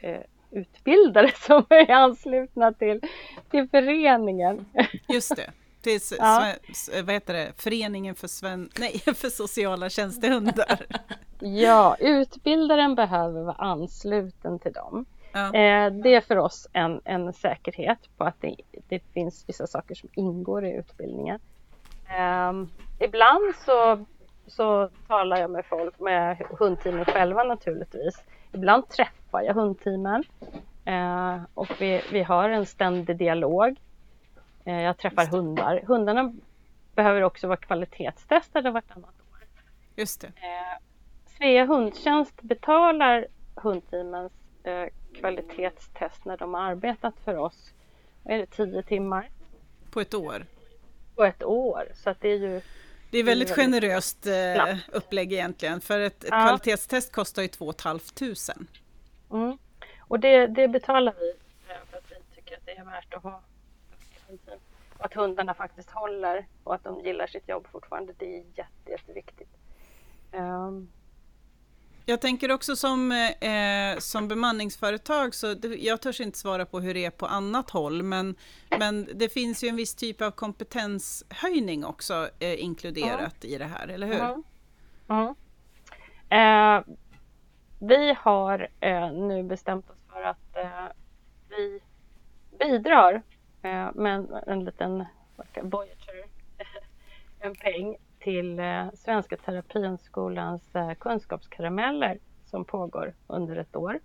eh, 0.00 0.20
utbildare 0.50 1.32
som 1.46 1.64
är 1.68 1.90
anslutna 1.90 2.72
till, 2.72 3.00
till 3.50 3.68
föreningen. 3.68 4.66
Just 5.08 5.36
det. 5.36 5.50
Till 5.80 6.00
ja. 6.18 6.52
vad 7.04 7.10
heter 7.14 7.34
det? 7.34 7.52
Föreningen 7.56 8.14
för, 8.14 8.28
sven, 8.28 8.70
nej, 8.78 8.98
för 8.98 9.28
sociala 9.28 9.90
tjänstehundar. 9.90 10.86
Ja, 11.38 11.96
utbildaren 12.00 12.94
behöver 12.94 13.42
vara 13.42 13.56
ansluten 13.56 14.58
till 14.58 14.72
dem. 14.72 15.06
Ja. 15.32 15.46
Eh, 15.46 15.90
det 15.90 16.14
är 16.14 16.20
för 16.20 16.38
oss 16.38 16.68
en, 16.72 17.00
en 17.04 17.32
säkerhet 17.32 17.98
på 18.16 18.24
att 18.24 18.40
det, 18.40 18.56
det 18.88 19.00
finns 19.14 19.44
vissa 19.48 19.66
saker 19.66 19.94
som 19.94 20.08
ingår 20.14 20.64
i 20.64 20.72
utbildningen. 20.72 21.40
Eh, 22.08 22.52
ibland 23.06 23.54
så 23.66 24.06
så 24.46 24.88
talar 25.06 25.36
jag 25.36 25.50
med 25.50 25.64
folk, 25.66 26.00
med 26.00 26.36
hundteamen 26.58 27.04
själva 27.04 27.42
naturligtvis. 27.42 28.22
Ibland 28.52 28.88
träffar 28.88 29.42
jag 29.42 29.54
hundteamen 29.54 30.24
eh, 30.84 31.42
och 31.54 31.68
vi, 31.80 32.02
vi 32.12 32.22
har 32.22 32.48
en 32.48 32.66
ständig 32.66 33.16
dialog. 33.16 33.80
Eh, 34.64 34.80
jag 34.80 34.98
träffar 34.98 35.26
hundar. 35.26 35.82
Hundarna 35.86 36.32
behöver 36.94 37.22
också 37.22 37.46
vara 37.46 37.56
kvalitetstestade 37.56 38.70
vartannat 38.70 39.14
år. 39.32 39.38
Just 39.96 40.20
det. 40.20 40.26
Eh, 40.26 40.78
Svea 41.38 41.64
hundtjänst 41.64 42.42
betalar 42.42 43.26
hundteamens 43.54 44.32
eh, 44.62 44.86
kvalitetstest 45.14 46.24
när 46.24 46.36
de 46.36 46.54
har 46.54 46.60
arbetat 46.60 47.14
för 47.24 47.36
oss. 47.36 47.72
Är 48.24 48.38
det, 48.38 48.46
tio 48.46 48.82
timmar? 48.82 49.28
På 49.90 50.00
ett 50.00 50.14
år? 50.14 50.46
På 51.16 51.24
ett 51.24 51.42
år, 51.42 51.88
så 51.94 52.10
att 52.10 52.20
det 52.20 52.28
är 52.28 52.38
ju 52.38 52.60
det 53.14 53.18
är 53.18 53.24
väldigt 53.24 53.50
generöst 53.50 54.26
eh, 54.26 54.76
upplägg 54.92 55.32
egentligen, 55.32 55.80
för 55.80 56.00
ett, 56.00 56.24
ja. 56.30 56.46
kvalitetstest 56.46 57.12
kostar 57.12 57.42
ju 57.42 57.48
2 57.48 57.72
500. 57.82 58.00
Mm. 59.32 59.58
Och 60.00 60.20
det, 60.20 60.46
det 60.46 60.68
betalar 60.68 61.14
vi 61.20 61.32
för 61.66 61.98
att 61.98 62.04
vi 62.10 62.36
tycker 62.36 62.56
att 62.56 62.66
det 62.66 62.76
är 62.76 62.84
värt 62.84 63.14
att 63.14 63.22
ha. 63.22 63.40
Och 64.98 65.04
att 65.04 65.14
hundarna 65.14 65.54
faktiskt 65.54 65.90
håller 65.90 66.46
och 66.64 66.74
att 66.74 66.84
de 66.84 67.00
gillar 67.00 67.26
sitt 67.26 67.48
jobb 67.48 67.66
fortfarande, 67.72 68.12
det 68.18 68.36
är 68.36 68.44
jätte, 68.54 68.90
jätteviktigt. 68.90 69.56
Um, 70.32 70.88
jag 72.06 72.20
tänker 72.20 72.50
också 72.50 72.76
som, 72.76 73.12
eh, 73.12 73.98
som 73.98 74.28
bemanningsföretag, 74.28 75.34
så 75.34 75.54
det, 75.54 75.68
jag 75.68 76.00
törs 76.00 76.20
inte 76.20 76.38
svara 76.38 76.66
på 76.66 76.80
hur 76.80 76.94
det 76.94 77.04
är 77.04 77.10
på 77.10 77.26
annat 77.26 77.70
håll, 77.70 78.02
men, 78.02 78.34
men 78.78 79.08
det 79.14 79.28
finns 79.28 79.64
ju 79.64 79.68
en 79.68 79.76
viss 79.76 79.94
typ 79.94 80.22
av 80.22 80.30
kompetenshöjning 80.30 81.84
också 81.84 82.28
eh, 82.38 82.64
inkluderat 82.64 83.36
ja. 83.40 83.48
i 83.48 83.58
det 83.58 83.64
här, 83.64 83.88
eller 83.88 84.06
hur? 84.06 84.14
Ja. 84.14 84.42
ja. 85.06 85.34
Eh, 86.36 86.84
vi 87.78 88.16
har 88.18 88.68
eh, 88.80 89.12
nu 89.12 89.42
bestämt 89.42 89.90
oss 89.90 89.98
för 90.12 90.22
att 90.22 90.56
eh, 90.56 90.86
vi 91.48 91.80
bidrar 92.58 93.22
eh, 93.62 93.92
med 93.94 94.14
en, 94.14 94.28
en 94.46 94.64
liten 94.64 95.04
Voyager, 95.62 96.24
en 97.40 97.54
peng 97.54 97.96
till 98.24 98.58
eh, 98.58 98.86
Svenska 98.94 99.36
Terapienskolans 99.36 100.74
eh, 100.74 100.94
kunskapskarameller 100.94 102.18
som 102.44 102.64
pågår 102.64 103.14
under 103.26 103.56
ett 103.56 103.76
år. 103.76 104.00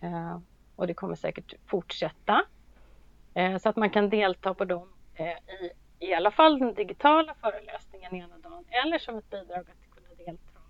Eh, 0.00 0.38
och 0.76 0.86
det 0.86 0.94
kommer 0.94 1.14
säkert 1.14 1.54
fortsätta. 1.66 2.44
Så 3.60 3.68
att 3.68 3.76
man 3.76 3.90
kan 3.90 4.10
delta 4.10 4.54
på 4.54 4.64
dem 4.64 4.88
i 5.62 5.70
i 5.98 6.14
alla 6.14 6.30
fall 6.30 6.58
den 6.58 6.74
digitala 6.74 7.34
föreläsningen 7.40 8.14
ena 8.14 8.38
dagen 8.38 8.64
eller 8.84 8.98
som 8.98 9.18
ett 9.18 9.30
bidrag 9.30 9.58
att 9.60 9.90
kunna 9.90 10.08
delta 10.26 10.60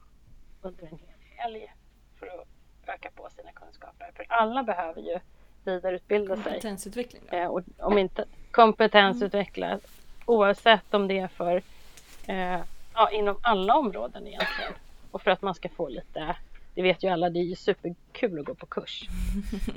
under 0.62 0.84
en 0.84 0.98
hel 0.98 1.36
helg 1.36 1.72
för 2.18 2.26
att 2.26 2.48
öka 2.86 3.10
på 3.14 3.28
sina 3.30 3.52
kunskaper. 3.52 4.10
För 4.16 4.26
alla 4.28 4.62
behöver 4.62 5.00
ju 5.00 5.18
vidareutbilda 5.64 6.36
sig. 6.36 6.44
Kompetensutveckling? 6.44 7.22
Eh, 7.30 7.46
och 7.46 7.60
om 7.78 7.98
inte 7.98 8.24
kompetensutveckla 8.50 9.66
mm. 9.66 9.80
oavsett 10.26 10.94
om 10.94 11.08
det 11.08 11.18
är 11.18 11.28
för 11.28 11.62
eh, 12.26 12.60
ja, 12.94 13.10
inom 13.10 13.38
alla 13.42 13.74
områden 13.74 14.26
egentligen. 14.26 14.72
Och 15.10 15.22
för 15.22 15.30
att 15.30 15.42
man 15.42 15.54
ska 15.54 15.68
få 15.68 15.88
lite, 15.88 16.36
det 16.74 16.82
vet 16.82 17.04
ju 17.04 17.08
alla, 17.08 17.30
det 17.30 17.38
är 17.38 17.44
ju 17.44 17.56
super 17.56 17.94
kul 18.16 18.38
att 18.38 18.44
gå 18.44 18.54
på 18.54 18.66
kurs. 18.66 19.08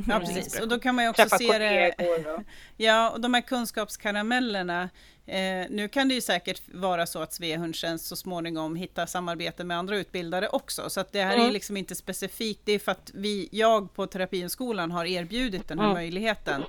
Ja, 0.07 0.19
precis. 0.19 0.59
Och 0.59 0.67
då 0.67 0.79
kan 0.79 0.95
man 0.95 1.03
ju 1.05 1.09
också 1.09 1.21
Träffa 1.21 1.37
se 1.37 1.57
det... 1.57 1.93
och... 2.35 2.43
Ja, 2.77 3.09
och 3.09 3.21
de 3.21 3.33
här 3.33 3.41
kunskapskaramellerna. 3.41 4.89
Eh, 5.25 5.65
nu 5.69 5.87
kan 5.87 6.07
det 6.07 6.13
ju 6.13 6.21
säkert 6.21 6.61
vara 6.73 7.05
så 7.05 7.21
att 7.21 7.33
Svea 7.33 7.57
Hundtjänst 7.57 8.05
så 8.05 8.15
småningom 8.15 8.75
hittar 8.75 9.05
samarbete 9.05 9.63
med 9.63 9.77
andra 9.77 9.97
utbildare 9.97 10.47
också. 10.47 10.89
Så 10.89 10.99
att 10.99 11.11
det 11.11 11.21
här 11.23 11.35
Mm. 11.35 11.47
är 11.47 11.51
liksom 11.51 11.77
inte 11.77 11.95
specifikt. 11.95 12.61
Det 12.63 12.71
är 12.71 12.79
för 12.79 12.91
att 12.91 13.11
vi, 13.13 13.49
jag 13.51 13.93
på 13.93 14.07
Terapihundskolan 14.07 14.91
har 14.91 15.05
erbjudit 15.05 15.67
den 15.67 15.79
här 15.79 15.85
Mm. 15.85 15.95
möjligheten. 15.97 16.63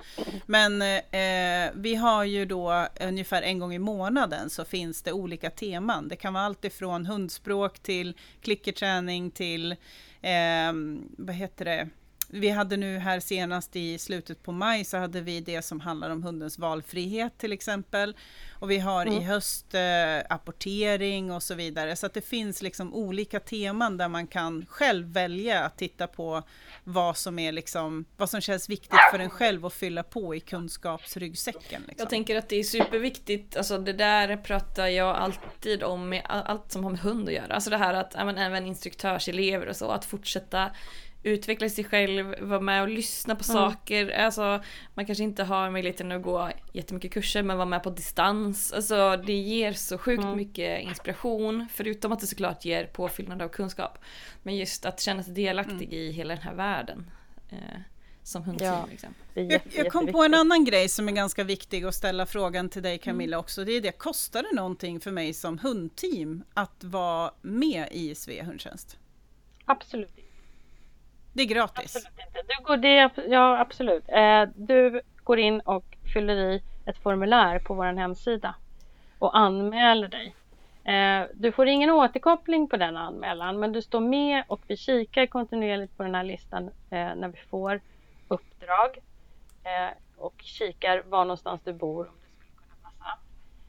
Men 0.46 0.82
eh, 0.82 1.70
vi 1.74 1.94
har 1.94 2.24
ju 2.24 2.44
då 2.44 2.86
ungefär 3.00 3.42
en 3.42 3.58
gång 3.58 3.74
i 3.74 3.78
månaden 3.78 4.50
så 4.50 4.64
finns 4.64 5.02
det 5.02 5.12
olika 5.12 5.50
teman. 5.50 6.08
Det 6.08 6.16
kan 6.16 6.34
vara 6.34 6.44
allt 6.44 6.64
ifrån 6.64 7.06
hundspråk 7.06 7.78
till 7.78 8.14
klickerträning 8.40 9.30
till 9.30 9.72
eh, 10.22 10.72
vad 11.18 11.34
heter 11.34 11.59
det? 11.64 11.88
Vi 12.32 12.50
hade 12.50 12.76
nu 12.76 12.98
här 12.98 13.20
senast 13.20 13.76
i 13.76 13.98
slutet 13.98 14.42
på 14.42 14.52
maj 14.52 14.84
så 14.84 14.96
hade 14.98 15.20
vi 15.20 15.40
det 15.40 15.62
som 15.62 15.80
handlar 15.80 16.10
om 16.10 16.22
hundens 16.22 16.58
valfrihet 16.58 17.38
till 17.38 17.52
exempel. 17.52 18.16
Och 18.58 18.70
vi 18.70 18.78
har 18.78 19.06
i 19.06 19.08
Mm. 19.08 19.24
höst 19.24 19.74
eh, 19.74 20.18
apportering 20.34 21.32
och 21.32 21.42
så 21.42 21.54
vidare. 21.54 21.96
Så 21.96 22.06
att 22.06 22.14
det 22.14 22.20
finns 22.20 22.62
liksom 22.62 22.94
olika 22.94 23.40
teman 23.40 23.96
där 23.96 24.08
man 24.08 24.26
kan 24.26 24.66
själv 24.68 25.06
välja 25.12 25.60
att 25.64 25.78
titta 25.78 26.06
på 26.06 26.42
vad 26.84 27.16
som 27.16 27.38
är 27.38 27.52
liksom, 27.52 28.04
vad 28.16 28.30
som 28.30 28.40
känns 28.40 28.68
viktigt 28.68 28.98
för 29.12 29.18
en 29.18 29.30
själv 29.30 29.66
att 29.66 29.72
fylla 29.72 30.02
på 30.02 30.34
i 30.34 30.40
kunskapsryggsäcken. 30.40 31.82
Liksom. 31.82 31.94
Jag 31.98 32.10
tänker 32.10 32.36
att 32.36 32.48
det 32.48 32.56
är 32.56 32.64
superviktigt, 32.64 33.56
alltså 33.56 33.78
det 33.78 33.92
där 33.92 34.36
pratar 34.36 34.86
jag 34.86 35.16
alltid 35.16 35.82
om 35.82 36.08
med 36.08 36.22
all- 36.24 36.42
allt 36.46 36.72
som 36.72 36.84
har 36.84 36.90
med 36.90 37.00
hund 37.00 37.28
att 37.28 37.34
göra. 37.34 37.54
Alltså 37.54 37.70
det 37.70 37.76
här 37.76 37.94
att 37.94 38.14
även 38.14 38.66
instruktörselever 38.66 39.66
och 39.68 39.76
så, 39.76 39.90
att 39.90 40.04
fortsätta 40.04 40.70
utveckla 41.22 41.68
sig 41.68 41.84
själv, 41.84 42.34
vara 42.40 42.60
med 42.60 42.82
och 42.82 42.88
lyssna 42.88 43.36
på 43.36 43.44
saker. 43.44 44.10
Alltså 44.10 44.62
man 44.94 45.06
kanske 45.06 45.24
inte 45.24 45.44
har 45.44 45.70
möjligheten 45.70 46.12
att 46.12 46.22
gå 46.22 46.50
jättemycket 46.72 47.12
kurser 47.12 47.42
men 47.42 47.56
vara 47.56 47.66
med 47.66 47.82
på 47.82 47.90
distans. 47.90 48.72
Alltså 48.72 49.16
det 49.26 49.32
ger 49.32 49.72
så 49.72 49.98
sjukt 49.98 50.24
mycket 50.36 50.82
inspiration 50.82 51.66
förutom 51.72 52.12
att 52.12 52.20
det 52.20 52.26
såklart 52.26 52.64
ger 52.64 52.84
påfyllnad 52.86 53.42
av 53.42 53.48
kunskap. 53.48 53.98
Men 54.42 54.56
just 54.56 54.86
att 54.86 55.00
känna 55.00 55.22
sig 55.22 55.34
delaktig 55.34 55.92
i 55.92 56.10
hela 56.10 56.34
den 56.34 56.42
här 56.42 56.54
världen. 56.54 57.10
Eh, 57.50 57.80
som 58.22 58.42
hundteam 58.44 58.74
Ja. 58.74 58.86
liksom. 58.90 59.14
Jag, 59.34 59.60
jag 59.72 59.92
kom 59.92 60.06
på 60.06 60.22
en 60.24 60.34
annan 60.34 60.64
grej 60.64 60.88
som 60.88 61.08
är 61.08 61.12
ganska 61.12 61.44
viktig 61.44 61.84
att 61.84 61.94
ställa 61.94 62.26
frågan 62.26 62.68
till 62.68 62.82
dig 62.82 62.98
Camilla 62.98 63.36
Mm. 63.36 63.40
också. 63.40 63.64
Det 63.64 63.72
är 63.72 63.80
det, 63.80 63.92
kostar 63.92 64.42
det 64.42 64.56
någonting 64.56 65.00
för 65.00 65.10
mig 65.10 65.34
som 65.34 65.58
hundteam 65.58 66.44
att 66.54 66.84
vara 66.84 67.30
med 67.42 67.88
i 67.90 68.14
Svea 68.14 68.44
hundtjänst? 68.44 68.98
Absolut 69.64 70.18
inte. 70.18 70.29
Det 71.32 71.42
är 71.42 71.46
gratis. 71.46 71.96
Absolut 71.96 72.26
inte. 72.26 72.42
Du 72.48 72.64
går 72.64 72.76
det, 72.76 73.10
ja, 73.28 73.58
absolut. 73.58 74.04
Eh, 74.08 74.42
du 74.54 75.00
går 75.24 75.38
in 75.38 75.60
och 75.60 75.96
fyller 76.14 76.36
i 76.36 76.62
ett 76.86 76.98
formulär 76.98 77.58
på 77.58 77.74
vår 77.74 77.84
hemsida 77.84 78.54
och 79.18 79.38
anmäler 79.38 80.08
dig. 80.08 80.34
Eh, 80.84 81.26
du 81.34 81.52
får 81.52 81.66
ingen 81.68 81.90
återkoppling 81.90 82.68
på 82.68 82.76
den 82.76 82.96
anmälan 82.96 83.60
men 83.60 83.72
du 83.72 83.82
står 83.82 84.00
med 84.00 84.44
och 84.46 84.60
vi 84.66 84.76
kikar 84.76 85.26
kontinuerligt 85.26 85.96
på 85.96 86.02
den 86.02 86.14
här 86.14 86.24
listan 86.24 86.64
eh, 86.66 87.14
när 87.14 87.28
vi 87.28 87.38
får 87.38 87.80
uppdrag 88.28 88.98
och 90.16 90.34
kikar 90.38 91.02
var 91.06 91.24
någonstans 91.24 91.60
du 91.64 91.72
bor 91.72 92.08
om 92.08 92.14
det 92.20 92.28
skulle 92.30 92.52
kunna 92.56 92.76
passa. 92.82 93.18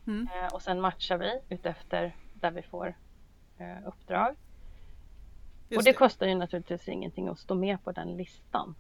Mm. 0.08 0.28
Och 0.54 0.62
sen 0.62 0.82
matchar 0.82 1.18
vi 1.18 1.40
utefter 1.50 2.16
där 2.34 2.52
vi 2.52 2.62
får 2.62 2.94
uppdrag. 3.86 4.36
Just 5.72 5.78
och 5.78 5.84
det 5.84 5.92
det. 5.92 5.98
kostar 5.98 6.28
ju 6.28 6.36
naturligtvis 6.36 6.88
ingenting 6.88 7.28
att 7.28 7.40
stå 7.40 7.56
med 7.56 7.84
på 7.84 7.92
den 7.92 8.18
listan. 8.18 8.76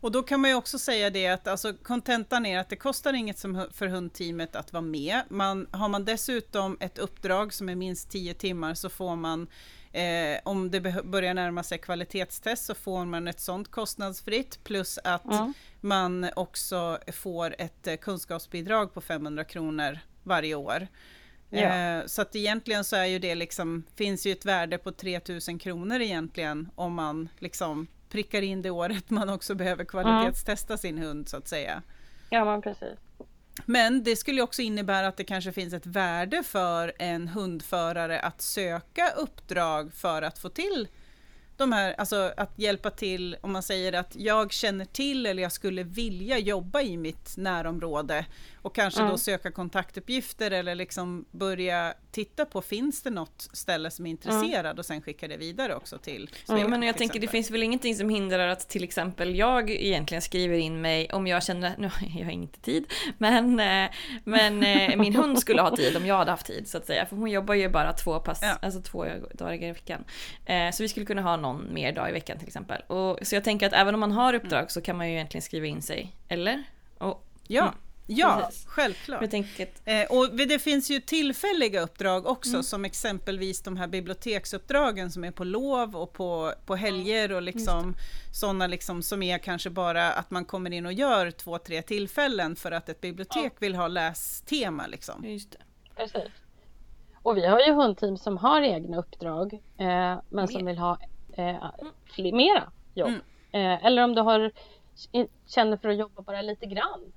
Och 0.00 0.12
då 0.12 0.22
kan 0.22 0.40
man 0.40 0.50
ju 0.50 0.56
också 0.56 0.78
säga 0.78 1.10
det 1.10 1.26
att 1.26 1.46
alltså, 1.48 1.74
kontentan 1.74 2.46
är 2.46 2.58
att 2.58 2.68
det 2.68 2.76
kostar 2.76 3.12
inget 3.12 3.38
som, 3.38 3.66
för 3.72 3.86
hundteamet 3.86 4.56
att 4.56 4.72
vara 4.72 4.80
med. 4.82 5.20
Man, 5.28 5.66
har 5.70 5.88
man 5.88 6.04
dessutom 6.04 6.76
ett 6.80 6.98
uppdrag 6.98 7.52
som 7.54 7.68
är 7.68 7.74
minst 7.74 8.10
10 8.10 8.34
timmar 8.34 8.74
så 8.74 8.88
får 8.88 9.16
man 9.16 9.46
Eh, 9.92 10.38
om 10.44 10.70
det 10.70 10.80
börjar 11.04 11.34
närma 11.34 11.62
sig 11.62 11.78
kvalitetstest 11.78 12.64
så 12.64 12.74
får 12.74 13.04
man 13.04 13.28
ett 13.28 13.40
sånt 13.40 13.70
kostnadsfritt 13.70 14.64
plus 14.64 14.98
att 15.04 15.24
Mm. 15.24 15.52
man 15.80 16.28
också 16.36 16.98
får 17.12 17.54
ett 17.58 17.86
eh, 17.86 17.96
kunskapsbidrag 17.96 18.94
på 18.94 19.00
500 19.00 19.44
kronor 19.44 19.98
varje 20.22 20.54
år. 20.54 20.86
Ja. 21.60 21.98
Eh, 21.98 22.06
så 22.06 22.22
att 22.22 22.36
egentligen 22.36 22.84
så 22.84 22.96
är 22.96 23.04
ju 23.04 23.18
det 23.18 23.34
liksom, 23.34 23.84
finns 23.96 24.26
ju 24.26 24.32
ett 24.32 24.44
värde 24.44 24.78
på 24.78 24.92
3000 24.92 25.58
kronor 25.58 26.00
egentligen 26.00 26.68
om 26.74 26.94
man 26.94 27.28
liksom 27.38 27.86
prickar 28.08 28.42
in 28.42 28.62
det 28.62 28.70
året 28.70 29.10
man 29.10 29.28
också 29.28 29.54
behöver 29.54 29.84
kvalitetstesta 29.84 30.76
sin 30.76 30.98
hund 30.98 31.28
så 31.28 31.36
att 31.36 31.48
säga. 31.48 31.82
Ja, 32.30 32.44
men 32.44 32.62
precis. 32.62 32.98
Men 33.66 34.02
det 34.02 34.16
skulle 34.16 34.36
ju 34.36 34.42
också 34.42 34.62
innebära 34.62 35.06
att 35.06 35.16
det 35.16 35.24
kanske 35.24 35.52
finns 35.52 35.74
ett 35.74 35.86
värde 35.86 36.42
för 36.42 36.92
en 36.98 37.28
hundförare 37.28 38.20
att 38.20 38.40
söka 38.40 39.10
uppdrag 39.16 39.92
för 39.94 40.22
att 40.22 40.38
få 40.38 40.48
till 40.48 40.88
de 41.56 41.72
här, 41.72 41.94
alltså 41.98 42.32
att 42.36 42.58
hjälpa 42.58 42.90
till 42.90 43.36
om 43.40 43.52
man 43.52 43.62
säger 43.62 43.92
att 43.92 44.16
jag 44.16 44.52
känner 44.52 44.84
till 44.84 45.26
eller 45.26 45.42
jag 45.42 45.52
skulle 45.52 45.82
vilja 45.82 46.38
jobba 46.38 46.82
i 46.82 46.96
mitt 46.96 47.36
närområde 47.36 48.26
och 48.64 48.74
kanske 48.74 49.00
då 49.00 49.06
Mm. 49.06 49.18
söka 49.18 49.50
kontaktuppgifter 49.50 50.50
eller 50.50 50.74
liksom 50.74 51.24
börja 51.30 51.94
titta 52.10 52.44
på 52.44 52.62
finns 52.62 53.02
det 53.02 53.10
något 53.10 53.48
ställe 53.52 53.90
som 53.90 54.06
är 54.06 54.10
intresserad 54.10 54.78
och 54.78 54.86
sen 54.86 55.02
skicka 55.02 55.28
det 55.28 55.36
vidare 55.36 55.74
också 55.74 55.98
till 55.98 56.30
Ja, 56.46 56.54
Svea, 56.54 56.68
men 56.68 56.82
jag 56.82 56.96
tänker 56.98 57.20
det 57.20 57.26
finns 57.28 57.50
väl 57.50 57.62
ingenting 57.62 57.94
som 57.94 58.08
hindrar 58.08 58.48
att 58.48 58.68
till 58.68 58.84
exempel 58.84 59.34
jag 59.36 59.70
egentligen 59.70 60.22
skriver 60.22 60.56
in 60.58 60.80
mig 60.80 61.08
om 61.12 61.26
jag 61.26 61.42
känner, 61.44 61.74
nu 61.78 61.86
har 61.86 62.20
jag 62.20 62.32
inte 62.32 62.60
tid, 62.60 62.92
men, 63.18 63.60
eh, 63.60 63.90
men 64.24 64.62
eh, 64.62 64.96
min 64.96 65.14
hund 65.16 65.38
skulle 65.38 65.62
ha 65.62 65.76
tid 65.76 65.96
om 65.96 66.06
jag 66.06 66.16
hade 66.18 66.30
haft 66.30 66.46
tid 66.46 66.68
så 66.68 66.78
att 66.78 66.86
säga. 66.86 67.06
För 67.06 67.16
hon 67.16 67.30
jobbar 67.30 67.54
ju 67.54 67.68
bara 67.68 67.92
två 67.92 68.20
pass, 68.20 68.38
Ja. 68.42 68.58
alltså 68.62 68.80
två 68.82 69.04
dagar 69.34 69.62
i 69.62 69.72
veckan. 69.72 70.04
Eh, 70.46 70.70
Så 70.70 70.82
vi 70.82 70.88
skulle 70.88 71.06
kunna 71.06 71.22
ha 71.22 71.36
någon 71.36 71.74
mer 71.74 71.92
dag 71.92 72.08
i 72.08 72.12
veckan 72.12 72.38
till 72.38 72.46
exempel. 72.48 72.82
Och, 72.86 73.18
så 73.22 73.34
jag 73.34 73.44
tänker 73.44 73.66
att 73.66 73.72
även 73.72 73.94
om 73.94 74.00
man 74.00 74.12
har 74.12 74.34
uppdrag 74.34 74.70
så 74.70 74.80
kan 74.80 74.96
man 74.96 75.08
ju 75.08 75.14
egentligen 75.14 75.42
skriva 75.42 75.66
in 75.66 75.82
sig, 75.82 76.16
eller? 76.28 76.62
Och 76.98 77.20
Ja, 77.48 77.62
Mm. 77.62 77.74
Ja 78.06 78.42
Precis. 78.46 78.66
självklart. 78.66 79.20
jag 79.20 79.30
tänker 79.30 79.62
att, 79.64 79.82
Eh, 79.84 80.18
och 80.18 80.36
det 80.36 80.58
finns 80.58 80.90
ju 80.90 81.00
tillfälliga 81.00 81.80
uppdrag 81.80 82.26
också 82.26 82.50
Mm. 82.50 82.62
som 82.62 82.84
exempelvis 82.84 83.62
de 83.62 83.76
här 83.76 83.86
biblioteksuppdragen 83.86 85.10
som 85.10 85.24
är 85.24 85.30
på 85.30 85.44
lov 85.44 85.96
och 85.96 86.12
på, 86.12 86.52
på 86.66 86.76
helger 86.76 87.32
och 87.32 87.42
liksom 87.42 87.94
sådana 88.32 88.66
liksom 88.66 89.02
som 89.02 89.22
är 89.22 89.38
kanske 89.38 89.70
bara 89.70 90.12
att 90.12 90.30
man 90.30 90.44
kommer 90.44 90.70
in 90.72 90.86
och 90.86 90.92
gör 90.92 91.30
två, 91.30 91.58
tre 91.58 91.82
tillfällen 91.82 92.56
för 92.56 92.72
att 92.72 92.88
ett 92.88 93.00
bibliotek 93.00 93.52
vill 93.58 93.74
ha 93.74 93.88
lästema 93.88 94.86
liksom. 94.86 95.24
just 95.24 95.50
det. 95.52 95.58
precis. 95.96 96.32
Och 97.22 97.36
vi 97.36 97.46
har 97.46 97.60
ju 97.60 97.72
hundteam 97.72 98.16
som 98.16 98.36
har 98.38 98.62
egna 98.62 98.98
uppdrag 98.98 99.52
eh, 99.78 100.18
men 100.28 100.48
som 100.48 100.64
Mer. 100.64 100.72
vill 100.72 100.78
ha 100.78 100.98
eh, 101.36 101.64
fler, 102.14 102.32
mera 102.32 102.72
jobb. 102.94 103.08
Mm. 103.08 103.20
Eh, 103.52 103.86
eller 103.86 104.02
om 104.04 104.14
du 104.14 104.22
har, 104.22 104.52
känner 105.46 105.76
för 105.76 105.88
att 105.88 105.96
jobba 105.98 106.22
bara 106.22 106.42
lite 106.42 106.66
grann. 106.66 107.12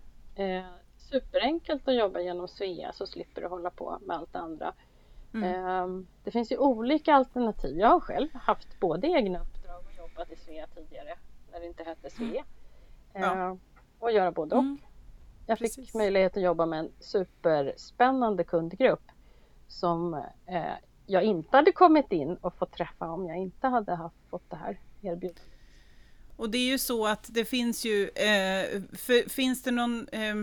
Superenkelt 1.09 1.87
att 1.87 1.95
jobba 1.95 2.19
genom 2.19 2.47
Svea 2.47 2.93
så 2.93 3.07
slipper 3.07 3.41
du 3.41 3.47
hålla 3.47 3.69
på 3.69 3.99
med 4.01 4.17
allt 4.17 4.33
det 4.33 4.39
andra. 4.39 4.73
Mm. 5.33 5.65
Eh, 5.65 6.05
det 6.23 6.31
finns 6.31 6.51
ju 6.51 6.57
olika 6.57 7.13
alternativ. 7.13 7.77
Jag 7.79 7.87
har 7.87 7.99
själv 7.99 8.29
haft 8.33 8.79
både 8.79 9.07
egna 9.07 9.39
uppdrag 9.39 9.79
och 9.85 9.97
jobbat 9.97 10.31
i 10.31 10.35
Svea 10.35 10.67
tidigare 10.67 11.17
när 11.51 11.59
det 11.59 11.67
inte 11.67 11.83
hette 11.83 12.09
Svea. 12.09 12.43
Ja. 13.13 13.49
Eh, 13.49 13.55
och 13.99 14.11
göra 14.11 14.31
både 14.31 14.55
och. 14.55 14.61
Mm. 14.61 14.77
Jag 15.45 15.59
fick 15.59 15.75
Precis. 15.75 15.93
möjlighet 15.93 16.37
att 16.37 16.43
jobba 16.43 16.65
med 16.65 16.79
en 16.79 16.91
superspännande 16.99 18.43
kundgrupp 18.43 19.11
som 19.67 20.13
eh, 20.45 20.73
jag 21.05 21.23
inte 21.23 21.57
hade 21.57 21.71
kommit 21.71 22.11
in 22.11 22.35
och 22.35 22.57
fått 22.57 22.71
träffa 22.71 23.09
om 23.09 23.25
jag 23.25 23.37
inte 23.37 23.67
hade 23.67 23.95
haft 23.95 24.29
fått 24.29 24.49
det 24.49 24.55
här 24.55 24.79
erbjudandet. 25.01 25.43
Och 26.37 26.49
det 26.49 26.57
är 26.57 26.71
ju 26.71 26.77
så 26.77 27.07
att 27.07 27.29
det 27.33 27.45
finns 27.45 27.85
ju, 27.85 28.03
eh, 28.03 28.81
för, 28.93 29.29
finns 29.29 29.63
det 29.63 29.71
någon 29.71 30.07
eh, 30.07 30.35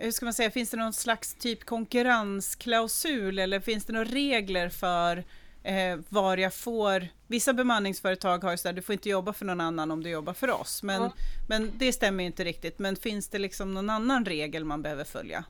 hur 0.00 0.10
ska 0.10 0.26
man 0.26 0.32
säga, 0.34 0.50
finns 0.50 0.70
det 0.70 0.76
någon 0.76 0.92
slags 0.92 1.34
typ 1.34 1.64
konkurrensklausul 1.64 3.38
eller 3.38 3.60
finns 3.60 3.84
det 3.84 3.92
några 3.92 4.04
regler 4.04 4.68
för 4.68 5.24
eh, 5.62 5.98
var 6.08 6.36
jag 6.36 6.54
får, 6.54 7.08
vissa 7.26 7.52
bemanningsföretag 7.52 8.44
har 8.44 8.50
ju 8.50 8.56
sådär, 8.56 8.72
du 8.72 8.82
får 8.82 8.92
inte 8.92 9.08
jobba 9.08 9.32
för 9.32 9.44
någon 9.44 9.60
annan 9.60 9.90
om 9.90 10.02
du 10.02 10.10
jobbar 10.10 10.32
för 10.32 10.50
oss, 10.50 10.82
men, 10.82 11.02
Ja. 11.02 11.12
men 11.48 11.70
det 11.78 11.92
stämmer 11.92 12.24
ju 12.24 12.26
inte 12.26 12.44
riktigt, 12.44 12.78
men 12.78 12.96
finns 12.96 13.28
det 13.28 13.38
liksom 13.38 13.74
någon 13.74 13.90
annan 13.90 14.24
regel 14.24 14.64
man 14.64 14.82
behöver 14.82 15.04
följa? 15.04 15.44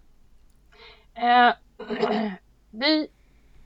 Eh, 1.15 1.53
vi 2.71 3.09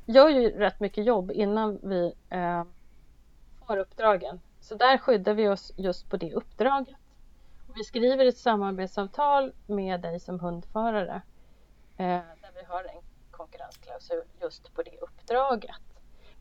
gör 0.06 0.28
ju 0.28 0.50
rätt 0.50 0.80
mycket 0.80 1.04
jobb 1.06 1.30
innan 1.34 1.78
vi 1.82 2.12
eh, 2.30 2.64
får 3.66 3.76
uppdragen. 3.76 4.40
Så 4.60 4.74
där 4.74 4.98
skyddar 4.98 5.34
vi 5.34 5.48
oss 5.48 5.72
just 5.76 6.10
på 6.10 6.16
det 6.16 6.32
uppdraget. 6.32 6.96
Vi 7.76 7.84
skriver 7.84 8.26
ett 8.26 8.38
samarbetsavtal 8.38 9.52
med 9.66 10.00
dig 10.00 10.20
som 10.20 10.40
hundförare 10.40 11.22
eh, 11.96 12.06
där 12.06 12.52
vi 12.54 12.64
har 12.66 12.84
en 12.84 13.02
konkurrensklausul 13.30 14.22
just 14.40 14.74
på 14.74 14.82
det 14.82 14.98
uppdraget. 15.00 15.82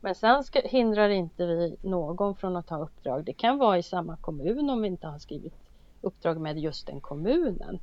Men 0.00 0.14
sen 0.14 0.44
ska, 0.44 0.60
hindrar 0.60 1.08
inte 1.08 1.46
vi 1.46 1.76
någon 1.82 2.36
från 2.36 2.56
att 2.56 2.66
ta 2.66 2.78
uppdrag. 2.78 3.24
Det 3.24 3.32
kan 3.32 3.58
vara 3.58 3.78
i 3.78 3.82
samma 3.82 4.16
kommun 4.16 4.70
om 4.70 4.82
vi 4.82 4.88
inte 4.88 5.06
har 5.06 5.18
skrivit 5.18 5.54
uppdrag 6.00 6.40
med 6.40 6.58
just 6.58 6.86
den 6.86 7.00
kommunen. 7.00 7.80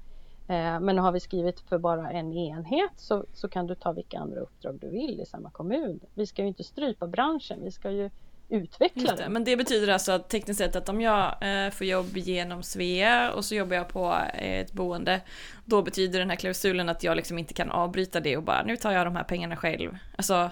Eh, 0.47 0.79
men 0.79 0.97
har 0.97 1.11
vi 1.11 1.19
skrivit 1.19 1.59
för 1.59 1.77
bara 1.77 2.11
en 2.11 2.33
enhet 2.33 2.91
så, 2.95 3.25
så 3.33 3.49
kan 3.49 3.67
du 3.67 3.75
ta 3.75 3.91
vilka 3.91 4.19
andra 4.19 4.39
uppdrag 4.39 4.79
du 4.81 4.89
vill 4.89 5.19
i 5.19 5.25
samma 5.25 5.49
kommun. 5.49 5.99
Vi 6.13 6.25
ska 6.25 6.41
ju 6.41 6.47
inte 6.47 6.63
strypa 6.63 7.07
branschen, 7.07 7.59
vi 7.63 7.71
ska 7.71 7.91
ju 7.91 8.09
utveckla 8.51 9.15
det. 9.15 9.29
Men 9.29 9.43
det 9.43 9.57
betyder 9.57 9.93
alltså 9.93 10.11
att 10.11 10.29
tekniskt 10.29 10.57
sett 10.57 10.75
att 10.75 10.89
om 10.89 11.01
jag 11.01 11.35
eh, 11.41 11.71
får 11.71 11.87
jobb 11.87 12.17
genom 12.17 12.63
Svea 12.63 13.31
och 13.33 13.45
så 13.45 13.55
jobbar 13.55 13.75
jag 13.75 13.87
på 13.87 14.17
ett 14.33 14.71
boende, 14.73 15.21
då 15.65 15.81
betyder 15.81 16.19
den 16.19 16.29
här 16.29 16.37
klausulen 16.37 16.89
att 16.89 17.03
jag 17.03 17.15
liksom 17.17 17.37
inte 17.39 17.53
kan 17.53 17.71
avbryta 17.71 18.19
det 18.19 18.37
och 18.37 18.43
bara 18.43 18.63
nu 18.63 18.77
tar 18.77 18.91
jag 18.91 19.07
de 19.07 19.15
här 19.15 19.23
pengarna 19.23 19.55
själv. 19.55 19.97
Alltså 20.15 20.49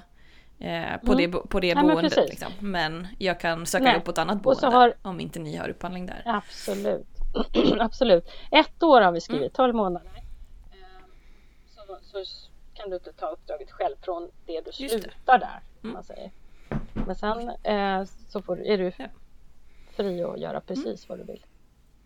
eh, 0.59 0.97
på, 1.05 1.13
Mm. 1.13 1.31
det, 1.31 1.37
på 1.37 1.59
det 1.59 1.67
Ja, 1.67 1.75
men 1.75 1.87
boendet. 1.87 2.15
precis. 2.15 2.29
liksom. 2.29 2.51
men 2.59 3.07
jag 3.17 3.39
kan 3.39 3.65
söka 3.65 3.83
Nej. 3.83 3.97
upp 3.97 4.03
på 4.03 4.11
ett 4.11 4.17
annat 4.17 4.41
boende 4.41 4.67
har- 4.67 4.93
om 5.01 5.19
inte 5.19 5.39
ni 5.39 5.55
har 5.55 5.69
upphandling 5.69 6.05
där. 6.05 6.21
Absolut. 6.25 7.07
Absolut. 7.79 8.25
Ett 8.51 8.83
år 8.83 9.01
har 9.01 9.11
vi 9.11 9.21
skrivit, 9.21 9.53
12 9.53 9.75
månader. 9.75 10.11
Eh, 10.15 10.19
Så, 11.69 11.97
så 12.23 12.23
kan 12.73 12.89
du 12.89 12.95
inte 12.95 13.13
ta 13.13 13.27
uppdraget 13.27 13.71
själv 13.71 13.95
från 14.01 14.31
det 14.45 14.61
du 14.61 14.65
Just 14.65 14.79
det. 14.79 14.87
slutar 14.89 15.37
där. 15.39 15.59
Mm. 15.83 15.93
man 15.93 16.03
säger. 16.03 16.31
Men 16.93 17.15
sen 17.15 17.49
eh, 17.63 18.03
så 18.29 18.41
får, 18.41 18.55
du- 18.55 18.65
är 18.73 18.77
du 18.77 18.91
Ja. 18.97 19.05
fri 19.95 20.23
att 20.23 20.39
göra 20.39 20.61
precis 20.61 21.09
vad 21.09 21.17
du 21.19 21.23
vill. 21.23 21.45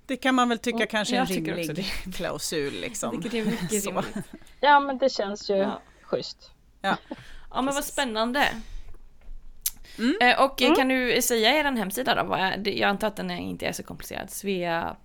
Det 0.05 0.17
kan 0.17 0.35
man 0.35 0.49
väl 0.49 0.57
tycka 0.59 0.75
Mm, 0.77 0.87
kanske 0.87 1.15
är 1.15 1.19
en 1.19 1.25
rimlig 1.25 1.85
klausul 2.13 2.73
liksom. 2.73 3.11
Vilket 3.11 3.33
är 3.33 3.45
mycket 3.45 3.83
Så. 3.83 3.89
rimligt. 3.89 4.15
Ja 4.61 4.79
men 4.79 4.97
det 4.97 5.09
känns 5.09 5.49
ju 5.49 5.55
Ja. 5.55 5.81
schysst. 6.01 6.51
Ja. 6.81 6.97
Ja 7.51 7.61
men 7.61 7.73
vad 7.73 7.83
spännande. 7.85 8.47
Mm. 9.97 10.15
Eh, 10.21 10.41
och 10.45 10.61
eh, 10.61 10.65
Mm. 10.65 10.75
kan 10.77 10.87
du 10.87 11.21
säga 11.21 11.49
er 11.59 11.63
hemsida 11.63 12.15
då? 12.15 12.23
Vad 12.23 12.39
är, 12.39 12.57
det- 12.57 12.73
jag 12.77 12.89
antar 12.89 13.07
att 13.07 13.15
den 13.15 13.31
är, 13.31 13.37
inte 13.37 13.65
är 13.65 13.71
så 13.71 13.83
komplicerad. 13.83 14.29
Svea... 14.29 14.95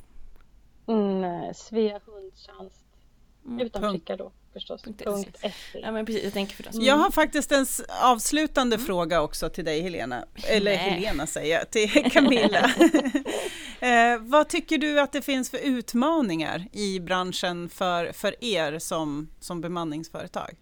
Mm, 0.86 1.54
Svea 1.54 2.00
hundtjänst. 2.06 2.84
Mm. 3.46 3.61
Utan 3.61 3.92
prickar 3.92 4.16
då 4.16 4.32
förstås. 4.61 4.82
Punkt 4.82 5.36
SE. 5.40 5.52
Ja 5.72 5.92
men 5.92 6.06
precis, 6.06 6.24
jag 6.24 6.32
tänker 6.32 6.56
för 6.56 6.62
det. 6.62 6.84
Jag 6.84 6.96
har 6.96 7.11
faktiskt 7.11 7.52
en 7.52 7.66
avslutande 8.02 8.78
fråga 8.78 9.22
också 9.22 9.48
till 9.48 9.64
dig 9.64 9.80
Helena, 9.80 10.24
eller 10.34 10.70
Nej. 10.70 10.76
Helena 10.76 11.26
säger 11.26 11.59
jag, 11.59 11.70
till 11.70 12.11
Camilla. 12.12 12.70
eh, 13.80 14.18
vad 14.20 14.48
tycker 14.48 14.78
du 14.78 15.00
att 15.00 15.12
det 15.12 15.22
finns 15.22 15.50
för 15.50 15.59
utmaningar 15.59 16.66
i 16.72 17.00
branschen 17.00 17.68
för, 17.68 18.12
för 18.12 18.44
er 18.44 18.78
som, 18.78 19.28
som 19.40 19.61
bemanningsföretag? 19.61 20.56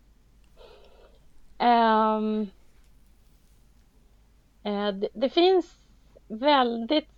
Ehm, 1.58 2.50
eh, 4.62 4.88
det, 4.88 5.08
det 5.14 5.30
finns 5.30 5.66
väldigt 6.28 7.08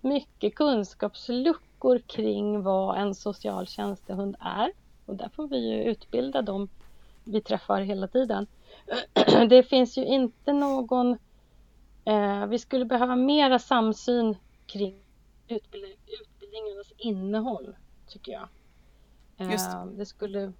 mycket 0.00 0.54
kunskapsluckor 0.54 1.98
kring 1.98 2.62
vad 2.62 2.98
en 2.98 3.14
socialtjänstehund 3.14 4.36
är. 4.40 4.72
Och 5.06 5.16
där 5.16 5.28
får 5.28 5.48
vi 5.48 5.58
ju 5.58 5.84
utbilda 5.84 6.42
dem 6.42 6.68
vi 7.24 7.40
träffar 7.40 7.80
hela 7.80 8.08
tiden. 8.08 8.46
Det 9.48 9.62
finns 9.62 9.98
ju 9.98 10.04
inte 10.04 10.52
någon... 10.52 11.18
Eh, 12.04 12.46
vi 12.46 12.58
skulle 12.58 12.84
behöva 12.84 13.16
mera 13.16 13.58
samsyn 13.58 14.36
kring 14.66 15.04
utbildning, 15.48 15.96
utbildningarnas 16.20 16.92
innehåll, 16.96 17.76
tycker 18.06 18.32
jag. 18.32 18.48
Just 19.52 19.72
det. 19.72 19.76
Eh, 19.76 19.86
det 19.86 20.06
skulle 20.06 20.52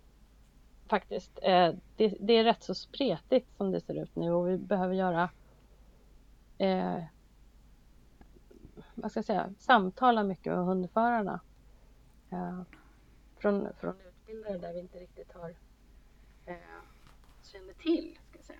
faktiskt. 0.86 1.38
Eh, 1.42 1.74
det, 1.96 2.14
det 2.20 2.32
är 2.32 2.44
rätt 2.44 2.62
så 2.62 2.74
spretigt 2.74 3.56
som 3.56 3.70
det 3.70 3.80
ser 3.80 4.02
ut 4.02 4.16
nu 4.16 4.32
och 4.32 4.48
vi 4.48 4.58
behöver 4.58 4.94
göra 4.94 5.30
eh, 6.58 7.02
vad 8.94 9.10
ska 9.10 9.18
jag 9.18 9.24
säga, 9.24 9.50
samtala 9.58 10.22
mycket 10.22 10.52
med 10.52 10.64
hundförarna. 10.64 11.40
Eh, 12.30 12.62
från, 13.36 13.68
från 13.80 13.94
utbildare 14.34 14.58
där 14.58 14.72
vi 14.72 14.80
inte 14.80 14.98
riktigt 14.98 15.32
har 15.32 15.54
eh, 16.46 16.54
känner 17.42 17.72
till. 17.74 18.18
Ska 18.30 18.38
jag 18.38 18.44
säga. 18.46 18.58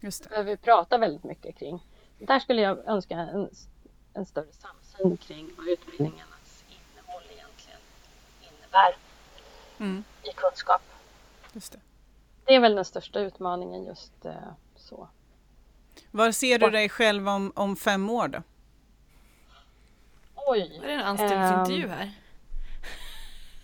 Just 0.00 0.22
det. 0.22 0.28
Behöver 0.28 0.50
vi 0.50 0.56
prata 0.56 0.98
väldigt 0.98 1.24
mycket 1.24 1.56
kring. 1.58 1.86
Där 2.18 2.38
skulle 2.38 2.62
jag 2.62 2.78
önska 2.86 3.14
en, 3.14 3.50
en 4.14 4.26
större 4.26 4.52
samsyn 4.52 5.16
kring 5.16 5.50
vad 5.56 5.68
utbildningarnas 5.68 6.64
innehåll 6.68 7.22
egentligen 7.30 7.78
innebär 8.42 8.96
Mm, 9.80 10.04
i 10.22 10.32
kunskap. 10.36 10.82
just 11.52 11.72
det. 11.72 11.80
Det 12.44 12.54
är 12.54 12.60
väl 12.60 12.74
den 12.74 12.84
största 12.84 13.20
utmaningen 13.20 13.84
just 13.84 14.24
eh, 14.24 14.34
så. 14.76 15.08
Var 16.10 16.32
ser 16.32 16.58
du 16.58 16.70
dig 16.70 16.88
själv 16.88 17.28
om, 17.28 17.52
om 17.56 17.76
fem 17.76 18.10
år 18.10 18.28
då? 18.28 18.42
Oj! 20.34 20.80
Är 20.82 20.86
det 20.86 20.92
en 20.92 21.00
anställningsintervju 21.00 21.88
här? 21.88 22.12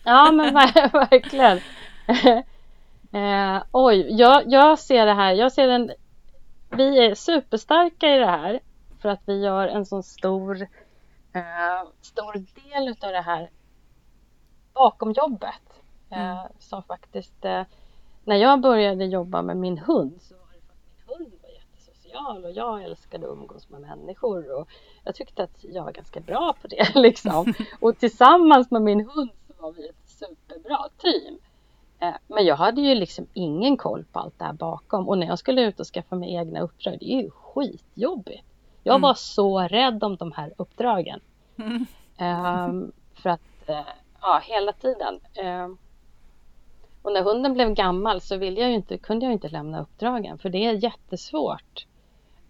Ja 0.05 0.33
men 0.33 0.55
ver- 0.55 0.93
verkligen. 1.11 1.59
eh, 3.13 3.63
oj, 3.73 4.07
jag, 4.21 4.43
jag 4.47 4.79
ser 4.79 5.07
det 5.07 5.13
här. 5.15 5.33
Jag 5.33 5.53
ser 5.53 5.69
en, 5.69 5.93
vi 6.71 7.07
är 7.07 7.15
superstarka 7.15 8.17
i 8.17 8.19
det 8.19 8.27
här 8.27 8.61
för 9.01 9.09
att 9.09 9.21
vi 9.27 9.41
gör 9.43 9.69
en 9.69 9.87
så 9.87 10.03
stor, 10.03 10.63
eh, 11.33 11.83
stor 12.01 12.33
del 12.33 12.89
utav 12.89 13.13
det 13.13 13.21
här 13.21 13.51
bakom 14.75 15.13
jobbet. 15.13 15.63
Eh, 16.11 16.43
Som 16.59 16.83
faktiskt, 16.83 17.45
eh, 17.45 17.63
när 18.25 18.37
jag 18.37 18.61
började 18.61 19.05
jobba 19.05 19.43
med 19.43 19.57
min 19.57 19.79
hund 19.79 20.19
så 20.23 20.35
var 20.35 20.47
det 20.53 20.61
för 20.67 20.73
att 20.75 21.19
min 21.19 21.27
hund 21.27 21.33
var 21.43 21.51
jättesocial 21.51 22.45
och 22.45 22.51
jag 22.53 22.83
älskade 22.85 23.27
att 23.27 23.33
umgås 23.33 23.69
med 23.69 23.81
människor 23.81 24.61
och 24.61 24.69
jag 25.05 25.15
tyckte 25.15 25.43
att 25.43 25.65
jag 25.65 25.85
var 25.85 25.93
ganska 25.93 26.21
bra 26.21 26.55
på 26.63 26.67
det 26.69 26.93
liksom. 26.95 27.55
Och 27.81 27.99
tillsammans 27.99 28.71
med 28.71 28.83
min 28.83 29.01
hund 29.11 29.31
var 29.65 29.73
vi 29.73 29.89
ett 29.89 30.09
superbra 30.09 30.79
team. 30.99 31.39
Eh, 31.99 32.15
Men 32.27 32.45
jag 32.45 32.57
hade 32.57 32.81
ju 32.81 32.95
liksom 32.95 33.27
ingen 33.35 33.77
koll 33.77 34.05
på 34.13 34.19
allt 34.19 34.39
det 34.39 34.45
här 34.45 34.53
bakom 34.53 35.09
och 35.09 35.19
när 35.19 35.27
jag 35.27 35.39
skulle 35.39 35.63
ut 35.63 35.81
och 35.81 35.87
skaffa 35.87 36.17
mig 36.17 36.35
egna 36.35 36.61
uppdrag, 36.61 36.97
det 37.01 37.13
är 37.13 37.23
ju 37.23 37.31
skitjobbigt. 37.31 38.45
Jag 38.83 38.93
Mm. 38.95 39.03
var 39.03 39.15
så 39.15 39.61
rädd 39.61 40.05
om 40.05 40.17
de 40.17 40.33
här 40.33 40.53
uppdragen. 40.57 41.21
Mm. 41.57 41.87
Ehm, 42.19 42.93
för 43.15 43.31
att, 43.31 43.69
eh, 43.69 43.81
ja, 44.21 44.41
hela 44.45 44.73
tiden. 44.73 45.21
Ehm, 45.35 45.79
och 47.03 47.13
när 47.13 47.23
hunden 47.23 47.53
blev 47.55 47.75
gammal 47.75 48.21
så 48.21 48.37
ville 48.37 48.61
jag 48.61 48.73
inte, 48.73 48.99
kunde 48.99 49.27
jag 49.27 49.33
inte 49.33 49.49
lämna 49.49 49.81
uppdragen 49.83 50.39
för 50.39 50.49
det 50.49 50.59
är 50.67 50.73
jättesvårt 50.73 51.87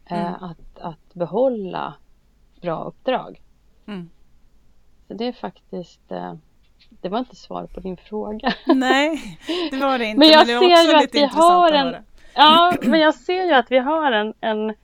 eh, 0.06 0.20
Mm. 0.26 0.34
att, 0.44 0.78
att 0.78 1.14
behålla 1.14 1.94
bra 2.60 2.84
uppdrag. 2.84 3.40
Mm. 3.86 4.10
Så 5.08 5.14
det 5.14 5.24
är 5.24 5.32
faktiskt, 5.32 6.12
eh, 6.12 6.34
det 7.04 7.10
var 7.10 7.18
inte 7.18 7.36
svar 7.36 7.66
på 7.66 7.80
din 7.80 7.96
fråga. 7.96 8.54
Nej, 8.66 9.38
det 9.70 9.76
var 9.76 9.98
det 9.98 10.04
inte. 10.04 10.18
Men 10.18 10.28
jag 10.28 10.46
det 10.46 10.54
var 10.54 10.60
ser 10.62 10.74
också 10.74 10.90
ju 10.92 11.04
att 11.04 11.14
vi 11.14 11.24
har 11.40 11.72
en-. 11.72 11.96
Ja, 12.34 12.74
men 12.82 13.00
jag 13.00 13.14
ser 13.14 13.44
ju 13.44 13.52
att 13.52 13.70
vi 13.70 13.78
har 13.78 14.12
en, 14.12 14.34
en, 14.40 14.74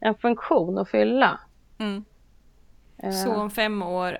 en 0.00 0.14
funktion 0.14 0.78
att 0.78 0.88
fylla. 0.90 1.40
Mm. 1.78 2.04
Eh, 2.98 3.10
Så 3.12 3.34
om 3.34 3.50
fem 3.50 3.82
år 3.82 4.18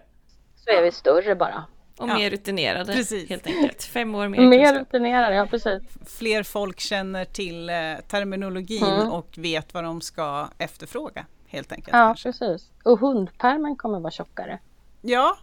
så 0.56 0.70
är 0.70 0.82
vi 0.82 0.92
större 0.92 1.34
bara. 1.34 1.64
och 1.98 2.08
Ja, 2.08 2.14
mer 2.14 2.30
rutinerade 2.30 2.92
precis. 2.92 3.28
helt 3.28 3.46
enkelt. 3.46 3.82
Fem 3.82 4.14
år 4.14 4.28
mer, 4.28 4.40
Mer 4.48 4.78
rutinerade, 4.78 5.34
ja 5.36 5.46
precis. 5.46 5.82
Fler 6.18 6.42
folk 6.42 6.80
känner 6.80 7.24
till 7.24 7.68
eh, 7.70 7.74
terminologin 8.08 8.84
Mm. 8.84 9.10
och 9.10 9.28
vet 9.36 9.74
vad 9.74 9.84
de 9.84 10.00
ska 10.00 10.48
efterfråga 10.58 11.26
helt 11.48 11.72
enkelt. 11.72 11.88
Ja, 11.92 11.98
kanske. 12.06 12.28
precis. 12.32 12.70
Och 12.84 12.98
hundpärmen 12.98 13.76
kommer 13.76 14.00
vara 14.00 14.10
tjockare. 14.10 14.58
Ja, 15.02 15.36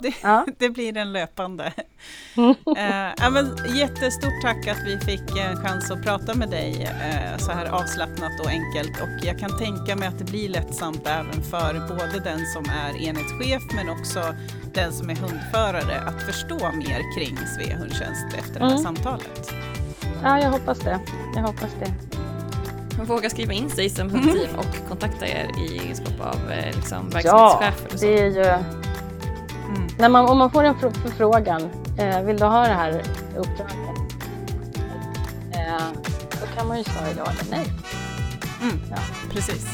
det, 0.00 0.14
Ja. 0.22 0.46
det 0.58 0.70
blir 0.70 0.96
en 0.96 1.12
löpande. 1.12 1.72
Eh, 2.76 3.12
ja, 3.16 3.30
men 3.30 3.56
jättestort 3.76 4.42
tack 4.42 4.66
att 4.66 4.78
vi 4.86 4.98
fick 4.98 5.36
en 5.38 5.56
chans 5.56 5.90
att 5.90 6.02
prata 6.02 6.34
med 6.34 6.50
dig 6.50 6.82
eh, 7.02 7.38
så 7.38 7.52
här 7.52 7.66
avslappnat 7.66 8.40
och 8.40 8.48
enkelt. 8.48 9.00
Och 9.02 9.26
jag 9.26 9.38
kan 9.38 9.58
tänka 9.58 9.96
mig 9.96 10.08
att 10.08 10.18
det 10.18 10.24
blir 10.24 10.48
lättsamt 10.48 11.06
även 11.06 11.42
för 11.42 11.88
både 11.88 12.20
den 12.24 12.46
som 12.46 12.64
är 12.64 12.96
enhetschef 13.08 13.62
men 13.74 13.88
också 13.88 14.34
den 14.74 14.92
som 14.92 15.10
är 15.10 15.14
hundförare 15.16 16.00
att 16.00 16.22
förstå 16.22 16.72
mer 16.72 17.14
kring 17.18 17.38
Svea 17.56 17.76
hundtjänst 17.76 18.34
efter 18.38 18.54
det 18.60 18.64
här 18.64 18.72
Mm. 18.72 18.82
samtalet. 18.82 19.54
Ja, 20.22 20.40
jag 20.40 20.50
hoppas 20.50 20.78
det. 20.78 21.00
Jag 21.34 21.42
hoppas 21.42 21.70
det. 21.80 21.92
Man 22.96 23.06
vågar 23.06 23.28
skriva 23.28 23.52
in 23.52 23.70
sig 23.70 23.90
som 23.90 24.08
Mm. 24.08 24.20
hundteam 24.22 24.58
och 24.58 24.88
kontakta 24.88 25.26
er 25.26 25.46
i 25.58 25.78
egenskap 25.78 26.20
av 26.20 26.50
eh, 26.52 26.76
liksom, 26.76 27.10
Ja, 27.24 27.60
verksamhetschefer 27.60 27.86
och 27.94 27.98
så. 28.00 28.06
det 28.06 28.18
är 28.18 28.26
ju... 28.58 28.64
När 29.98 30.08
man, 30.08 30.24
om 30.28 30.38
man 30.38 30.50
får 30.50 30.64
en 30.64 30.74
fr- 30.74 31.02
förfrågan, 31.02 31.70
eh, 31.98 32.20
vill 32.22 32.36
du 32.36 32.44
ha 32.44 32.60
det 32.66 32.74
här 32.74 33.02
uppdraget? 33.36 33.76
Eh, 35.52 35.86
då 36.40 36.46
kan 36.56 36.68
man 36.68 36.78
ju 36.78 36.84
svara 36.84 37.06
ja 37.16 37.24
eller 37.30 37.50
nej. 37.50 37.72
Mm, 38.62 38.80
Ja. 38.90 38.96
Precis. 39.32 39.66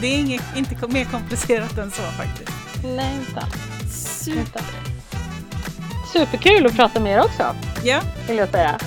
Det 0.00 0.06
är 0.06 0.18
inget, 0.18 0.42
inte 0.56 0.86
mer 0.86 1.04
komplicerat 1.04 1.78
än 1.78 1.90
så 1.90 2.02
faktiskt. 2.02 2.50
Nej, 2.84 3.14
inte. 3.28 3.46
Super. 3.94 4.62
Superkul 6.12 6.66
att 6.66 6.76
prata 6.76 7.00
med 7.00 7.12
er 7.12 7.20
också, 7.24 7.42
Ja, 7.84 8.00
vill 8.28 8.36
jag 8.36 8.48
säga. 8.48 8.78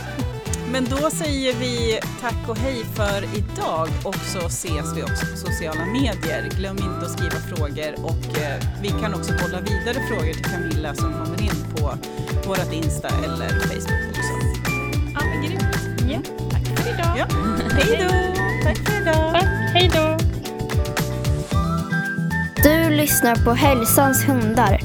Men 0.72 0.86
då 0.86 1.10
säger 1.10 1.54
vi 1.54 2.00
tack 2.22 2.50
och 2.50 2.58
hej 2.58 2.86
för 2.96 3.24
idag 3.38 3.88
och 4.04 4.16
så 4.16 4.40
ses 4.40 4.98
vi 4.98 5.04
också 5.04 5.26
på 5.26 5.38
sociala 5.38 5.86
medier. 5.86 6.50
Glöm 6.58 6.78
inte 6.78 7.06
att 7.06 7.12
skriva 7.12 7.36
frågor 7.56 8.06
och 8.06 8.38
eh, 8.38 8.64
vi 8.82 8.88
kan 8.88 9.14
också 9.14 9.34
bolla 9.42 9.62
vidare 9.62 10.08
frågor 10.08 10.34
till 10.34 10.46
Camilla 10.46 10.96
som 10.96 11.14
kommer 11.14 11.42
in 11.42 11.76
på 11.76 11.94
vårt 12.48 12.74
Insta 12.74 13.08
eller 13.08 13.50
Facebook 13.50 14.10
också. 14.10 14.34
Ja, 15.14 15.20
men 15.26 15.42
grymt. 15.42 15.64
Ja, 16.12 16.20
tack 16.52 16.66
för 16.66 16.94
idag. 16.94 17.18
Ja. 17.18 17.26
Hej 17.72 17.98
då! 18.04 18.10
Tack 18.64 18.78
för 18.78 19.02
idag! 19.02 19.34
Tack, 19.34 19.74
hej 19.74 19.92
då! 19.94 20.18
Du 22.64 22.90
lyssnar 22.90 23.46
på 23.46 23.52
Hälsans 23.52 24.28
hundar. 24.28 24.80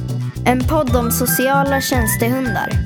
En 0.45 0.69
podd 0.69 0.97
om 0.97 1.11
sociala 1.11 1.81
tjänstehundar. 1.81 2.86